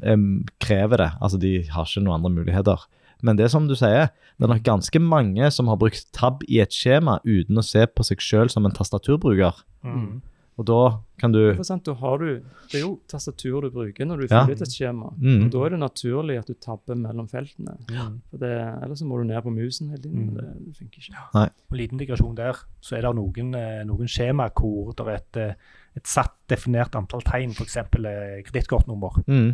krever 0.60 0.96
det. 1.04 1.10
Altså 1.20 1.38
de 1.40 1.54
har 1.68 1.84
ikke 1.88 2.02
noen 2.04 2.18
andre 2.20 2.30
muligheter. 2.40 2.86
Men 3.22 3.36
det 3.36 3.44
er 3.44 3.52
som 3.52 3.66
du 3.68 3.74
sier, 3.76 4.08
det 4.38 4.46
er 4.46 4.54
nok 4.54 4.64
ganske 4.64 5.00
mange 5.04 5.50
som 5.52 5.68
har 5.68 5.76
brukt 5.76 6.06
tab 6.16 6.40
i 6.48 6.60
et 6.62 6.72
skjema 6.72 7.18
uten 7.26 7.60
å 7.60 7.64
se 7.66 7.84
på 7.86 8.06
seg 8.06 8.22
sjøl 8.24 8.48
som 8.48 8.64
en 8.64 8.72
tastaturbruker. 8.72 9.58
Mm. 9.84 10.22
Og 10.60 10.66
da 10.68 10.78
kan 11.20 11.32
du 11.32 11.38
da 11.56 11.92
har 12.02 12.18
du, 12.20 12.42
det 12.68 12.78
er 12.80 12.82
jo 12.82 12.98
tastatur 13.08 13.62
du 13.64 13.70
bruker 13.72 14.04
når 14.04 14.16
du 14.20 14.26
Ja. 14.28 14.42
fyller 14.44 14.56
ut 14.56 14.62
et 14.62 14.72
skjema. 14.74 15.12
Mm. 15.16 15.44
Og 15.46 15.50
Da 15.52 15.64
er 15.64 15.70
det 15.70 15.78
naturlig 15.80 16.38
at 16.38 16.46
du 16.46 16.54
tabber 16.54 16.94
mellom 16.96 17.28
feltene. 17.28 17.76
Mm. 17.88 18.20
For 18.30 18.36
det, 18.36 18.52
ellers 18.84 19.02
må 19.02 19.16
du 19.20 19.24
ned 19.24 19.42
på 19.42 19.52
musen 19.54 19.88
hele 19.88 20.02
tiden. 20.02 20.26
Mm. 20.30 20.34
Det, 20.34 20.66
det 20.66 20.76
funker 20.76 21.00
ikke. 21.00 21.50
Og 21.70 21.76
liten 21.78 21.98
digresjon 21.98 22.34
der, 22.36 22.56
så 22.80 22.96
er 22.96 23.02
det 23.02 23.14
noen, 23.16 23.54
eh, 23.54 23.84
noen 23.88 24.08
skjema 24.08 24.50
hvor 24.52 24.92
det 24.96 25.06
er 25.06 25.14
et, 25.16 25.36
eh, 25.36 25.54
et 25.96 26.06
satt 26.06 26.34
definert 26.48 26.94
antall 26.94 27.22
tegn, 27.26 27.50
f.eks. 27.50 27.76
Eh, 27.76 28.42
kredittkortnummer. 28.46 29.22
mm, 29.26 29.50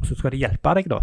Og 0.00 0.06
så 0.06 0.14
skal 0.18 0.30
det 0.30 0.40
hjelpe 0.40 0.74
deg, 0.74 0.88
da. 0.88 1.00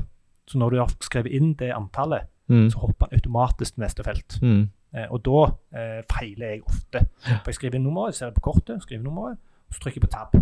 Så 0.48 0.58
når 0.62 0.70
du 0.70 0.78
har 0.80 0.92
skrevet 1.02 1.34
inn 1.34 1.54
det 1.60 1.72
antallet, 1.74 2.28
mm, 2.48 2.70
så 2.72 2.80
hopper 2.80 3.10
han 3.10 3.18
automatisk 3.20 3.76
til 3.76 3.82
neste 3.84 4.04
felt. 4.04 4.40
mm, 4.42 4.66
Eh, 4.96 5.08
og 5.12 5.20
da 5.26 5.40
eh, 5.76 6.04
feiler 6.08 6.54
jeg 6.54 6.62
ofte. 6.64 7.02
For 7.20 7.52
jeg 7.52 7.58
skriver 7.58 7.76
inn 7.76 7.84
nummeret, 7.84 8.16
ser 8.16 8.30
det 8.32 8.38
på 8.38 8.46
kortet, 8.48 8.82
skriver 8.86 9.04
nummeret, 9.04 9.38
så 9.74 9.82
trykker 9.84 10.00
jeg 10.00 10.06
på 10.06 10.12
tab. 10.14 10.38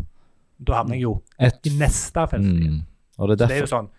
Da 0.68 0.78
havner 0.78 1.00
jeg 1.00 1.08
jo 1.08 1.14
Et, 1.40 1.58
i 1.66 1.72
neste 1.80 2.28
felt 2.30 2.46
mm. 2.46 2.84
Og 3.18 3.30
det 3.30 3.42
er 3.42 3.46
Så 3.46 3.50
det 3.50 3.56
er 3.58 3.64
jo 3.64 3.72
sånn 3.72 3.90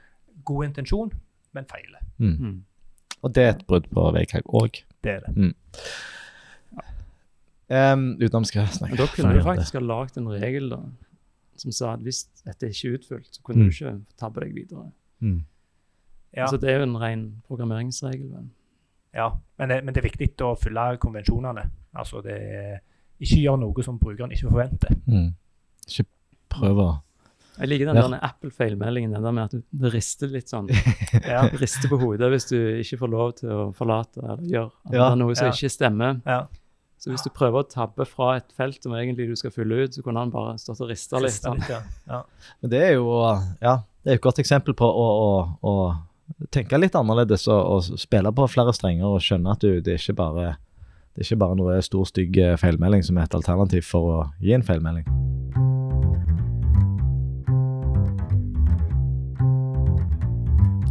god 0.44 0.64
intensjon, 0.68 1.10
men 1.54 1.66
feiler. 1.70 1.98
mm. 2.18 2.36
Mm. 2.38 2.64
Og 3.24 3.34
det 3.34 3.42
er 3.42 3.48
et 3.54 3.66
brudd 3.66 3.86
på 3.90 4.04
VKG 4.14 4.42
òg. 4.60 4.82
Det 5.02 5.12
er 5.16 5.20
det. 5.26 5.54
Um, 7.70 8.16
utenom 8.20 8.44
skal 8.44 8.60
jeg 8.60 8.68
Men 8.68 8.76
snakke 8.78 8.96
da 9.00 9.06
kunne 9.14 9.34
du 9.38 9.42
faktisk 9.46 9.74
ha 9.78 9.80
lagd 9.80 10.18
en 10.20 10.28
regel 10.28 10.68
da, 10.70 10.78
som 11.56 11.72
sa 11.72 11.92
at 11.94 12.00
hvis 12.04 12.24
dette 12.44 12.68
ikke 12.68 12.88
er 12.90 12.98
utfylt, 12.98 13.28
så 13.32 13.42
kunne 13.46 13.64
Mm. 13.64 13.68
du 13.70 13.70
ikke 13.72 13.92
tabbe 14.20 14.40
deg 14.44 14.54
videre. 14.54 14.90
Mm. 15.20 15.44
Ja, 16.36 16.42
Altså, 16.44 16.56
det 16.60 16.70
er 16.70 16.76
jo 16.78 16.82
en 16.90 16.96
ren 17.00 17.42
programmeringsregel. 17.48 18.28
vel. 18.32 18.48
ja. 19.14 19.30
Men, 19.58 19.68
det, 19.70 19.84
men 19.84 19.94
det 19.94 20.02
er 20.04 20.08
viktig 20.10 20.30
å 20.44 20.56
følge 20.58 20.98
konvensjonene. 20.98 21.70
Altså 21.94 22.20
det 22.22 22.34
er, 22.34 22.78
ikke 23.20 23.40
gjør 23.40 23.56
noe 23.62 23.82
som 23.86 23.98
brukeren 23.98 24.32
ikke 24.34 24.50
forventer. 24.50 24.90
Mm. 25.06 25.30
Ikke 25.88 26.04
prøv 26.50 26.78
å 26.82 26.88
Jeg 27.60 27.68
liker 27.68 27.86
den 27.86 27.94
der 28.10 28.18
Apple-feilmeldingen, 28.26 29.12
den 29.14 29.22
der 29.22 29.30
med 29.30 29.44
at 29.44 29.62
det 29.70 29.92
rister 29.94 30.26
litt 30.26 30.48
sånn. 30.50 30.68
Ja, 31.22 31.46
rister 31.54 31.88
på 31.88 31.96
hodet 32.02 32.28
hvis 32.32 32.48
du 32.50 32.56
ikke 32.82 32.98
får 32.98 33.08
lov 33.12 33.32
til 33.38 33.48
å 33.54 33.72
forlate 33.72 34.18
eller 34.20 34.42
gjøre. 34.42 34.70
Ja, 34.90 34.90
det 34.90 35.00
er 35.12 35.16
noe 35.22 35.34
som 35.38 35.46
ja. 35.46 35.52
ikke 35.54 35.70
stemmer. 35.70 36.20
ja. 36.26 36.42
Så 37.04 37.10
hvis 37.12 37.20
du 37.20 37.28
prøver 37.36 37.60
å 37.60 37.68
tabbe 37.68 38.06
fra 38.08 38.30
et 38.38 38.46
felt 38.56 38.78
som 38.80 38.94
egentlig 38.96 39.26
du 39.28 39.34
skal 39.36 39.52
fylle 39.52 39.82
ut, 39.84 39.92
så 39.92 40.00
kunne 40.00 40.22
han 40.22 40.30
bare 40.32 40.54
stått 40.56 40.78
og 40.80 40.88
rista 40.88 41.18
litt. 41.20 41.36
Sånn. 41.36 41.58
litt, 41.60 41.68
ja. 41.68 41.82
ja. 42.08 42.20
Men 42.64 42.70
det 42.72 42.78
er 42.80 42.94
jo 42.94 43.18
ja, 43.60 43.74
det 44.00 44.14
er 44.14 44.16
et 44.16 44.22
godt 44.24 44.40
eksempel 44.40 44.72
på 44.78 44.88
å, 44.88 45.04
å, 45.20 45.34
å 45.68 46.48
tenke 46.48 46.80
litt 46.80 46.96
annerledes 46.96 47.44
og, 47.52 47.60
og 47.60 48.00
spille 48.00 48.32
på 48.32 48.46
flere 48.48 48.72
strenger 48.72 49.04
og 49.04 49.20
skjønne 49.20 49.52
at 49.52 49.60
du, 49.60 49.82
det 49.84 49.98
er 49.98 50.00
ikke 50.00 50.16
bare 50.22 50.46
det 51.12 51.20
er 51.20 51.28
ikke 51.28 51.38
bare 51.44 51.58
noe 51.60 51.76
stor, 51.84 52.08
stygg 52.08 52.40
eh, 52.40 52.56
feilmelding 52.58 53.04
som 53.04 53.20
er 53.20 53.28
et 53.28 53.36
alternativ 53.36 53.84
for 53.84 54.08
å 54.08 54.16
gi 54.40 54.56
en 54.56 54.64
feilmelding. 54.64 55.04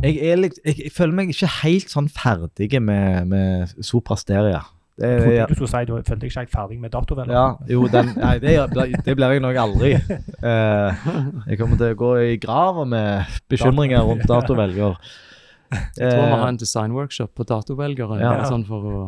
Jeg, 0.05 0.21
er 0.21 0.39
litt, 0.45 0.61
jeg, 0.61 0.77
jeg 0.77 0.93
føler 0.93 1.17
meg 1.17 1.33
ikke 1.33 1.51
helt 1.63 1.89
sånn 1.89 2.13
ferdig 2.13 2.69
med, 2.77 3.33
med 3.33 3.75
Sopra 3.81 4.21
Steria. 4.21 4.61
Det, 5.03 5.09
Jeg 5.09 5.23
trodde 5.23 5.35
ja. 5.35 5.47
du 5.49 5.55
skulle 5.57 5.71
si 5.73 5.83
du 5.89 5.93
følte 5.97 6.19
deg 6.21 6.29
ikke 6.29 6.43
helt 6.45 6.53
ferdig 6.53 6.79
med 6.79 6.93
datoveller. 6.93 7.35
Ja, 7.35 7.47
jo, 7.73 7.83
den, 7.91 8.13
nei, 8.15 8.37
det, 8.39 8.55
det 9.03 9.15
blir 9.19 9.35
jeg 9.35 9.43
nok 9.43 9.61
aldri. 9.67 9.95
Eh, 10.43 11.03
jeg 11.47 11.55
kommer 11.59 11.77
til 11.79 11.93
å 11.93 11.95
gå 11.95 12.07
i 12.19 12.31
grava 12.41 12.83
med 12.87 13.37
bekymringer 13.51 14.03
rundt 14.03 14.25
datovelger. 14.27 14.97
Jeg 15.95 16.09
tror 16.11 16.27
vi 16.27 16.39
har 16.41 16.49
en 16.49 16.59
designworkshop 16.59 17.31
på 17.37 17.45
datovelgere 17.47 18.19
Ja. 18.19 18.33
sånn 18.49 18.65
for 18.67 18.89
å 18.89 18.99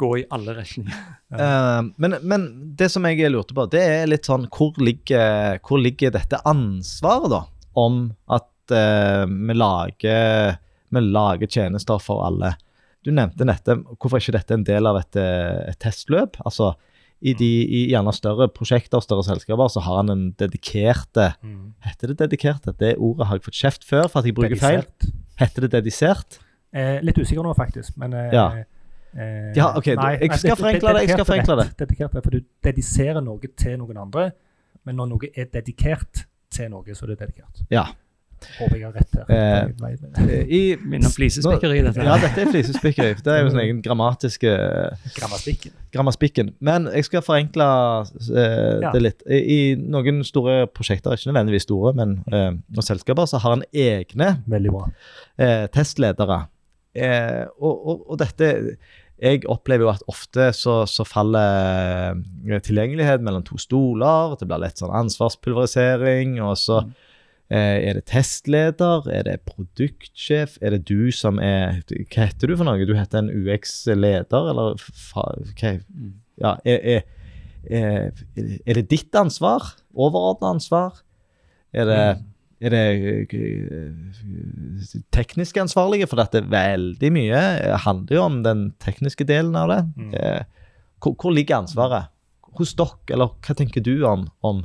gå 0.00 0.10
i 0.18 0.24
alle 0.34 0.56
retninger. 0.58 0.96
Eh, 1.30 1.82
men, 2.02 2.16
men 2.26 2.48
det 2.76 2.90
som 2.90 3.06
jeg 3.06 3.30
lurte 3.30 3.54
på, 3.54 3.68
det 3.70 3.84
er 3.86 4.08
litt 4.10 4.26
sånn 4.26 4.48
Hvor 4.50 4.74
ligger, 4.82 5.60
hvor 5.62 5.78
ligger 5.78 6.10
dette 6.16 6.42
ansvaret, 6.48 7.30
da? 7.30 7.44
Om 7.78 8.02
at 8.34 8.74
uh, 8.74 9.24
vi, 9.30 9.54
lager, 9.54 10.58
vi 10.90 11.04
lager 11.06 11.46
tjenester 11.46 12.02
for 12.02 12.26
alle. 12.26 12.56
Du 13.04 13.10
nevnte 13.10 13.46
dette. 13.48 13.76
Hvorfor 13.98 14.20
ikke 14.20 14.34
dette 14.36 14.54
en 14.54 14.64
del 14.66 14.86
av 14.86 14.96
et, 15.00 15.16
eh, 15.16 15.70
et 15.72 15.78
testløp? 15.80 16.36
Altså, 16.44 16.74
i, 17.20 17.34
de, 17.36 17.48
I 17.68 17.80
gjerne 17.92 18.12
større 18.16 18.48
prosjekter, 18.48 19.00
større 19.04 19.24
selskaper, 19.26 19.68
så 19.72 19.80
har 19.84 19.96
han 20.02 20.10
en 20.10 20.26
dedikerte 20.40 21.34
Mm. 21.42 21.74
Heter 21.84 22.08
det 22.12 22.18
dedikerte? 22.18 22.72
Det 22.78 22.94
ordet 22.98 23.26
har 23.26 23.36
jeg 23.36 23.44
fått 23.44 23.58
kjeft 23.60 23.84
før 23.84 24.08
for 24.08 24.20
at 24.20 24.26
jeg 24.26 24.34
bruker 24.34 24.56
feil. 24.56 24.82
Dedisert. 24.84 25.14
Heter 25.40 25.60
det 25.66 25.70
dedisert? 25.72 26.38
Eh, 26.72 27.00
litt 27.02 27.16
usikker 27.18 27.42
nå, 27.42 27.54
faktisk. 27.56 27.96
Men 27.96 28.12
eh, 28.14 28.30
Ja. 28.32 28.46
Eh, 29.16 29.52
Ja, 29.56 29.72
ok, 29.76 29.86
Nei, 29.96 30.18
jeg 30.20 30.38
skal 30.38 30.56
forenkle 30.56 30.92
det, 30.94 31.00
jeg 31.08 31.16
skal 31.16 31.24
forenkle 31.26 31.56
rett, 31.58 31.76
Dedikert 31.78 32.14
er 32.14 32.20
for 32.22 32.30
du 32.30 32.40
dediserer 32.62 33.20
noe 33.20 33.40
til 33.56 33.76
noen 33.80 33.96
andre, 33.98 34.30
men 34.86 34.96
når 34.96 35.08
noe 35.08 35.30
er 35.34 35.48
dedikert 35.50 36.24
til 36.50 36.70
noe, 36.70 36.84
så 36.94 37.04
er 37.04 37.14
det 37.14 37.18
dedikert. 37.24 37.64
Ja. 37.70 37.88
Håper 38.58 38.76
jeg 38.76 38.84
har 38.86 38.94
rett 38.96 39.16
her. 39.18 39.26
Eh, 39.30 39.66
Eh, 40.20 40.44
I, 40.48 40.60
Minner 40.80 41.06
om 41.10 41.12
flisespikkeri, 41.14 41.80
dette. 41.86 42.04
Ja, 42.06 42.16
dette 42.22 42.42
er 42.44 42.50
flisespikkeri. 42.52 43.14
Det 43.24 43.32
er 43.34 43.42
jo 43.44 43.50
sånn 43.52 43.62
egen 43.64 43.80
grammatiske... 43.84 44.50
Grammaspikken. 44.50 45.16
Grammastikken. 45.16 45.74
grammaspikken. 45.92 46.52
Men 46.60 46.86
jeg 46.94 47.04
skal 47.08 47.24
forenkle 47.26 47.66
eh, 48.06 48.80
Ja. 48.84 48.92
det 48.94 49.02
litt. 49.04 49.22
I, 49.28 49.40
I 49.40 49.60
noen 49.80 50.22
store 50.26 50.64
prosjekter, 50.72 51.14
ikke 51.18 51.32
nødvendigvis 51.32 51.66
store, 51.68 51.92
men 51.98 52.16
eh, 52.32 52.50
noen 52.56 52.86
selskaper, 52.86 53.26
så 53.30 53.40
har 53.44 53.58
en 53.58 53.66
egne 53.72 54.32
Veldig 54.50 54.72
bra. 54.74 54.86
eh, 55.38 55.66
testledere. 55.74 56.42
Eh, 56.94 57.44
og, 57.60 57.74
og, 57.86 58.00
og 58.10 58.18
dette 58.18 58.48
Jeg 59.20 59.42
opplever 59.52 59.84
jo 59.84 59.90
at 59.92 60.00
ofte 60.08 60.46
så, 60.56 60.78
så 60.88 61.04
faller 61.04 62.16
eh, 62.48 62.60
tilgjengelighet 62.64 63.20
mellom 63.22 63.44
to 63.44 63.58
stoler. 63.60 64.32
Det 64.40 64.48
blir 64.48 64.62
litt 64.64 64.80
sånn 64.80 64.94
ansvarspulverisering. 65.04 66.38
Og 66.42 66.56
så 66.58 66.80
Mm. 66.80 66.94
Eh, 67.50 67.88
er 67.90 67.94
det 67.98 68.04
testleder, 68.06 69.06
er 69.12 69.22
det 69.26 69.40
produktsjef, 69.44 70.56
er 70.62 70.70
det 70.76 70.84
du 70.88 71.10
som 71.12 71.38
er 71.42 71.82
Hva 71.88 72.26
heter 72.28 72.46
du 72.48 72.56
for 72.56 72.64
noe? 72.68 72.86
Du 72.86 72.94
heter 72.94 73.18
en 73.24 73.30
UX-leder, 73.30 74.50
eller 74.52 74.74
hva, 75.12 75.26
Mm. 75.90 76.12
ja, 76.40 76.56
er, 76.64 77.02
er, 77.70 78.12
er, 78.66 78.74
det 78.74 78.88
ditt 78.90 79.14
ansvar? 79.14 79.74
Overordna 79.94 80.54
ansvar? 80.54 81.02
Er 81.74 81.84
det, 81.84 81.98
Mm. 82.16 82.24
er 82.60 82.70
det 82.70 82.86
eh, 83.34 85.00
teknisk 85.12 85.56
ansvarlige? 85.60 86.08
For 86.08 86.16
dette 86.16 86.42
veldig 86.50 87.10
mye 87.12 87.42
handler 87.84 88.16
jo 88.16 88.22
om 88.24 88.42
den 88.42 88.72
tekniske 88.80 89.24
delen 89.28 89.54
av 89.56 89.68
det. 89.68 89.82
Mm. 89.96 90.14
Eh, 90.14 90.42
Hvor, 91.00 91.14
hvor 91.16 91.32
ligger 91.32 91.56
ansvaret? 91.62 92.08
Hos 92.58 92.74
dere, 92.74 92.98
eller 93.10 93.30
hva 93.40 93.54
tenker 93.56 93.80
du 93.80 94.02
om, 94.04 94.26
om 94.42 94.64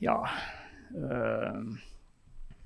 Ja. 0.00 0.14
Øh, 0.94 1.76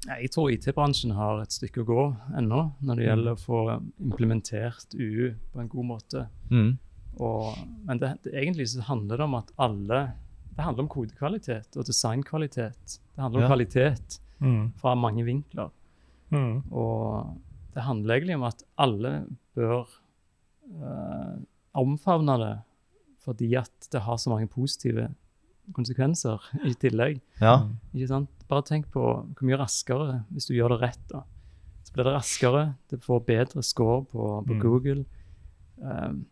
jeg 0.04 0.30
tror 0.34 0.50
IT-bransjen 0.52 1.14
har 1.16 1.40
et 1.42 1.52
stykke 1.52 1.80
å 1.80 1.86
gå 1.88 2.02
ennå 2.36 2.58
når 2.84 2.96
det 2.98 3.06
gjelder 3.06 3.32
å 3.32 3.40
få 3.40 3.60
implementert 4.04 4.92
UU 4.94 5.30
på 5.52 5.60
en 5.62 5.68
god 5.72 5.84
måte. 5.94 6.26
mm, 6.50 6.72
Og, 7.20 7.54
men 7.86 7.98
det, 8.02 8.10
det, 8.24 8.34
egentlig 8.34 8.66
så 8.68 8.82
handler 8.84 9.16
det 9.16 9.24
om 9.24 9.34
at 9.38 9.52
alle 9.58 10.00
Det 10.56 10.62
handler 10.62 10.82
om 10.84 10.88
kodekvalitet 10.88 11.76
og 11.76 11.86
designkvalitet. 11.86 12.98
Det 13.16 13.22
handler 13.22 13.40
om 13.40 13.42
Ja. 13.42 13.48
kvalitet 13.48 14.20
Mm. 14.40 14.72
fra 14.76 14.94
mange 14.94 15.24
vinkler. 15.24 15.70
Mm. 16.30 16.62
Og 16.70 17.36
det 17.74 17.82
handler 17.82 18.14
egentlig 18.14 18.34
om 18.36 18.42
at 18.42 18.62
alle 18.78 19.26
bør 19.54 19.88
øh, 20.82 21.40
omfavne 21.74 22.36
det 22.38 22.54
fordi 23.24 23.54
at 23.56 23.88
det 23.92 24.00
har 24.02 24.16
så 24.16 24.30
mange 24.30 24.46
positive 24.46 25.08
konsekvenser 25.72 26.38
i 26.64 26.74
tillegg. 26.74 27.20
Ja. 27.40 27.68
Ikke 27.94 28.08
sant? 28.08 28.28
Bare 28.48 28.62
tenk 28.62 28.90
på 28.92 29.00
hvor 29.00 29.42
mye 29.48 29.56
raskere 29.58 30.24
hvis 30.30 30.46
du 30.46 30.54
gjør 30.54 30.68
det 30.74 30.80
rett. 30.82 31.08
da. 31.10 31.22
Så 31.84 31.92
blir 31.92 32.04
det 32.04 32.12
raskere, 32.14 32.74
det 32.90 33.02
får 33.02 33.24
bedre 33.26 33.62
score 33.62 34.04
på, 34.04 34.44
på 34.46 34.52
Mm. 34.54 34.60
Google. 34.60 35.04
Um, 35.82 36.26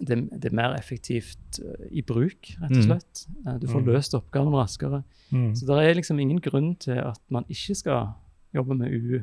det, 0.00 0.16
det 0.42 0.50
er 0.50 0.54
mer 0.56 0.74
effektivt 0.74 1.60
uh, 1.62 1.86
i 1.90 2.02
bruk, 2.02 2.54
rett 2.60 2.70
og 2.70 2.76
Mm. 2.76 2.82
slett. 2.82 3.26
Uh, 3.46 3.58
du 3.58 3.66
får 3.68 3.80
Mm. 3.80 3.86
løst 3.86 4.14
oppgaven 4.14 4.54
raskere. 4.54 5.02
Mm. 5.30 5.54
Så 5.56 5.66
det 5.66 5.76
er 5.90 5.94
liksom 5.94 6.18
ingen 6.20 6.40
grunn 6.40 6.74
til 6.76 6.92
at 6.98 7.20
man 7.30 7.44
ikke 7.48 7.74
skal 7.74 8.08
jobbe 8.54 8.74
med 8.74 8.90
UU 8.90 9.22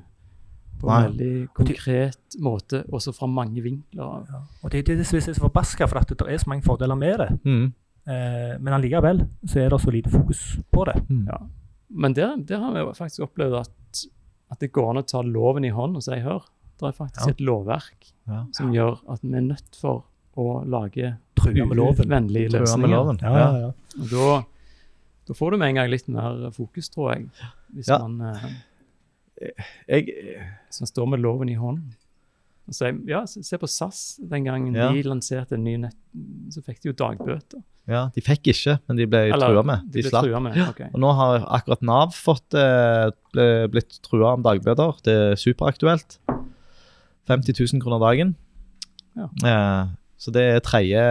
på 0.79 0.87
Nei. 0.87 1.05
en 1.05 1.11
veldig 1.11 1.47
konkret 1.53 2.17
måte, 2.39 2.83
også 2.93 3.11
fra 3.13 3.27
mange 3.27 3.61
vinkler. 3.61 4.25
Ja. 4.29 4.39
Og 4.63 4.71
det, 4.71 4.85
det 4.87 4.97
det 4.97 5.13
er 5.13 5.19
så 5.33 5.33
forbaska, 5.39 5.85
for 5.87 5.99
at 5.99 6.07
det 6.09 6.21
er 6.21 6.37
så 6.37 6.47
mange 6.49 6.63
fordeler 6.63 6.95
med 6.95 7.17
det. 7.17 7.39
Mm. 7.45 7.73
Eh, 8.07 8.57
men 8.59 8.73
allikevel 8.73 9.27
så 9.45 9.59
er 9.65 9.69
det 9.69 9.81
så 9.81 9.91
lite 9.91 10.09
fokus 10.09 10.57
på 10.71 10.85
det. 10.85 10.95
Mm. 11.09 11.25
Ja. 11.27 11.37
Men 11.89 12.13
der, 12.13 12.35
det, 12.37 12.57
har 12.59 12.71
vi 12.73 12.79
jo 12.79 12.93
faktisk 12.93 13.25
opplevd 13.27 13.59
at, 13.59 14.05
at 14.51 14.59
det 14.59 14.71
går 14.71 14.89
an 14.91 14.97
å 15.01 15.05
ta 15.05 15.21
loven 15.21 15.65
i 15.65 15.69
hånd 15.69 15.95
og 15.97 16.03
si 16.03 16.19
hør, 16.19 16.45
det 16.79 16.87
er 16.87 16.91
faktisk 16.95 17.25
Ja. 17.27 17.31
et 17.31 17.41
lovverk 17.41 18.13
Ja. 18.27 18.45
som 18.53 18.71
gjør 18.71 18.99
at 19.09 19.21
vi 19.21 19.33
er 19.35 19.41
nødt 19.41 19.75
for 19.75 20.05
å 20.37 20.63
lage 20.65 21.17
True 21.35 21.65
med 21.65 21.77
loven. 21.77 22.07
vennlige 22.09 22.49
True 22.49 22.59
med 22.59 22.67
løsninger. 22.67 22.89
loven. 22.95 23.19
Ja, 23.21 23.33
ja, 23.37 23.59
ja. 23.59 23.71
Og 23.99 24.09
da, 24.09 24.43
da 25.27 25.33
får 25.33 25.51
du 25.51 25.57
med 25.57 25.69
en 25.69 25.75
gang 25.75 25.89
litt 25.89 26.07
mer 26.07 26.51
fokus, 26.51 26.89
tror 26.89 27.13
jeg. 27.15 27.29
Hvis, 27.73 27.87
Ja. 27.89 27.97
man, 28.07 28.21
eh, 28.21 28.49
Jeg, 29.87 30.05
hvis 30.67 30.81
man 30.81 30.87
står 30.87 31.07
med 31.09 31.19
loven 31.21 31.49
i 31.49 31.53
hånd. 31.55 31.93
Og 32.67 32.73
sier, 32.75 32.97
ja, 33.07 33.25
se 33.25 33.41
se 33.43 33.57
på 33.57 33.67
SAS. 33.67 34.19
Den 34.21 34.43
gangen 34.43 34.75
Ja. 34.75 34.91
de 34.91 35.01
lanserte 35.03 35.53
en 35.53 35.63
ny 35.63 35.77
nett, 35.77 35.95
så 36.49 36.61
fikk 36.61 36.81
de 36.81 36.89
jo 36.89 36.93
dagbøter. 36.93 37.63
Ja, 37.89 38.03
de 38.15 38.21
fikk 38.21 38.47
ikke, 38.53 38.75
men 38.87 38.97
de 38.99 39.05
ble 39.09 39.21
Eller, 39.33 39.49
trua 39.51 39.63
med. 39.65 39.85
De 39.89 39.97
De 39.97 40.03
ble 40.05 40.09
slapp. 40.11 40.27
trua 40.27 40.39
med. 40.45 40.57
ok. 40.69 40.81
Og 40.93 40.99
nå 41.03 41.13
har 41.17 41.39
akkurat 41.57 41.81
Nav 41.89 42.13
fått, 42.15 42.53
eh, 42.53 43.09
ble, 43.33 43.47
blitt 43.73 43.99
trua 44.05 44.33
om 44.37 44.43
dagbøter. 44.45 44.99
Det 45.03 45.15
er 45.15 45.35
superaktuelt. 45.41 46.19
50 47.29 47.53
000 47.73 47.81
kroner 47.83 47.99
dagen. 48.05 48.35
Ja. 49.17 49.27
Eh, 49.45 49.87
så 50.19 50.31
det 50.35 50.41
er 50.55 50.59
tredje 50.65 51.03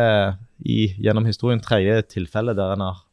i, 0.65 0.95
gjennom 1.01 1.27
historien 1.29 1.61
tredje 1.65 2.03
tilfelle 2.15 2.55
der 2.57 2.73
en 2.77 2.81
har 2.89 3.05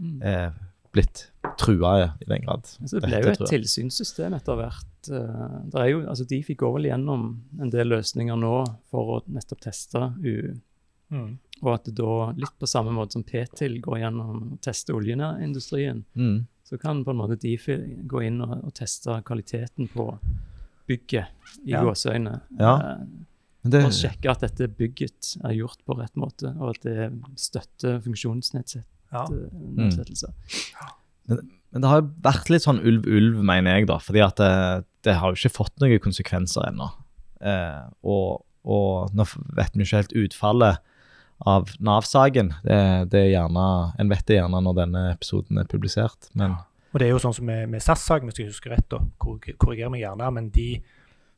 Mm. 0.00 0.22
eh, 0.26 0.50
blitt 0.92 1.28
trua 1.56 1.92
i 2.20 2.24
den 2.26 2.42
grad. 2.42 2.64
Altså, 2.82 2.98
det 2.98 3.02
ble 3.04 3.20
det 3.22 3.24
jo 3.24 3.30
et 3.44 3.50
tilsynssystem 3.52 4.34
etter 4.34 4.56
hvert. 4.58 4.84
eh, 5.06 5.70
det 5.70 5.80
er 5.80 5.86
jo, 5.92 6.00
altså 6.08 6.24
De 6.26 6.42
fikk 6.42 6.58
går 6.58 6.72
vel 6.74 6.84
gjennom 6.90 7.40
en 7.60 7.70
del 7.70 7.86
løsninger 7.92 8.34
nå 8.36 8.64
for 8.90 9.20
å 9.20 9.22
nettopp 9.28 9.60
teste 9.60 10.00
UU. 10.18 10.56
Mm. 11.12 11.38
Og 11.64 11.70
at 11.78 11.86
da, 11.96 12.08
litt 12.36 12.52
på 12.60 12.68
samme 12.68 12.92
måte 12.92 13.16
som 13.16 13.22
Petil 13.24 13.78
går 13.80 14.02
gjennom 14.02 14.42
og 14.52 14.60
tester 14.64 14.94
oljeindustrien, 14.98 16.02
Mm. 16.14 16.42
så 16.64 16.76
kan 16.80 17.02
på 17.04 17.10
en 17.14 17.16
måte 17.22 17.38
Difi 17.40 17.76
gå 18.06 18.20
inn 18.26 18.40
og, 18.44 18.52
og 18.68 18.74
teste 18.76 19.16
kvaliteten 19.24 19.88
på 19.92 20.10
bygget 20.86 21.26
i 21.64 21.70
Ja. 21.72 21.80
gåseøyne. 21.84 22.40
Ja. 22.60 22.74
eh, 22.76 23.06
det, 23.64 23.80
og 23.86 23.92
sjekke 23.96 24.28
at 24.30 24.40
dette 24.44 24.68
bygget 24.68 25.36
er 25.42 25.54
gjort 25.56 25.78
på 25.88 25.96
rett 25.96 26.12
måte, 26.20 26.50
og 26.60 26.74
at 26.74 26.82
det 26.84 27.10
støtter 27.40 28.00
funksjonsnedsettelser. 28.04 28.82
Ja. 30.74 30.86
men 31.72 31.80
det 31.82 31.88
har 31.88 32.02
jo 32.02 32.08
vært 32.22 32.50
litt 32.52 32.62
sånn 32.66 32.82
ulv-ulv, 32.84 33.38
mener 33.42 33.78
jeg, 33.78 33.86
da. 33.88 33.96
Fordi 34.02 34.20
at 34.24 34.36
det, 34.36 34.50
det 35.06 35.14
har 35.20 35.32
jo 35.32 35.38
ikke 35.40 35.54
fått 35.56 35.80
noen 35.80 35.98
konsekvenser 36.04 36.68
ennå. 36.68 36.90
Eh, 37.40 37.86
og, 38.04 38.44
og 38.64 39.14
nå 39.16 39.24
vet 39.56 39.72
vi 39.76 39.82
ikke 39.86 40.02
helt 40.02 40.14
utfallet 40.26 40.78
av 41.40 41.68
Nav-saken. 41.80 42.52
Det, 42.64 42.78
det 43.10 43.20
er 43.20 43.30
gjerne, 43.34 43.64
En 43.98 44.08
vet 44.08 44.26
det 44.26 44.36
gjerne 44.38 44.60
når 44.62 44.74
denne 44.74 45.02
episoden 45.12 45.58
er 45.58 45.64
publisert, 45.64 46.30
men 46.34 46.54
Og 46.94 47.00
det 47.00 47.08
er 47.08 47.10
jo 47.10 47.18
sånn 47.18 47.34
som 47.34 47.44
med, 47.46 47.68
med 47.68 47.82
SAS-saken, 47.82 48.28
hvis 48.30 48.38
jeg 48.38 48.46
husker 48.52 48.70
rett, 48.70 48.86
da, 48.88 48.98
korriger, 49.18 49.56
korriger 49.58 49.90
meg 49.90 50.00
gjerne, 50.04 50.30
men 50.32 50.48
de, 50.54 50.80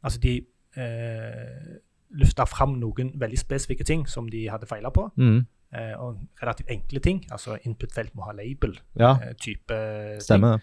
altså 0.04 0.20
de 0.20 0.34
eh, 0.76 1.76
løfta 2.16 2.44
fram 2.46 2.76
noen 2.80 3.14
veldig 3.18 3.38
spesifikke 3.40 3.84
ting 3.88 4.04
som 4.08 4.28
de 4.30 4.44
hadde 4.52 4.66
feila 4.70 4.90
på. 4.94 5.10
mm, 5.16 5.46
Eh, 5.76 5.96
og 5.98 6.20
relativt 6.40 6.68
enkle 6.70 7.00
ting. 7.02 7.24
Altså 7.34 7.56
input-felt 7.66 8.12
må 8.14 8.22
ha 8.28 8.32
label. 8.32 8.76
Ja, 8.96 9.16
Eh, 9.20 9.32
type 9.34 9.74
ting. 9.74 10.20
stemmer. 10.22 10.60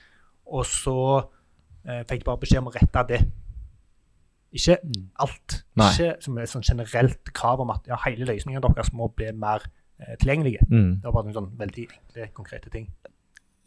Og 0.47 0.63
så 0.65 0.95
eh, 1.85 2.03
fikk 2.07 2.21
de 2.23 2.25
bare 2.29 2.39
beskjed 2.39 2.61
om 2.63 2.69
å 2.71 2.73
rette 2.73 3.03
det. 3.09 3.19
Ikke 4.53 4.77
Mm. 4.83 5.07
alt. 5.19 5.63
Nei. 5.75 5.89
Ikke 5.91 6.21
som 6.21 6.37
et 6.37 6.49
sånn 6.49 6.61
generelt 6.63 7.33
krav 7.33 7.59
om 7.59 7.69
at 7.73 7.81
ja, 7.87 7.95
hele 8.05 8.25
løsningen 8.25 8.61
deres 8.61 8.91
må 8.93 9.07
bli 9.15 9.31
mer 9.31 9.63
eh, 9.99 10.15
tilgjengelige. 10.21 10.61
Mm. 10.69 10.95
Det 11.01 11.03
var 11.03 11.11
bare 11.11 11.25
noen 11.25 11.33
sånn 11.33 11.57
veldig 11.57 11.87
enkle, 11.89 12.27
konkrete 12.33 12.69
ting. 12.69 12.87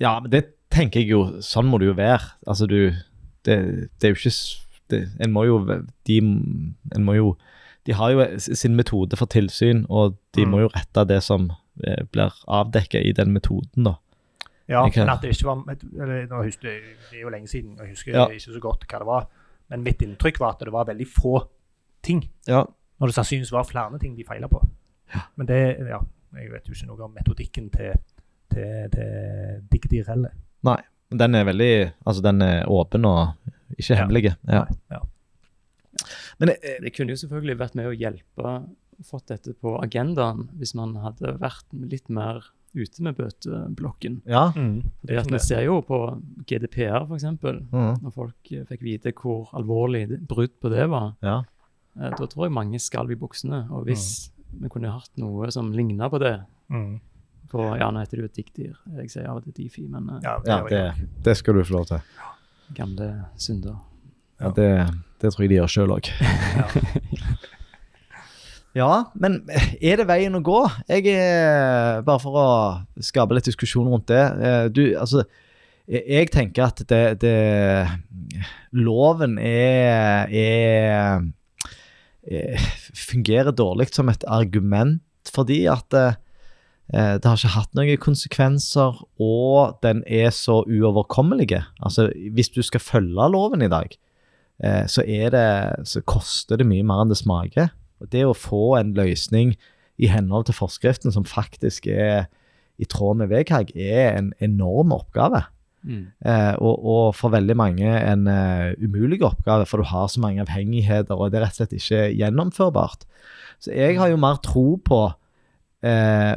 Ja, 0.01 0.21
men 0.21 0.31
det 0.31 0.45
tenker 0.71 1.01
jeg 1.01 1.09
jo 1.09 1.41
Sånn 1.41 1.67
må 1.71 1.79
det 1.79 1.87
jo 1.89 1.95
være. 1.95 2.33
Altså, 2.47 2.67
du 2.69 2.93
Det, 3.45 3.89
det 4.01 4.05
er 4.05 4.15
jo 4.15 4.15
ikke 4.15 4.33
det, 4.91 5.09
En 5.21 5.33
må 5.33 5.45
jo 5.47 5.59
De 6.05 6.19
En 6.19 7.05
må 7.05 7.15
jo 7.17 7.37
De 7.87 7.93
har 7.95 8.11
jo 8.11 8.39
sin 8.39 8.75
metode 8.77 9.17
for 9.17 9.27
tilsyn, 9.27 9.87
og 9.89 10.17
de 10.35 10.45
Mm. 10.45 10.51
må 10.51 10.59
jo 10.61 10.69
rette 10.75 11.07
det 11.09 11.23
som 11.23 11.51
eh, 11.85 12.03
blir 12.13 12.33
avdekket 12.49 13.07
i 13.07 13.13
den 13.13 13.33
metoden, 13.33 13.85
da. 13.85 13.95
Ja, 14.69 14.83
men 14.89 15.09
at 15.09 15.23
det 15.23 15.31
ikke 15.37 15.45
var 15.47 15.63
eller, 15.69 16.27
nå 16.27 16.43
husker, 16.45 16.69
Det 17.11 17.19
er 17.19 17.23
jo 17.23 17.29
lenge 17.31 17.47
siden, 17.49 17.73
og 17.79 17.87
jeg 17.87 17.91
husker 17.95 18.13
Ja. 18.13 18.27
ikke 18.27 18.41
så 18.53 18.61
godt 18.61 18.87
hva 18.89 18.99
det 18.99 19.07
var. 19.07 19.27
Men 19.73 19.85
mitt 19.87 20.03
inntrykk 20.05 20.41
var 20.43 20.55
at 20.55 20.65
det 20.65 20.75
var 20.75 20.89
veldig 20.89 21.07
få 21.11 21.39
ting. 22.07 22.23
Ja. 22.47 22.65
Når 23.01 23.11
det 23.11 23.17
sannsynligvis 23.19 23.55
var 23.55 23.67
flere 23.69 23.99
ting 24.03 24.15
de 24.17 24.27
feila 24.27 24.49
på. 24.51 24.63
Men 25.39 25.49
det 25.49 25.61
Ja, 25.87 26.01
jeg 26.37 26.53
vet 26.53 26.69
jo 26.69 26.75
ikke 26.77 26.89
noe 26.91 27.07
om 27.07 27.15
metodikken 27.15 27.69
til, 27.75 27.99
til, 28.53 28.89
til 28.93 29.61
Digdirelle. 29.73 30.33
Nei. 30.67 30.81
den 31.11 31.35
er 31.35 31.45
veldig 31.47 31.93
Altså, 32.05 32.23
den 32.23 32.43
er 32.43 32.67
åpen 32.69 33.05
og 33.05 33.37
ikke 33.79 33.99
hemmelig. 33.99 34.35
Ja. 34.49 34.65
Ja. 34.91 35.03
Men 36.39 36.49
det, 36.53 36.59
Det 36.83 36.95
kunne 36.97 37.15
jo 37.15 37.21
selvfølgelig 37.23 37.59
vært 37.59 37.79
med 37.79 37.89
å 37.91 37.95
hjelpe 37.97 38.57
fått 39.05 39.29
dette 39.29 39.53
på 39.61 39.75
agendaen 39.83 40.47
hvis 40.57 40.75
man 40.77 40.95
hadde 41.03 41.35
vært 41.41 41.67
litt 41.77 42.09
mer 42.09 42.47
ute 42.77 43.03
med 43.03 43.17
bøteblokken. 43.17 44.21
ja. 44.27 44.53
Mm, 44.57 44.83
det 44.83 44.93
Fordi 45.03 45.15
er 45.17 45.21
at 45.21 45.33
Vi 45.33 45.39
ser 45.39 45.63
jo 45.65 45.81
på 45.83 45.99
GDPR, 46.47 47.07
f.eks., 47.09 47.25
Mm. 47.73 48.03
når 48.03 48.13
folk 48.15 48.53
eh, 48.53 48.65
fikk 48.69 48.83
vite 48.83 49.13
hvor 49.13 49.49
alvorlig 49.55 50.07
brudd 50.29 50.53
på 50.61 50.71
det 50.71 50.89
var. 50.91 51.15
ja. 51.23 51.43
eh, 52.01 52.11
da 52.11 52.27
tror 52.27 52.45
jeg 52.47 52.53
mange 52.53 52.79
skalv 52.79 53.11
i 53.11 53.15
buksene. 53.17 53.67
Og 53.71 53.85
hvis 53.87 54.31
vi 54.61 54.69
kunne 54.69 54.91
hatt 54.93 55.11
noe 55.17 55.51
som 55.51 55.73
ligna 55.73 56.09
på 56.11 56.19
det 56.21 56.41
Mm. 56.71 57.01
på, 57.51 57.79
Ja, 57.79 57.91
nå 57.91 58.01
heter 58.01 58.17
det 58.17 58.23
jo 58.23 58.25
et 58.25 58.35
diggdyr. 58.35 58.75
Jeg 58.97 59.11
sier 59.11 59.29
av 59.29 59.37
og 59.37 59.45
til 59.45 59.53
Difi, 59.53 59.87
men 59.89 60.09
eh, 60.11 60.21
Ja, 60.25 60.39
det 60.39 60.49
Ja, 60.49 60.63
det, 60.69 61.09
det 61.23 61.37
skal 61.37 61.55
du 61.55 61.63
få 61.65 61.73
lov 61.79 61.87
til. 61.87 62.01
gamle 62.75 63.25
synder. 63.37 63.77
Ja, 64.41 64.51
det, 64.51 64.91
det 65.21 65.33
tror 65.33 65.43
jeg 65.45 65.49
de 65.51 65.55
gjør 65.57 65.71
sjøl 65.71 65.89
òg. 65.97 66.11
Ja, 68.77 69.07
men 69.17 69.39
er 69.81 69.97
det 70.03 70.05
veien 70.09 70.37
å 70.37 70.43
gå? 70.45 70.59
Jeg 70.91 71.07
er, 71.15 72.03
Bare 72.05 72.21
for 72.21 72.37
å 72.37 72.49
skape 73.01 73.37
litt 73.39 73.49
diskusjon 73.49 73.89
rundt 73.89 74.11
det. 74.11 74.21
eh, 74.21 74.69
Du, 74.69 74.83
altså 75.01 75.23
jeg- 75.89 76.31
tenker 76.35 76.65
at 76.67 76.83
det, 76.91 77.21
det 77.21 77.89
Loven 78.73 79.39
er, 79.39 80.27
er, 80.29 81.23
er 82.27 82.59
Fungerer 82.93 83.53
dårlig 83.55 83.95
som 83.95 84.09
et 84.13 84.25
argument 84.29 85.01
fordi 85.33 85.65
at 85.67 85.93
eh, 85.95 86.13
det 86.93 87.25
har 87.27 87.35
ikke 87.37 87.55
hatt 87.57 87.73
noen 87.75 87.97
konsekvenser, 87.99 88.95
og 89.19 89.79
den 89.83 90.05
er 90.07 90.31
så 90.31 90.61
uoverkommelig. 90.71 91.49
Altså, 91.83 92.13
hvis 92.33 92.49
du 92.55 92.61
skal 92.63 92.81
følge 92.81 93.27
loven 93.35 93.63
i 93.67 93.69
dag, 93.69 93.91
eh, 94.63 94.85
så, 94.87 95.03
det, 95.03 95.43
så 95.91 96.01
koster 96.07 96.57
det 96.61 96.67
mye 96.71 96.87
mer 96.87 97.03
enn 97.03 97.11
det 97.11 97.19
smaker. 97.19 97.73
Og 98.03 98.11
det 98.13 98.25
å 98.27 98.37
få 98.37 98.77
en 98.81 98.95
løsning 98.97 99.55
i 99.97 100.11
henhold 100.13 100.49
til 100.49 100.59
forskriften 100.59 101.15
som 101.15 101.25
faktisk 101.29 101.89
er 101.89 102.27
i 102.77 102.85
tråd 102.85 103.23
med 103.23 103.31
VKG, 103.33 103.73
er 103.81 104.19
en 104.19 104.33
enorm 104.45 104.93
oppgave. 104.93 105.47
Mm. 105.87 106.09
Eh, 106.27 106.55
og, 106.59 106.83
og 106.83 107.05
for 107.17 107.33
veldig 107.33 107.55
mange 107.57 107.87
en 107.87 108.27
uh, 108.29 108.75
umulig 108.83 109.23
oppgave, 109.25 109.65
for 109.71 109.81
du 109.81 109.89
har 109.89 110.11
så 110.13 110.21
mange 110.21 110.43
avhengigheter, 110.45 111.15
og 111.15 111.31
det 111.33 111.41
er 111.41 111.47
rett 111.47 111.57
og 111.57 111.63
slett 111.63 111.77
ikke 111.79 112.03
gjennomførbart. 112.19 113.07
Så 113.63 113.73
jeg 113.73 113.97
har 113.97 114.11
jo 114.13 114.21
mer 114.21 114.43
tro 114.45 114.67
på 114.85 115.01
eh, 115.87 116.35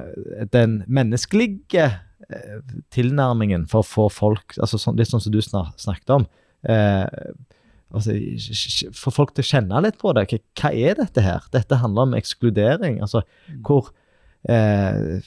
den 0.54 0.80
menneskelige 0.88 1.88
eh, 2.30 2.60
tilnærmingen 2.96 3.68
for 3.70 3.84
å 3.84 3.90
få 3.90 4.08
folk 4.14 4.56
altså 4.60 4.80
sånn, 4.80 4.98
Litt 5.00 5.12
sånn 5.12 5.24
som 5.24 5.34
du 5.34 5.42
snak, 5.44 5.74
snakket 5.82 6.16
om. 6.16 6.28
Eh, 6.64 7.06
altså, 7.96 8.16
få 8.96 9.14
folk 9.14 9.36
til 9.36 9.46
å 9.46 9.50
kjenne 9.50 9.84
litt 9.86 10.00
på 10.02 10.14
det. 10.18 10.28
Hva, 10.30 10.40
hva 10.62 10.74
er 10.74 10.98
dette 11.00 11.24
her? 11.26 11.46
Dette 11.54 11.82
handler 11.82 12.10
om 12.10 12.18
ekskludering. 12.18 13.00
Altså 13.06 13.24
hvor 13.66 13.92
eh, 14.50 15.22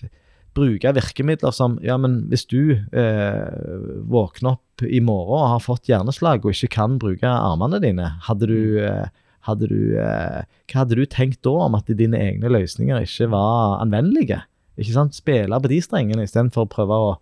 Bruke 0.53 0.91
virkemidler 0.93 1.53
som 1.57 1.79
Ja, 1.85 1.97
men 1.97 2.27
hvis 2.29 2.45
du 2.51 2.77
eh, 2.77 3.75
våkner 4.05 4.59
opp 4.59 4.85
i 4.85 5.01
morgen 5.01 5.39
og 5.39 5.53
har 5.55 5.63
fått 5.65 5.89
hjerneslag 5.89 6.45
og 6.45 6.53
ikke 6.53 6.75
kan 6.75 6.99
bruke 7.01 7.29
armene 7.29 7.81
dine, 7.81 8.11
hadde 8.27 8.51
du, 8.51 8.61
eh, 8.85 9.09
hadde 9.49 9.71
du 9.71 9.97
eh, 9.97 10.43
Hva 10.69 10.83
hadde 10.83 10.99
du 10.99 11.07
tenkt 11.09 11.41
da 11.47 11.55
om 11.69 11.79
at 11.79 11.89
dine 11.89 12.21
egne 12.21 12.53
løsninger 12.53 13.01
ikke 13.07 13.31
var 13.33 13.79
anvendelige? 13.81 14.43
Ikke 14.77 14.97
sant? 14.97 15.17
Spille 15.17 15.57
på 15.57 15.73
de 15.73 15.81
strengene 15.85 16.27
istedenfor 16.29 16.67
å 16.67 16.73
prøve 16.75 17.01
å, 17.01 17.15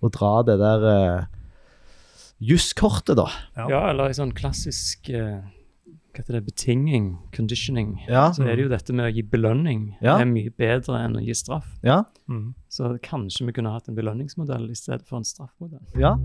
å 0.00 0.12
dra 0.14 0.32
det 0.48 0.56
der 0.62 0.88
eh, 0.94 1.28
juskortet, 2.38 3.16
da. 3.18 3.28
Ja. 3.56 3.68
Ja, 3.70 3.80
eller 3.90 4.10
en 4.10 4.18
sånn 4.18 4.34
klassisk 4.36 5.10
eh, 5.10 5.40
hva 6.18 6.24
heter 6.24 6.38
det, 6.38 6.44
betinging, 6.48 7.12
conditioning. 7.34 7.92
Ja. 8.08 8.28
Så 8.34 8.42
er 8.42 8.56
det 8.56 8.64
jo 8.66 8.70
dette 8.72 8.94
med 8.96 9.06
å 9.06 9.12
gi 9.14 9.22
belønning. 9.22 9.92
Ja. 10.02 10.16
Er 10.18 10.26
mye 10.26 10.50
bedre 10.50 10.98
enn 11.04 11.18
å 11.18 11.22
gi 11.22 11.36
straff. 11.38 11.68
Ja. 11.86 12.02
Mm. 12.26 12.56
Så 12.72 12.96
kanskje 13.04 13.46
vi 13.46 13.54
kunne 13.58 13.74
hatt 13.74 13.90
en 13.90 13.98
belønningsmodell 13.98 14.66
i 14.70 14.78
stedet 14.78 15.06
for 15.06 15.20
en 15.20 15.28
straffmodell. 15.28 15.84
ja. 15.98 16.16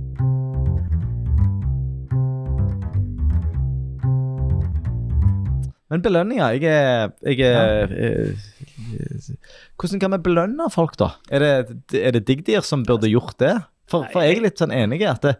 Men 5.94 6.02
belønninger 6.02 6.56
jeg 6.56 6.64
er, 6.74 7.12
jeg 7.22 7.44
er 7.46 7.92
ja. 7.94 9.36
Hvordan 9.78 10.02
kan 10.02 10.16
vi 10.16 10.20
belønne 10.26 10.66
folk, 10.74 10.96
da? 10.98 11.12
Er 11.30 11.44
det, 11.44 11.52
er 12.00 12.16
det 12.16 12.24
diggdyr 12.26 12.66
som 12.66 12.82
burde 12.88 13.12
gjort 13.12 13.38
det? 13.38 13.54
For, 13.92 14.08
for 14.10 14.26
jeg 14.26 14.40
er 14.40 14.48
litt 14.48 14.58
sånn 14.58 14.74
enig 14.74 15.04
i 15.04 15.10
at 15.12 15.22
det, 15.22 15.36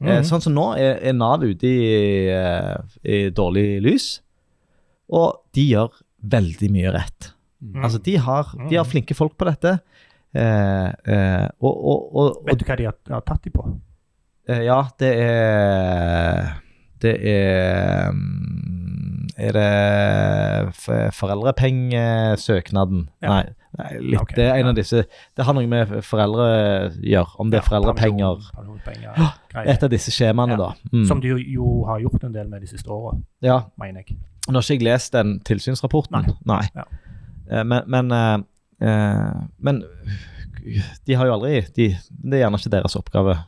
eh, 0.00 0.18
Mhm. 0.20 0.24
sånn 0.24 0.40
som 0.42 0.54
nå 0.54 0.76
er, 0.78 0.98
er 1.02 1.12
Nav 1.12 1.42
ute 1.42 1.66
i, 1.66 2.28
eh, 2.28 2.76
i 3.04 3.30
dårlig 3.30 3.82
lys, 3.82 4.20
og 5.10 5.40
de 5.52 5.64
gjør 5.72 5.90
veldig 6.24 6.70
mye 6.70 6.92
rett. 6.92 7.32
Mm. 7.62 7.82
Altså, 7.84 7.98
de 8.02 8.16
har, 8.16 8.44
de 8.68 8.76
har 8.76 8.84
flinke 8.86 9.14
folk 9.16 9.36
på 9.36 9.44
dette. 9.48 9.80
Eh, 10.34 10.92
eh, 11.06 11.48
og, 11.60 11.74
og, 11.84 12.14
og, 12.14 12.42
Vet 12.46 12.58
du 12.60 12.64
hva 12.68 12.76
de 12.76 12.84
har, 12.84 12.94
har 13.08 13.20
tatt 13.26 13.42
de 13.42 13.50
på? 13.50 13.64
Eh, 14.48 14.62
ja, 14.66 14.82
det 15.00 15.12
er 15.18 16.52
Det 17.00 17.14
er 17.24 18.10
mm, 18.12 19.28
Er 19.38 19.52
det 19.52 20.74
foreldrepengesøknaden? 21.14 23.08
Ja. 23.22 23.28
Nei, 23.28 23.44
nei 23.78 23.98
litt, 24.00 24.20
okay, 24.20 24.36
det 24.36 24.44
er 24.48 24.54
en 24.58 24.66
ja. 24.66 24.70
av 24.72 24.74
disse 24.78 25.02
Det 25.36 25.44
har 25.46 25.54
noe 25.54 25.66
med 25.70 25.92
foreldre 26.04 26.46
gjør, 27.02 27.34
om 27.38 27.50
det 27.50 27.58
er 27.60 27.62
Ja, 27.62 27.68
foreldrepenger. 27.68 28.40
pensjon, 28.42 28.56
pensjonspenger, 28.56 29.34
greier. 29.52 29.70
Et 29.74 29.82
av 29.86 29.90
disse 29.90 30.10
skjemaene, 30.14 30.56
Ja. 30.56 30.56
da. 30.56 30.72
Mm. 30.92 31.04
Som 31.06 31.20
du 31.20 31.28
jo, 31.36 31.84
har 31.86 32.00
gjort 32.00 32.24
en 32.24 32.32
del 32.34 32.48
med 32.48 32.60
de 32.60 32.66
siste 32.66 32.88
åra, 32.90 33.16
Ja. 33.42 33.60
mener 33.78 34.02
jeg. 34.06 34.16
Nå 34.48 34.54
har 34.54 34.62
ikke 34.62 34.78
jeg 34.80 34.82
lest 34.82 35.12
den 35.12 35.40
tilsynsrapporten. 35.40 36.34
Nei. 36.46 36.62
Ja. 36.74 36.84
Eh, 37.50 37.64
Men, 37.64 37.82
men, 37.86 38.12
eh, 38.12 38.38
eh, 38.80 39.34
men 39.58 39.84
de 41.06 41.14
har 41.14 41.26
jo 41.26 41.32
aldri 41.34 41.60
de, 41.76 41.88
Det 42.10 42.34
er 42.34 42.42
gjerne 42.48 42.58
ikke 42.58 42.70
deres 42.70 42.96
oppgave, 42.96 43.38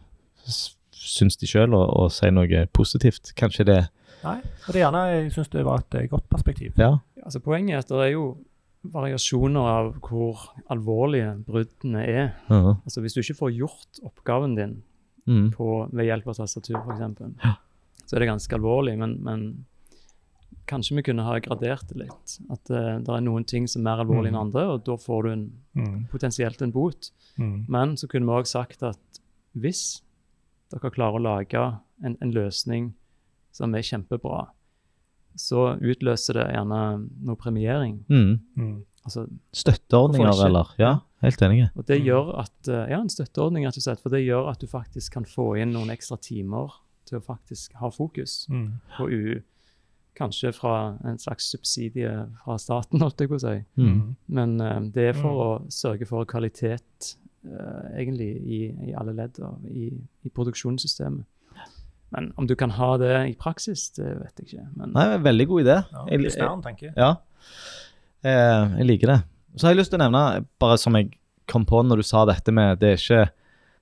syns 0.92 1.36
de 1.40 1.46
sjøl, 1.46 1.74
å, 1.74 1.82
å 2.04 2.10
si 2.12 2.30
noe 2.30 2.66
positivt. 2.72 3.32
Kanskje 3.36 3.64
det 3.66 3.80
Nei, 4.22 4.36
og 4.36 4.74
det 4.74 4.76
er 4.76 4.84
gjerne, 4.84 5.02
jeg 5.14 5.32
syns 5.32 5.48
det 5.48 5.64
var 5.64 5.80
et 5.80 6.10
godt 6.10 6.26
perspektiv. 6.28 6.74
Ja. 6.76 6.98
Altså 7.24 7.40
Poenget 7.40 7.74
er 7.74 7.78
at 7.78 7.88
det 7.88 8.02
er 8.04 8.10
jo 8.12 8.36
variasjoner 8.84 9.60
av 9.60 9.90
hvor 10.00 10.38
alvorlige 10.72 11.34
bruddene 11.46 12.04
er. 12.08 12.30
Ja. 12.48 12.76
Altså 12.84 13.00
Hvis 13.04 13.14
du 13.14 13.20
ikke 13.20 13.38
får 13.42 13.56
gjort 13.58 14.00
oppgaven 14.04 14.56
din 14.56 14.82
Mm. 15.28 15.50
på, 15.52 15.86
ved 15.92 16.06
hjelp 16.08 16.26
av 16.28 16.34
tastatur, 16.34 16.78
f.eks., 16.80 17.20
Ja. 17.44 17.54
så 18.06 18.16
er 18.16 18.20
det 18.20 18.28
ganske 18.28 18.54
alvorlig. 18.56 18.96
Men, 18.98 19.18
men 19.22 19.66
kanskje 20.66 20.96
vi 20.96 21.02
kunne 21.02 21.22
ha 21.22 21.38
gradert 21.38 21.86
det 21.88 21.98
litt. 22.06 22.38
At 22.50 22.70
uh, 22.72 22.98
det 22.98 23.08
er 23.14 23.20
noen 23.20 23.44
ting 23.46 23.66
som 23.68 23.82
er 23.82 23.90
mer 23.90 24.02
alvorlige 24.04 24.32
enn 24.32 24.40
andre, 24.40 24.64
og 24.72 24.84
da 24.84 24.96
får 24.96 25.22
du 25.22 25.30
en, 25.32 25.44
Mm. 25.76 26.08
potensielt 26.10 26.62
en 26.62 26.72
bot. 26.72 27.10
Mm. 27.38 27.64
Men 27.68 27.94
så 27.96 28.08
kunne 28.08 28.26
vi 28.26 28.32
òg 28.40 28.46
sagt 28.46 28.82
at 28.82 29.20
hvis 29.54 30.00
dere 30.72 30.90
klarer 30.90 31.20
å 31.20 31.22
lage 31.22 31.78
en, 32.02 32.16
en 32.20 32.32
løsning 32.32 32.94
som 33.52 33.74
er 33.74 33.82
kjempebra, 33.82 34.48
så 35.36 35.76
utløser 35.80 36.34
det 36.40 36.46
gjerne 36.54 37.08
noe 37.26 37.36
premiering. 37.36 38.04
Mm. 38.08 38.40
Mm. 38.56 38.76
Altså, 39.04 39.26
Støtteordninger, 39.56 40.44
eller? 40.46 40.74
Ja, 40.78 40.98
helt 41.22 41.40
enig. 41.42 41.70
og 41.76 41.86
det 41.86 42.00
Mm. 42.00 42.04
gjør 42.06 42.38
at 42.40 42.68
eh, 42.68 42.90
Ja, 42.90 43.00
en 43.00 43.08
støtteordning, 43.08 43.66
rett 43.66 43.76
og 43.76 43.82
slett. 43.82 44.00
For 44.02 44.10
det 44.10 44.24
gjør 44.26 44.50
at 44.50 44.60
du 44.60 44.66
faktisk 44.66 45.12
kan 45.12 45.24
få 45.24 45.54
inn 45.60 45.72
noen 45.72 45.90
ekstra 45.90 46.16
timer 46.20 46.70
til 47.06 47.18
å 47.18 47.22
faktisk 47.24 47.72
ha 47.80 47.88
fokus 47.90 48.46
Mm. 48.50 48.80
på 48.98 49.08
UU. 49.08 49.40
Kanskje 50.16 50.52
fra 50.52 50.98
en 51.04 51.18
slags 51.18 51.44
subsidie 51.50 52.10
fra 52.44 52.58
staten, 52.58 53.00
holdt 53.00 53.20
jeg 53.20 53.28
på 53.30 53.38
å 53.38 53.40
si. 53.40 53.64
Mm. 53.78 54.16
Men 54.28 54.60
uh, 54.60 54.80
det 54.92 55.08
er 55.08 55.12
for 55.16 55.30
å 55.44 55.50
sørge 55.70 56.04
for 56.06 56.24
kvalitet 56.24 57.16
uh, 57.46 57.88
egentlig 57.96 58.36
i, 58.42 58.90
i 58.90 58.92
alle 58.92 59.14
ledd 59.16 59.38
i, 59.70 59.86
i 60.26 60.28
produksjonssystemet. 60.28 61.24
Men 62.12 62.32
om 62.36 62.46
du 62.46 62.56
kan 62.58 62.70
ha 62.74 62.96
det 62.98 63.12
i 63.30 63.34
praksis, 63.38 63.88
det 63.94 64.08
vet 64.18 64.40
jeg 64.42 64.46
ikke. 64.48 64.64
Men 64.76 64.92
Nei, 64.96 65.04
veldig 65.22 65.46
god 65.50 65.62
idé. 65.64 65.76
Ja, 65.92 66.04
Jeg- 66.10 66.20
jeg. 66.82 66.94
Ja, 66.96 67.10
eh, 68.24 68.78
jeg 68.78 68.86
liker 68.86 69.06
det. 69.14 69.20
Så 69.56 69.66
har 69.66 69.74
jeg 69.74 69.80
lyst 69.82 69.90
til 69.94 70.00
å 70.00 70.04
nevne, 70.10 70.46
bare 70.62 70.78
som 70.78 70.94
jeg 70.98 71.12
kom 71.50 71.64
på 71.66 71.82
når 71.86 71.96
du 71.96 72.06
sa 72.06 72.24
dette 72.28 72.52
med 72.54 72.78
det 72.80 72.92
er 72.94 73.00
ikke, 73.00 73.30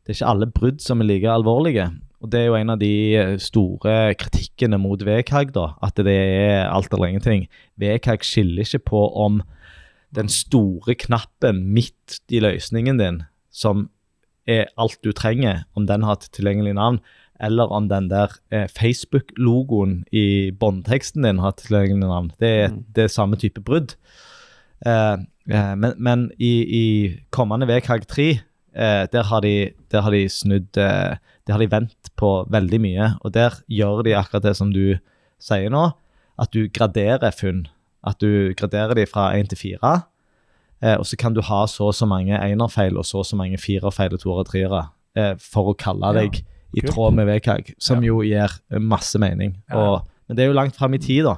det 0.04 0.12
er 0.14 0.16
ikke 0.18 0.30
alle 0.32 0.46
brudd 0.46 0.80
som 0.80 1.00
er 1.00 1.08
like 1.10 1.28
alvorlige. 1.28 1.88
Og 2.22 2.30
det 2.32 2.40
er 2.40 2.46
jo 2.48 2.54
en 2.58 2.70
av 2.70 2.78
de 2.80 2.92
eh, 3.16 3.36
store 3.38 4.14
kritikkene 4.18 4.78
mot 4.80 4.98
VKG, 4.98 5.52
da, 5.54 5.68
at 5.82 5.94
det 6.00 6.06
er 6.16 6.66
alt 6.68 6.92
eller 6.92 7.12
ingenting. 7.12 7.46
VKG 7.78 8.24
skiller 8.26 8.64
ikke 8.64 8.84
på 8.90 9.02
om 9.16 9.42
den 10.14 10.28
store 10.32 10.94
knappen 10.98 11.66
midt 11.74 12.20
i 12.32 12.40
løsningen 12.40 12.98
din, 12.98 13.20
som 13.52 13.88
er 14.48 14.66
alt 14.80 14.96
du 15.04 15.12
trenger, 15.12 15.64
om 15.76 15.84
den 15.86 16.02
har 16.02 16.16
et 16.16 16.30
tilgjengelig 16.32 16.74
navn, 16.74 16.98
eller 17.40 17.70
om 17.72 17.88
den 17.88 18.08
der 18.10 18.32
eh, 18.50 18.66
Facebook-logoen 18.68 20.04
i 20.12 20.50
båndteksten 20.50 21.22
din 21.22 21.38
har 21.38 21.52
tilgjengelig 21.58 22.08
navn. 22.08 22.32
Det 22.40 22.48
er, 22.48 22.68
Mm. 22.68 22.84
det 22.94 23.04
er 23.04 23.08
samme 23.08 23.36
type 23.36 23.60
brudd. 23.60 23.94
Eh, 24.86 25.16
eh, 25.50 25.74
men 25.76 25.94
men 25.98 26.30
i, 26.38 26.52
i 26.62 27.18
kommende 27.30 27.66
VKG 27.66 28.06
3, 28.08 28.28
eh, 28.74 29.06
der, 29.12 29.22
har 29.22 29.40
de, 29.40 29.70
der 29.90 30.00
har 30.02 30.10
de 30.10 30.28
snudd 30.28 30.76
eh, 30.76 31.16
Der 31.46 31.52
har 31.54 31.58
de 31.60 31.70
vendt 31.70 32.10
på 32.16 32.44
veldig 32.50 32.80
mye, 32.80 33.14
og 33.24 33.32
der 33.34 33.54
gjør 33.68 34.02
de 34.04 34.12
akkurat 34.16 34.42
det 34.42 34.56
som 34.56 34.70
du 34.72 34.98
sier 35.40 35.70
nå, 35.70 35.90
at 36.38 36.50
du 36.52 36.68
graderer 36.68 37.30
funn. 37.32 37.66
At 38.04 38.20
du 38.20 38.52
graderer 38.54 38.94
de 38.94 39.06
fra 39.06 39.30
1 39.38 39.48
til 39.48 39.58
4. 39.80 40.02
Eh, 40.82 40.96
og 40.98 41.06
så 41.06 41.16
kan 41.16 41.32
du 41.34 41.40
ha 41.40 41.66
så 41.66 41.86
og 41.88 41.94
så 41.94 42.06
mange 42.06 42.36
enerfeil 42.36 42.98
og 42.98 43.06
så 43.06 43.18
og 43.18 43.26
så 43.26 43.36
mange 43.36 43.56
firerfeil 43.58 44.12
og 44.12 44.20
toere 44.20 44.44
og 44.44 44.46
treere 44.46 44.84
for 45.40 45.72
å 45.72 45.74
kalle 45.74 46.06
Ja, 46.06 46.12
deg 46.20 46.44
i 46.74 46.80
kult. 46.80 46.92
tråd 46.94 47.14
med 47.14 47.26
VKG, 47.26 47.74
som 47.78 48.02
Ja. 48.02 48.06
jo 48.08 48.20
gir 48.22 48.50
eh, 48.70 48.78
masse 48.78 49.18
mening. 49.18 49.56
Ja. 49.70 49.76
Og, 49.76 50.08
men 50.28 50.36
det 50.36 50.44
er 50.44 50.48
jo 50.48 50.54
langt 50.58 50.76
fram 50.76 50.94
i 50.94 50.98
tid, 50.98 51.24
da. 51.24 51.36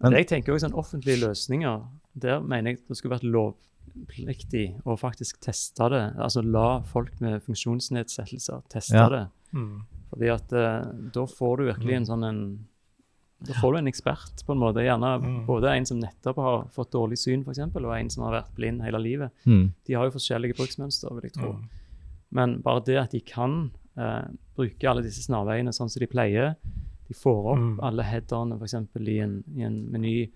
Men- 0.00 0.12
jeg 0.12 0.28
tenker 0.28 0.52
også 0.54 0.68
sånn 0.70 0.78
offentlige 0.78 1.20
løsninger. 1.26 1.82
Der 2.16 2.40
mener 2.40 2.70
jeg 2.72 2.78
det 2.88 2.96
skulle 2.96 3.18
vært 3.18 3.26
lovpliktig 3.30 4.80
å 4.86 4.96
faktisk 4.98 5.40
teste 5.40 5.88
det. 5.92 6.02
Altså 6.18 6.42
la 6.44 6.80
folk 6.86 7.20
med 7.20 7.42
funksjonsnedsettelser 7.42 8.62
teste 8.72 8.94
Ja. 8.96 9.08
det. 9.08 9.28
Mm. 9.54 9.82
Fordi 10.10 10.28
at 10.34 10.52
eh, 10.52 10.92
da 11.12 11.24
får 11.26 11.56
du 11.58 11.64
virkelig 11.72 11.94
en 11.96 12.06
sånn 12.06 12.24
en 12.28 12.66
Da 13.42 13.54
får 13.54 13.72
du 13.72 13.78
en 13.78 13.86
ekspert, 13.88 14.44
på 14.44 14.52
en 14.52 14.58
måte. 14.58 14.82
Gjerne 14.84 15.18
Mm. 15.22 15.46
både 15.46 15.70
en 15.74 15.86
som 15.86 15.98
nettopp 15.98 16.36
har 16.36 16.64
fått 16.68 16.90
dårlig 16.92 17.16
syn, 17.16 17.40
f.eks., 17.42 17.58
og 17.74 17.96
en 17.96 18.10
som 18.10 18.24
har 18.24 18.42
vært 18.42 18.54
blind 18.54 18.82
hele 18.82 18.98
livet. 19.00 19.30
Mm. 19.46 19.72
De 19.86 19.94
har 19.94 20.04
jo 20.04 20.10
forskjellige 20.18 20.54
bruksmønster, 20.58 21.08
vil 21.14 21.22
jeg 21.22 21.32
tro. 21.32 21.52
Mm. 21.54 21.68
Men 22.32 22.60
bare 22.60 22.84
det 22.84 22.98
at 22.98 23.10
de 23.12 23.20
kan 23.20 23.70
eh, 24.00 24.28
bruke 24.56 24.88
alle 24.90 25.02
disse 25.04 25.22
snarveiene 25.28 25.72
sånn 25.76 25.90
som 25.92 26.00
de 26.00 26.06
pleier 26.10 26.54
De 27.10 27.14
får 27.14 27.46
opp 27.52 27.58
Mm. 27.58 27.80
alle 27.82 28.02
headerne 28.06 28.56
f.eks. 28.60 28.74
I, 29.00 29.18
en, 29.18 29.42
i 29.56 29.62
en 29.66 29.78
meny. 29.90 30.30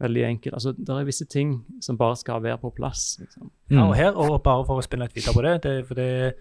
Veldig 0.00 0.22
enkelt. 0.24 0.54
Altså, 0.54 0.72
Det 0.72 0.88
er 0.88 1.04
visse 1.04 1.26
ting 1.28 1.64
som 1.80 1.96
bare 1.98 2.16
skal 2.16 2.40
være 2.42 2.58
på 2.58 2.70
plass. 2.74 3.18
liksom. 3.20 3.50
Ja, 3.70 3.82
og 3.84 3.92
Mm. 3.92 3.96
her, 3.96 4.12
og 4.16 4.42
bare 4.42 4.64
for 4.64 4.80
å 4.80 4.82
spille 4.82 5.04
litt 5.04 5.14
videre 5.14 5.34
på 5.34 5.42
det, 5.42 5.62
det, 5.62 5.86
for 5.86 5.94
det, 5.94 6.34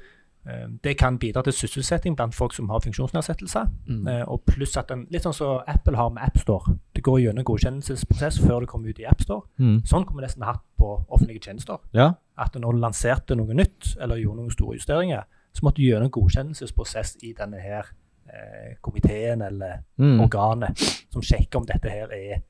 eh, 0.47 0.67
det 0.83 0.97
kan 0.97 1.17
bidra 1.19 1.43
til 1.43 1.51
sysselsetting 1.53 2.15
blant 2.15 2.33
folk 2.33 2.53
som 2.53 2.69
har 2.69 2.79
funksjonsnedsettelser. 2.79 3.67
Mm. 3.89 4.07
Eh, 4.07 4.23
og 4.27 4.45
pluss 4.45 4.77
at 4.77 4.87
den, 4.87 5.05
litt 5.11 5.21
sånn 5.23 5.33
som 5.35 5.61
Apple 5.67 5.97
har 5.97 6.09
med 6.09 6.23
AppStore. 6.23 6.79
Det 6.95 7.03
går 7.03 7.19
gjennom 7.21 7.43
godkjennelsesprosess 7.43 8.39
før 8.39 8.61
det 8.61 8.69
kommer 8.69 8.89
ut 8.89 8.99
i 8.99 9.03
AppStore. 9.05 9.43
Mm. 9.59 9.81
Sånn 9.83 10.05
kunne 10.05 10.21
vi 10.21 10.27
nesten 10.27 10.43
hatt 10.43 10.61
på 10.79 11.05
offentlige 11.09 11.41
tjenester. 11.41 11.77
Ja. 11.93 12.13
At 12.37 12.53
når 12.53 12.71
du 12.73 12.79
lanserte 12.79 13.35
noe 13.35 13.53
nytt, 13.53 13.97
eller 13.99 14.15
gjorde 14.15 14.37
noen 14.37 14.51
store 14.51 14.75
justeringer, 14.77 15.23
så 15.53 15.63
måtte 15.65 15.77
du 15.81 15.85
gjøre 15.87 16.05
en 16.07 16.11
godkjennelsesprosess 16.11 17.17
i 17.23 17.33
denne 17.37 17.59
her 17.61 17.91
eh, 18.33 18.75
komiteen 18.81 19.41
eller 19.45 19.83
Mm. 19.99 20.19
organet 20.23 20.77
som 21.13 21.21
sjekker 21.21 21.59
om 21.59 21.65
dette 21.65 21.89
her 21.89 22.07
er 22.11 22.41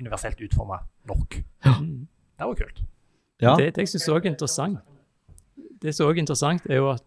universelt 0.00 0.40
utforma 0.40 0.78
nok. 1.08 1.40
Ja. 1.64 1.74
Det 1.80 2.46
var 2.46 2.54
kult. 2.54 2.82
ja. 3.40 3.56
Det, 3.56 3.74
det 3.74 3.82
jeg 3.84 3.88
syns 3.88 4.08
òg 4.08 4.24
er 4.26 4.30
interessant, 4.34 4.78
det 5.82 5.94
som 5.94 6.06
også 6.06 6.16
er 6.16 6.20
interessant, 6.20 6.66
er 6.70 6.76
jo 6.76 6.90
at 6.92 7.04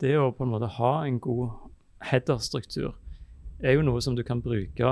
det 0.00 0.14
å 0.20 0.30
på 0.36 0.44
en 0.44 0.50
måte 0.52 0.68
ha 0.78 1.04
en 1.06 1.18
god 1.20 1.50
header-struktur 2.10 2.94
er 3.64 3.72
jo 3.76 3.82
noe 3.86 4.00
som 4.04 4.16
du 4.16 4.22
kan 4.26 4.42
bruke 4.44 4.90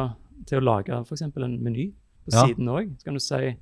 til 0.48 0.58
å 0.60 0.64
lage 0.64 0.96
f.eks. 1.04 1.22
en 1.22 1.58
meny 1.62 1.90
på 2.24 2.32
Ja. 2.32 2.46
siden 2.46 2.68
òg. 2.68 2.94
Så 2.98 3.04
kan 3.04 3.14
du 3.14 3.20
si 3.20 3.56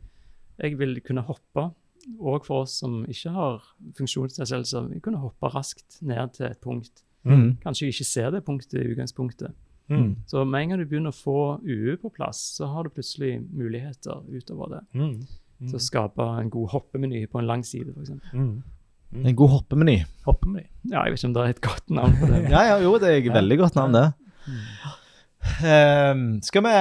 jeg 0.62 0.78
vil 0.78 1.01
kunne 1.01 1.22
hoppe, 1.26 1.72
og 2.18 2.46
for 2.46 2.64
oss 2.64 2.78
som 2.82 3.03
ikke 3.11 3.32
har 3.34 3.62
funksjonsnedsettelser, 3.98 4.88
vi 4.92 5.00
kunne 5.05 5.20
hoppe 5.22 5.50
raskt 5.53 6.00
ned 6.03 6.34
til 6.36 6.48
et 6.50 6.61
punkt. 6.62 7.05
Mm. 7.22 7.59
Kanskje 7.62 7.90
ikke 7.92 8.07
ser 8.09 8.32
det 8.34 8.44
punktet 8.46 8.80
i 8.80 8.88
utgangspunktet. 8.92 9.55
Mm. 9.92 10.16
Så 10.26 10.44
med 10.44 10.62
en 10.62 10.72
gang 10.72 10.80
du 10.80 10.88
begynner 10.88 11.12
å 11.12 11.16
få 11.16 11.38
UU 11.62 11.96
på 12.03 12.11
plass, 12.14 12.40
så 12.57 12.68
har 12.72 12.86
du 12.86 12.94
plutselig 12.94 13.36
muligheter 13.53 14.22
utover 14.32 14.76
det. 14.76 14.82
Mm. 14.98 15.16
Til 15.68 15.78
å 15.78 15.82
skape 15.82 16.26
en 16.40 16.50
god 16.50 16.72
hoppemeny 16.72 17.26
på 17.30 17.38
en 17.38 17.50
lang 17.50 17.62
side, 17.66 17.94
f.eks. 17.94 18.32
Mm. 18.32 18.62
En 19.28 19.36
god 19.36 19.53
hoppemeny. 19.59 19.98
Hoppemeny. 20.26 20.64
Ja, 20.88 21.05
jeg 21.05 21.14
vet 21.14 21.20
ikke 21.20 21.28
om 21.28 21.36
det 21.36 21.44
er 21.44 21.55
et 21.55 21.62
godt 21.66 21.94
navn 21.94 22.18
på 22.18 22.30
det. 22.30 22.42
Ja, 22.55 22.64
ja, 22.70 22.80
jo, 22.82 22.96
det 22.98 23.11
er 23.11 23.20
et 23.20 23.34
veldig 23.34 23.59
godt 23.61 23.78
navn, 23.78 23.98
det. 23.98 24.09
Um, 25.62 26.22
skal 26.42 26.62
vi 26.64 26.72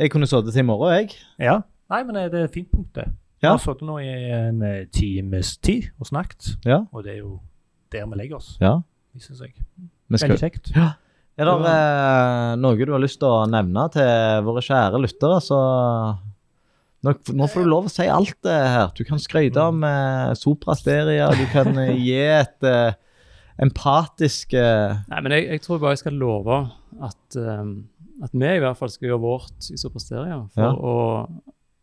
Jeg 0.00 0.10
kunne 0.12 0.26
sittet 0.26 0.52
til 0.52 0.64
i 0.64 0.66
morgen, 0.66 0.92
jeg. 0.96 1.14
Ja. 1.40 1.60
Nei, 1.92 2.02
men 2.08 2.16
det 2.16 2.40
er 2.40 2.48
et 2.48 2.54
fint 2.54 2.70
punkt, 2.72 2.90
det. 2.96 3.06
Vi 3.42 3.50
har 3.50 3.58
sittet 3.58 3.86
nå 3.88 3.96
i 4.02 4.10
en 4.36 4.62
eh, 4.62 4.84
times 4.94 5.56
tid 5.58 5.88
og 5.98 6.06
snakket, 6.12 6.52
Ja. 6.68 6.84
og 6.92 7.04
det 7.04 7.16
er 7.16 7.22
jo 7.24 7.40
der 7.92 8.06
vi 8.08 8.18
legger 8.20 8.38
oss, 8.38 8.56
ja. 8.62 8.76
synes 9.18 9.40
jeg. 9.44 9.56
Veldig 10.12 10.38
kjekt. 10.40 10.70
er 10.76 11.48
det 11.48 11.56
ja. 11.66 12.54
noe 12.60 12.76
du 12.78 12.92
har 12.92 13.02
lyst 13.02 13.18
til 13.20 13.28
å 13.28 13.46
nevne 13.50 13.88
til 13.92 14.44
våre 14.46 14.62
kjære 14.64 15.00
lyttere, 15.02 15.40
så 15.44 15.58
nå, 17.02 17.14
nå 17.34 17.48
får 17.50 17.64
du 17.64 17.68
lov 17.68 17.88
å 17.88 17.92
si 17.92 18.06
alt 18.06 18.36
det 18.46 18.54
her. 18.54 18.92
Du 18.94 19.02
kan 19.08 19.18
skryte 19.18 19.64
om 19.72 19.82
eh, 19.84 20.32
Sopra-serier, 20.38 21.34
du 21.34 21.46
kan 21.52 21.72
eh, 21.82 21.96
gi 21.98 22.14
et 22.22 22.68
eh, 22.68 22.92
empatisk 23.62 24.54
eh, 24.54 25.00
Nei, 25.10 25.22
men 25.24 25.34
jeg, 25.36 25.48
jeg 25.56 25.64
tror 25.66 25.82
bare 25.82 25.96
jeg 25.96 26.04
skal 26.04 26.20
love 26.20 26.60
at, 27.02 27.36
um, 27.36 27.74
at 28.22 28.32
vi 28.34 28.48
i 28.54 28.62
hvert 28.62 28.78
fall 28.78 28.92
skal 28.92 29.10
gjøre 29.10 29.24
vårt 29.24 29.68
i 29.72 29.80
Supersteria 29.80 30.38
for 30.54 30.62
Ja. 30.62 30.70
å, 30.72 30.94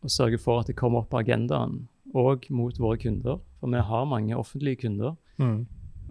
å 0.04 0.08
sørge 0.12 0.38
for 0.40 0.60
at 0.60 0.66
det 0.70 0.76
kommer 0.76 1.02
opp 1.02 1.10
på 1.12 1.20
agendaen 1.20 1.86
òg 2.14 2.48
mot 2.50 2.74
våre 2.80 2.98
kunder. 2.98 3.38
For 3.60 3.70
vi 3.70 3.82
har 3.90 4.06
mange 4.08 4.34
offentlige 4.36 4.80
kunder. 4.86 5.16
Mm. 5.38 5.66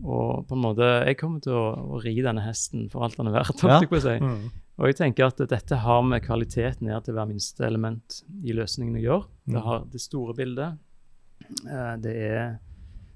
Og 0.06 0.46
på 0.48 0.56
en 0.56 0.62
måte, 0.64 0.86
jeg 1.08 1.18
kommer 1.20 1.42
til 1.44 1.52
å, 1.58 1.64
å 1.98 2.00
ri 2.04 2.14
denne 2.24 2.44
hesten 2.46 2.86
for 2.90 3.04
alt 3.04 3.18
den 3.20 3.28
er 3.28 3.36
verdt. 3.36 3.64
Ja. 3.66 3.80
jeg 3.82 3.90
på 3.92 4.00
si. 4.00 4.14
Mm. 4.22 4.46
Og 4.80 4.88
jeg 4.88 4.96
tenker 4.96 5.26
at 5.28 5.42
dette 5.52 5.76
har 5.84 6.02
med 6.08 6.24
kvalitet 6.24 6.80
ned 6.86 7.04
til 7.04 7.18
hver 7.18 7.28
minste 7.28 7.66
element 7.68 8.22
i 8.48 8.54
løsningen 8.56 8.96
å 8.96 9.04
gjøre. 9.04 9.26
Det 9.50 9.58
Mm. 9.58 9.64
har 9.66 9.84
det 9.92 10.00
store 10.02 10.34
bildet. 10.38 10.78
Eh, 11.68 11.96
Det 11.98 12.16
er, 12.16 12.60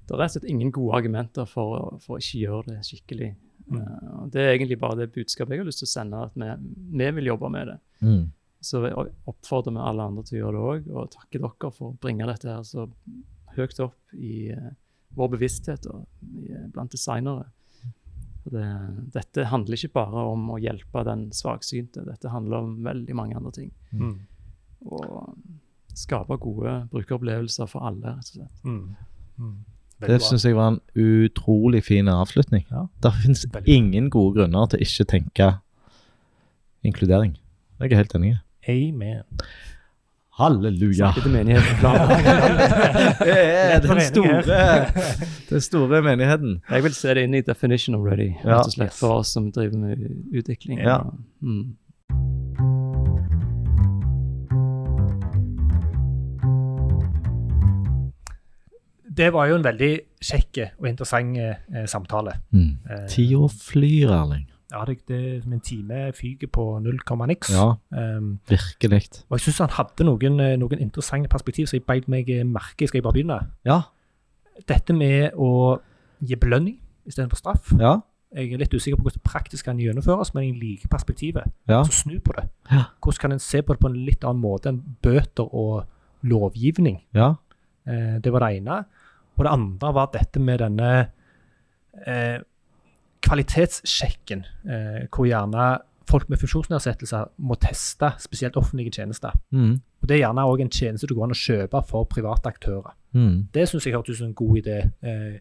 det 0.04 0.12
er 0.12 0.18
rett 0.18 0.36
og 0.36 0.42
slett 0.42 0.50
ingen 0.50 0.70
gode 0.74 0.94
argumenter 0.98 1.46
for, 1.48 1.96
for 2.04 2.16
å 2.16 2.20
ikke 2.20 2.40
gjøre 2.44 2.66
det 2.74 2.80
skikkelig. 2.84 3.34
Mm. 3.70 3.80
Eh, 3.80 4.08
og 4.20 4.30
Det 4.34 4.42
er 4.42 4.52
egentlig 4.58 4.78
bare 4.80 4.96
det 4.98 5.12
budskapet 5.14 5.54
jeg 5.56 5.58
har 5.62 5.70
lyst 5.70 5.78
til 5.80 5.88
å 5.88 5.94
sende, 5.94 6.22
at 6.26 6.34
vi, 6.36 6.50
vi 6.98 7.10
vil 7.16 7.30
jobbe 7.32 7.50
med 7.50 7.68
det. 7.68 7.78
mm. 8.02 8.24
Så 8.64 8.80
oppfordrer 9.28 9.74
vi 9.74 9.82
alle 9.84 10.06
andre 10.08 10.24
til 10.24 10.38
å 10.38 10.42
gjøre 10.44 10.56
det 10.56 10.68
òg, 10.70 10.86
og 10.94 11.10
takker 11.12 11.42
dere 11.44 11.70
for 11.74 11.90
å 11.90 11.98
bringe 12.00 12.28
dette 12.30 12.48
her 12.48 12.62
så 12.66 12.86
høyt 13.54 13.82
opp 13.84 14.14
i 14.16 14.48
eh, 14.54 14.70
vår 15.14 15.34
bevissthet 15.36 15.86
og 15.92 16.06
i, 16.24 16.48
eh, 16.50 16.64
blant 16.72 16.94
designere. 16.94 17.50
Det, 18.44 18.64
dette 19.14 19.46
handler 19.48 19.78
ikke 19.78 19.94
bare 19.94 20.24
om 20.34 20.50
å 20.52 20.60
hjelpe 20.60 21.04
den 21.06 21.28
svaksynte, 21.32 22.04
dette 22.04 22.32
handler 22.32 22.64
om 22.64 22.74
veldig 22.84 23.16
mange 23.16 23.38
andre 23.38 23.52
ting. 23.56 23.70
Mm. 23.92 24.18
Og 24.84 25.38
skape 25.96 26.36
gode 26.42 26.74
brukeropplevelser 26.92 27.70
for 27.70 27.86
alle, 27.88 28.16
rett 28.18 28.32
og 28.34 28.40
slett. 28.40 28.66
Mm. 28.66 28.82
Mm. 29.38 29.54
Det 30.04 30.18
syns 30.20 30.44
jeg 30.44 30.56
var 30.58 30.74
en 30.74 30.80
utrolig 30.98 31.84
fin 31.86 32.08
avslutning. 32.10 32.66
Ja. 32.68 32.86
Det 33.02 33.14
finnes 33.22 33.46
ingen 33.64 34.10
gode 34.12 34.40
grunner 34.40 34.68
til 34.68 34.82
ikke 34.84 35.06
tenke 35.08 35.50
inkludering. 36.84 37.38
Jeg 37.80 37.92
er 37.92 38.02
helt 38.02 38.16
enig. 38.18 38.34
Amen. 38.68 39.22
Halleluja. 40.38 40.94
Snakket 41.12 41.22
til 41.22 41.32
menigheten. 41.32 41.76
Det 43.28 43.36
er 43.38 43.80
den 43.84 44.00
store, 44.00 44.86
den 45.50 45.60
store 45.60 46.02
menigheten. 46.02 46.56
Jeg 46.70 46.82
vil 46.82 46.94
se 46.94 47.14
det 47.14 47.22
inn 47.28 47.34
i 47.38 47.40
definition 47.46 47.94
already, 47.94 48.32
Ja. 48.42 48.56
rett 48.56 48.66
og 48.66 48.72
slett, 48.74 48.96
for 48.98 49.20
oss 49.20 49.30
som 49.36 49.52
driver 49.54 49.78
med 49.78 50.02
utvikling. 50.34 50.80
Ja. 50.82 50.98
Mm. 51.40 51.76
Det 59.16 59.30
var 59.32 59.46
jo 59.46 59.58
en 59.60 59.64
veldig 59.64 59.92
kjekk 60.24 60.58
og 60.80 60.88
interessant 60.88 61.36
eh, 61.38 61.84
samtale. 61.90 62.32
Mm. 62.54 62.72
Tida 63.12 63.46
flyr, 63.52 64.10
Erling. 64.10 64.48
Ja, 64.74 64.80
det, 64.88 64.96
det 65.06 65.18
en 65.46 65.60
time 65.62 66.08
fyker 66.18 66.48
på 66.50 66.64
null 66.82 66.98
komma 67.06 67.28
niks. 67.30 67.52
Ja, 67.54 67.68
Um, 67.94 68.40
virkelig. 68.50 69.02
og 69.30 69.36
jeg 69.38 69.44
syns 69.46 69.60
han 69.62 69.70
hadde 69.76 70.04
noen, 70.08 70.40
eh, 70.42 70.56
noen 70.58 70.80
interessante 70.82 71.30
perspektiv, 71.30 71.68
så 71.70 71.76
jeg 71.78 71.84
beit 71.86 72.08
meg 72.10 72.28
eh, 72.34 72.42
merke 72.44 72.82
i. 72.82 72.88
Skal 72.90 72.98
jeg 72.98 73.04
bare 73.06 73.14
begynne? 73.20 73.36
Ja. 73.68 73.76
Dette 74.68 74.96
med 74.96 75.36
å 75.38 75.78
gi 76.24 76.34
belønning 76.40 76.80
istedenfor 77.06 77.38
straff. 77.38 77.70
Ja. 77.78 78.00
Jeg 78.34 78.50
er 78.56 78.58
litt 78.64 78.74
usikker 78.74 78.98
på 78.98 79.06
hvordan 79.06 79.20
det 79.22 79.30
praktisk 79.30 79.68
kan 79.68 79.78
gjennomføres, 79.78 80.32
men 80.34 80.48
jeg 80.48 80.56
liker 80.58 80.90
perspektivet. 80.90 81.46
Ja. 81.70 81.84
Så 81.86 82.00
snu 82.02 82.16
på 82.18 82.34
det. 82.34 82.48
Ja. 82.72 82.88
Hvordan 82.98 83.20
kan 83.22 83.32
en 83.36 83.42
se 83.42 83.62
på 83.62 83.76
det 83.76 83.80
på 83.84 83.90
en 83.92 84.00
litt 84.08 84.24
annen 84.26 84.42
måte 84.42 84.72
enn 84.72 84.80
bøter 85.06 85.46
og 85.54 85.84
lovgivning? 86.26 86.98
ja. 87.14 87.34
Eh, 87.86 88.16
det 88.24 88.32
var 88.32 88.40
det 88.40 88.56
ene. 88.58 88.78
Og 89.36 89.44
det 89.44 89.50
andre 89.52 89.90
var 89.92 90.06
dette 90.14 90.40
med 90.40 90.58
denne 90.62 90.90
eh, 92.06 92.38
kvalitetssjekken, 93.24 94.44
eh, 94.68 95.06
hvor 95.10 95.26
gjerne 95.28 95.78
folk 96.08 96.28
med 96.28 96.38
funksjonsnedsettelser 96.42 97.30
må 97.40 97.56
teste 97.62 98.10
spesielt 98.20 98.56
offentlige 98.60 98.92
tjenester. 98.98 99.32
Mm. 99.52 99.78
Og 100.02 100.08
Det 100.08 100.16
er 100.18 100.26
gjerne 100.26 100.44
òg 100.44 100.60
en 100.60 100.70
tjeneste 100.70 101.08
du 101.08 101.14
går 101.16 101.24
an 101.30 101.32
å 101.36 101.38
kjøpe 101.40 101.80
for 101.88 102.04
private 102.04 102.50
aktører. 102.52 102.92
Mm. 103.14 103.46
Det 103.54 103.68
syns 103.70 103.86
jeg 103.86 103.94
hørtes 103.96 104.18
ut 104.18 104.18
som 104.18 104.26
en 104.28 104.34
god 104.34 104.58
idé. 104.60 104.76
Eh, 105.02 105.40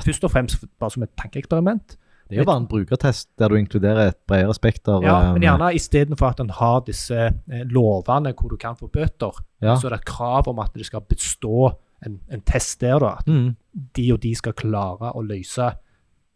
først 0.00 0.24
og 0.24 0.30
fremst 0.32 0.64
bare 0.80 0.90
som 0.94 1.02
et 1.04 1.12
tankeeksperiment. 1.20 1.96
Det 2.30 2.38
er 2.38 2.40
jo 2.40 2.48
bare 2.48 2.62
en 2.62 2.66
brukertest 2.70 3.28
der 3.38 3.48
du 3.52 3.56
inkluderer 3.60 4.08
et 4.08 4.16
bredere 4.26 4.54
spekter. 4.56 5.02
Ja, 5.04 5.18
eh, 5.26 5.32
men 5.34 5.42
gjerne 5.44 5.74
istedenfor 5.76 6.30
at 6.32 6.40
en 6.40 6.48
har 6.50 6.80
disse 6.86 7.26
lovene 7.68 8.32
hvor 8.32 8.48
du 8.48 8.56
kan 8.56 8.76
få 8.76 8.88
bøter, 8.90 9.36
Ja. 9.60 9.74
så 9.76 9.86
er 9.86 9.90
det 9.90 10.00
et 10.00 10.06
krav 10.06 10.48
om 10.48 10.58
at 10.58 10.72
det 10.74 10.86
skal 10.86 11.00
bestå 11.02 11.74
en, 12.06 12.20
en 12.30 12.40
test 12.40 12.80
der, 12.80 12.98
da. 12.98 13.16
At 13.18 13.26
Mm. 13.28 13.56
de 13.96 14.12
og 14.12 14.20
de 14.22 14.34
skal 14.34 14.52
klare 14.52 15.12
å 15.14 15.20
løse 15.22 15.74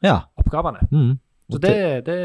Ja. 0.03 0.21
oppgavene. 0.39 0.85
Mm. 0.93 1.19
Så 1.49 1.59
det, 1.63 2.05
det, 2.07 2.17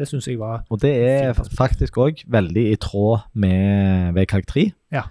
det 0.00 0.06
syns 0.10 0.26
jeg 0.26 0.38
var 0.40 0.64
Og 0.68 0.80
det 0.82 0.90
er 1.06 1.32
faktisk 1.56 1.96
òg 2.02 2.24
veldig 2.26 2.64
i 2.72 2.76
tråd 2.82 3.20
med 3.38 4.14
VKG 4.16 4.46
3, 4.50 4.64
Ja. 4.92 5.04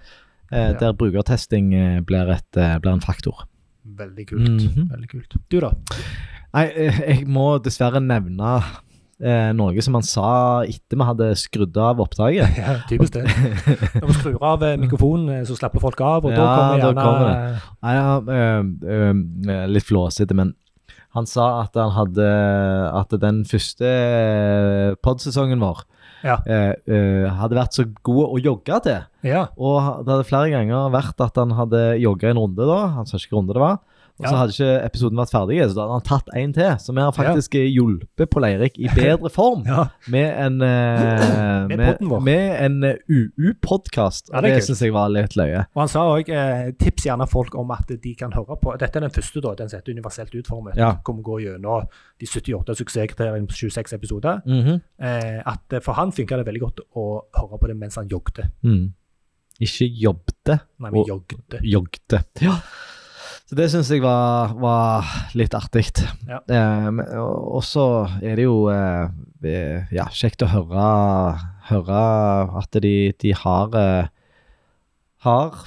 eh, 0.52 0.74
der 0.80 0.92
brukertesting 0.92 1.72
eh, 1.74 2.00
blir, 2.04 2.28
et, 2.30 2.56
eh, 2.56 2.78
blir 2.78 2.92
en 2.92 3.00
faktor. 3.00 3.48
veldig 3.84 4.26
kult. 4.26 4.48
Mhm. 4.48 4.90
Veldig 4.90 5.08
kult. 5.10 5.36
Du, 5.50 5.60
da? 5.60 5.70
Nei, 6.54 6.66
eh, 6.76 7.00
jeg 7.08 7.26
må 7.28 7.58
dessverre 7.62 8.00
nevne 8.00 8.60
Eh, 9.24 9.52
noe 9.54 9.80
som 9.80 9.94
han 9.94 10.02
sa 10.02 10.64
etter 10.66 10.98
vi 10.98 11.04
hadde 11.06 11.28
skrudd 11.38 11.76
av 11.78 12.00
opptaket. 12.02 12.50
Ja, 12.58 12.72
typisk 12.90 13.14
det. 13.14 13.22
Når 14.02 14.08
vi 14.10 14.16
skrur 14.18 14.42
av 14.42 14.64
mikrofonen, 14.82 15.44
så 15.46 15.54
slapper 15.56 15.80
folk 15.80 16.00
av, 16.02 16.26
og 16.26 16.34
da 16.34 16.42
Ja, 16.42 16.56
kommer 16.58 16.74
da 16.74 16.88
gjerne 16.88 17.04
kommer 17.06 17.28
det. 17.30 17.62
Nei, 17.86 17.94
ja, 17.94 18.08
øh, 18.34 18.64
øh, 19.54 19.68
litt 19.70 19.86
flåsete, 19.86 20.34
men 20.34 20.50
han 21.14 21.26
sa 21.30 21.62
at 21.62 21.76
han 21.78 21.92
hadde 21.94 22.26
At 22.98 23.14
den 23.22 23.44
første 23.46 23.86
eh, 23.86 24.94
podsesongen 25.04 25.60
vår 25.62 25.84
Ja. 26.24 26.38
eh, 26.48 26.72
eh, 26.88 27.26
hadde 27.38 27.58
vært 27.58 27.76
så 27.76 27.84
god 28.02 28.30
å 28.32 28.38
jogge 28.40 28.78
til. 28.86 29.02
Ja. 29.28 29.42
Og 29.60 30.04
det 30.06 30.14
hadde 30.14 30.26
flere 30.28 30.48
ganger 30.54 30.88
vært 30.94 31.20
at 31.20 31.36
han 31.36 31.52
hadde 31.52 31.82
jogga 32.00 32.30
en 32.30 32.40
runde 32.40 32.64
da. 32.68 32.78
Han 32.96 33.06
sa 33.06 33.18
ikke 33.20 33.36
runde 33.36 33.52
det 33.52 33.60
var. 33.60 33.78
Og 34.14 34.26
så 34.28 34.30
Ja. 34.30 34.36
hadde 34.38 34.52
ikke 34.54 34.84
episoden 34.86 35.18
vært 35.18 35.32
ferdig, 35.34 35.56
så 35.66 35.74
da 35.74 35.82
hadde 35.88 35.94
han 35.96 36.02
tatt 36.06 36.28
en 36.38 36.52
til. 36.54 36.68
Så 36.78 36.92
vi 36.94 37.00
har 37.02 37.10
faktisk 37.16 37.56
hjulpet 37.58 38.30
Pål 38.30 38.44
Eirik 38.46 38.76
i 38.78 38.86
bedre 38.94 39.30
form 39.34 39.64
ja. 39.66 39.88
med 40.06 40.28
en 40.38 40.60
uh, 40.62 41.66
Med 41.66 41.78
med, 41.80 42.22
med 42.22 42.64
en 42.64 42.76
eh, 42.84 42.94
UU-podkast. 43.10 44.30
Ja, 44.32 44.40
det 44.44 44.52
det 44.54 44.62
syns 44.68 44.82
jeg 44.84 44.92
var 44.94 45.08
litt 45.10 45.34
løye. 45.34 45.64
Og 45.74 45.82
han 45.82 45.90
sa 45.90 46.04
òg 46.14 46.30
eh, 46.30 46.70
tips 46.78 47.08
gjerne 47.08 47.26
folk 47.30 47.56
om 47.58 47.70
at 47.74 47.90
de 47.90 48.14
kan 48.14 48.30
høre 48.36 48.56
på 48.62 48.76
Dette 48.78 49.00
er 49.00 49.06
den 49.08 49.10
første, 49.14 49.42
da, 49.42 49.54
den 49.58 49.68
som 49.72 49.80
heter 49.80 49.96
universelt 49.98 50.34
utformet. 50.38 50.76
Ja. 50.78 50.92
Kommer 51.02 51.22
gå 51.26 51.40
gjennom 51.42 51.86
de 52.20 52.26
78 52.30 52.78
suksesskriteriene 52.84 53.50
på 53.50 53.58
26 53.66 53.96
episoder. 53.98 54.42
Mhm. 54.46 54.78
Eh, 55.02 55.42
at 55.44 55.72
eh, 55.74 55.80
For 55.82 55.92
han 55.98 56.12
funka 56.14 56.38
det 56.38 56.46
veldig 56.46 56.60
godt 56.68 56.84
å 56.94 57.08
høre 57.34 57.58
på 57.58 57.66
det 57.72 57.76
mens 57.82 57.96
han 57.98 58.06
jogget. 58.08 58.46
mm. 58.62 58.92
Ikke 59.62 59.86
jobbte, 59.86 60.56
Nei, 60.82 60.90
men 60.90 60.94
Og- 60.98 61.06
jogget. 61.08 61.60
jogte. 61.62 62.24
Ja. 62.42 62.56
Så 63.44 63.58
det 63.58 63.68
syns 63.72 63.90
jeg 63.92 64.00
var, 64.00 64.54
var 64.56 65.08
litt 65.36 65.54
artig. 65.56 65.84
Ja. 66.28 66.40
Eh, 66.48 66.88
og 67.20 67.60
så 67.66 67.86
er 68.24 68.38
det 68.40 68.46
jo 68.46 68.70
eh, 68.72 69.10
eh, 69.44 69.92
ja, 69.92 70.08
kjekt 70.08 70.44
å 70.46 70.48
høre, 70.48 70.88
høre 71.68 72.02
at 72.62 72.80
de, 72.80 73.12
de 73.20 73.34
har, 73.36 73.76
eh, 73.80 74.12
har 75.28 75.64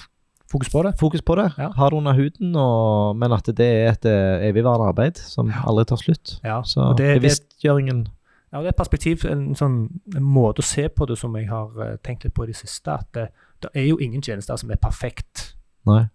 Fokus 0.48 0.70
på 0.72 0.80
det. 0.84 0.94
fokus 1.00 1.22
på 1.22 1.36
det. 1.36 1.50
Ja. 1.60 1.70
Har 1.76 1.92
det 1.92 1.98
under 1.98 2.14
huden, 2.16 2.56
og, 2.56 3.18
men 3.20 3.34
at 3.36 3.50
det 3.58 3.68
er 3.68 3.90
et 3.92 4.06
eh, 4.08 4.48
evigvarende 4.48 4.88
arbeid 4.88 5.20
som 5.20 5.52
aldri 5.52 5.84
tar 5.90 6.00
slutt. 6.00 6.38
Ja. 6.44 6.62
Så 6.64 6.94
det, 6.98 7.18
bevisstgjøringen 7.20 8.06
ja, 8.54 8.62
det 8.62 8.70
er 8.70 8.72
et 8.72 8.80
perspektiv, 8.80 9.26
en 9.28 9.50
sånn 9.60 9.80
en 10.16 10.24
måte 10.24 10.64
å 10.64 10.66
se 10.66 10.88
på 10.88 11.06
det 11.10 11.18
som 11.20 11.36
jeg 11.36 11.50
har 11.50 11.74
uh, 11.76 11.98
tenkt 12.00 12.24
litt 12.24 12.34
på 12.34 12.46
i 12.46 12.54
det 12.54 12.56
siste. 12.56 12.96
At 12.96 13.10
det, 13.12 13.26
det 13.60 13.74
er 13.76 13.90
jo 13.90 13.98
ingen 14.00 14.24
tjenester 14.24 14.56
som 14.56 14.72
er 14.72 14.80
perfekt 14.80 15.50
Nei. 15.88 16.06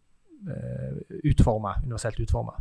Uh, 0.49 1.01
utforma, 1.25 1.75
universelt 1.85 2.19
utforma. 2.21 2.53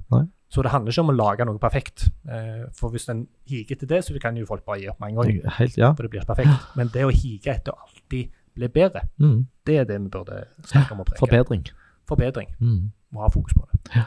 Så 0.51 0.61
det 0.61 0.71
handler 0.71 0.91
ikke 0.91 1.01
om 1.01 1.09
å 1.09 1.15
lage 1.15 1.45
noe 1.45 1.57
perfekt. 1.59 2.09
Eh, 2.27 2.65
for 2.75 2.89
hvis 2.91 3.05
en 3.09 3.21
higer 3.47 3.71
etter 3.77 3.87
det, 3.87 4.01
så 4.03 4.17
kan 4.19 4.35
jo 4.35 4.45
folk 4.45 4.65
bare 4.65 4.81
gi 4.81 4.89
opp 4.91 4.99
med 4.99 5.09
en 5.13 5.15
gang. 5.21 5.51
Helt, 5.59 5.77
ja. 5.77 5.93
For 5.95 6.03
det 6.03 6.11
blir 6.11 6.25
perfekt. 6.27 6.65
Men 6.75 6.89
det 6.91 7.05
å 7.07 7.11
hige 7.11 7.53
etter 7.53 7.71
å 7.71 7.77
alltid 7.87 8.29
bli 8.55 8.67
bedre, 8.67 9.01
Mm. 9.19 9.45
det 9.65 9.77
er 9.79 9.85
det 9.85 10.01
vi 10.01 10.09
burde 10.09 10.41
snakke 10.67 10.91
om 10.91 10.99
å 10.99 11.05
preke. 11.07 11.19
Forbedring. 11.23 11.63
Forbedring. 12.05 12.49
Mm. 12.59 12.91
Må 13.13 13.21
ha 13.21 13.29
fokus 13.29 13.53
på 13.53 13.63
det. 13.71 14.03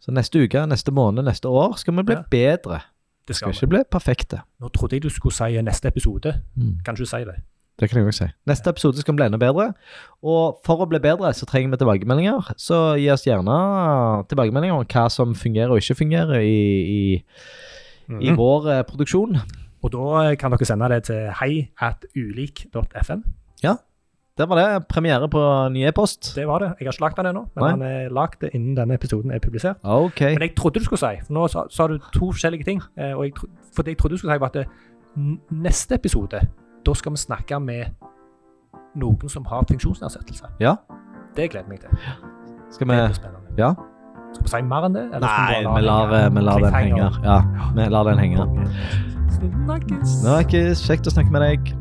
Så 0.00 0.12
neste 0.12 0.42
uke, 0.44 0.66
neste 0.68 0.92
måned, 0.92 1.24
neste 1.24 1.48
år 1.48 1.78
skal 1.78 1.94
vi 1.96 2.02
bli 2.02 2.14
Ja. 2.16 2.22
bedre. 2.30 2.80
Det 3.26 3.36
Skal 3.36 3.54
skal 3.54 3.68
ikke 3.68 3.70
bli 3.70 3.82
perfekte. 3.90 4.42
Nå 4.60 4.68
trodde 4.72 4.92
jeg 4.96 5.02
du 5.02 5.08
skulle 5.08 5.32
si 5.32 5.62
neste 5.62 5.86
episode. 5.88 6.42
Mm. 6.56 6.82
Kan 6.84 6.94
ikke 6.96 7.06
si 7.06 7.24
det? 7.24 7.36
Det 7.80 7.88
kan 7.90 7.98
jeg 7.98 8.06
også 8.06 8.26
si. 8.26 8.32
Neste 8.46 8.70
episode 8.70 9.00
skal 9.00 9.14
bli 9.16 9.24
enda 9.26 9.38
bedre. 9.40 9.72
Og 10.22 10.60
for 10.66 10.84
å 10.84 10.88
bli 10.90 10.98
bedre 11.02 11.32
så 11.34 11.46
trenger 11.48 11.72
vi 11.72 11.80
tilbakemeldinger. 11.80 12.52
Så 12.60 12.94
gi 13.00 13.08
oss 13.10 13.24
gjerne 13.26 13.56
tilbakemeldinger 14.28 14.76
om 14.76 14.84
hva 14.86 15.06
som 15.10 15.34
fungerer 15.34 15.72
og 15.72 15.80
ikke 15.80 15.96
fungerer 16.04 16.40
i, 16.40 16.56
i, 16.98 17.02
i 18.12 18.30
Mhm. 18.30 18.36
vår 18.36 18.66
eh, 18.70 18.82
produksjon. 18.84 19.36
Og 19.82 19.90
da 19.92 20.30
eh, 20.30 20.36
kan 20.36 20.50
dere 20.52 20.66
sende 20.68 20.88
det 20.92 21.04
til 21.08 21.30
hei 21.40 21.70
at 21.80 22.04
ulik.fm. 22.16 23.22
Der 24.38 24.46
var 24.48 24.56
det 24.56 24.86
premiere 24.88 25.28
på 25.28 25.40
ny 25.68 25.82
e-post. 25.84 26.30
Det 26.36 26.46
var 26.48 26.58
det. 26.62 26.68
Jeg 26.80 26.86
har 26.86 26.92
ikke 26.94 27.02
lagt 27.04 27.16
den 27.18 27.26
ennå, 27.26 27.42
men 27.54 27.62
Nei. 27.62 27.70
han 27.70 27.82
er 27.82 28.08
lagd 28.16 28.38
det 28.40 28.48
innen 28.56 28.74
denne 28.78 28.94
episoden 28.96 29.30
er 29.30 29.38
publisert. 29.44 29.76
Okay. 29.84 30.32
Men 30.32 30.46
jeg 30.46 30.54
trodde 30.56 30.80
du 30.80 30.84
skulle 30.86 30.98
si, 31.02 31.20
for 31.26 31.34
nå 31.36 31.42
sa, 31.52 31.66
sa 31.68 31.84
du 31.86 31.98
to 32.14 32.30
forskjellige 32.32 32.64
ting. 32.64 32.80
Eh, 32.96 33.12
og 33.12 33.26
jeg, 33.26 33.34
for 33.76 33.82
det 33.84 33.92
jeg 33.92 33.98
trodde 34.00 34.14
du 34.16 34.22
skulle 34.22 34.32
si, 34.32 34.40
var 34.40 34.46
at 34.48 34.54
det, 34.54 34.64
neste 35.52 35.94
episode, 36.00 36.40
da 36.86 36.94
skal 36.98 37.14
vi 37.14 37.22
snakke 37.22 37.60
med 37.62 37.84
noen 38.98 39.30
som 39.32 39.46
har 39.48 39.64
funksjonsnedsettelse. 39.70 40.50
Ja. 40.60 40.76
Det 41.36 41.50
gleder 41.50 41.64
jeg 41.64 41.68
meg 41.68 41.80
til. 41.80 41.90
Skal 42.72 42.88
vi. 42.90 42.98
Ja. 43.58 43.72
Skal 44.32 44.44
vi 44.44 44.50
si 44.52 44.62
mer 44.68 44.88
enn 44.88 44.96
det? 44.96 45.04
eller 45.12 45.26
Nei, 45.28 45.60
vi 45.76 45.84
lar, 45.84 46.12
eh, 46.16 46.28
vi 46.32 46.44
lar 46.44 46.64
den 46.64 46.74
henge. 46.74 47.08
Ja, 47.24 47.38
vi 47.76 47.88
lar 47.92 48.08
den 48.08 48.18
henge. 48.18 48.46
Snakkes. 49.38 50.18
Ikke 50.40 50.62
kjekt 50.76 51.08
å 51.08 51.14
snakke 51.14 51.32
med 51.32 51.44
deg. 51.44 51.72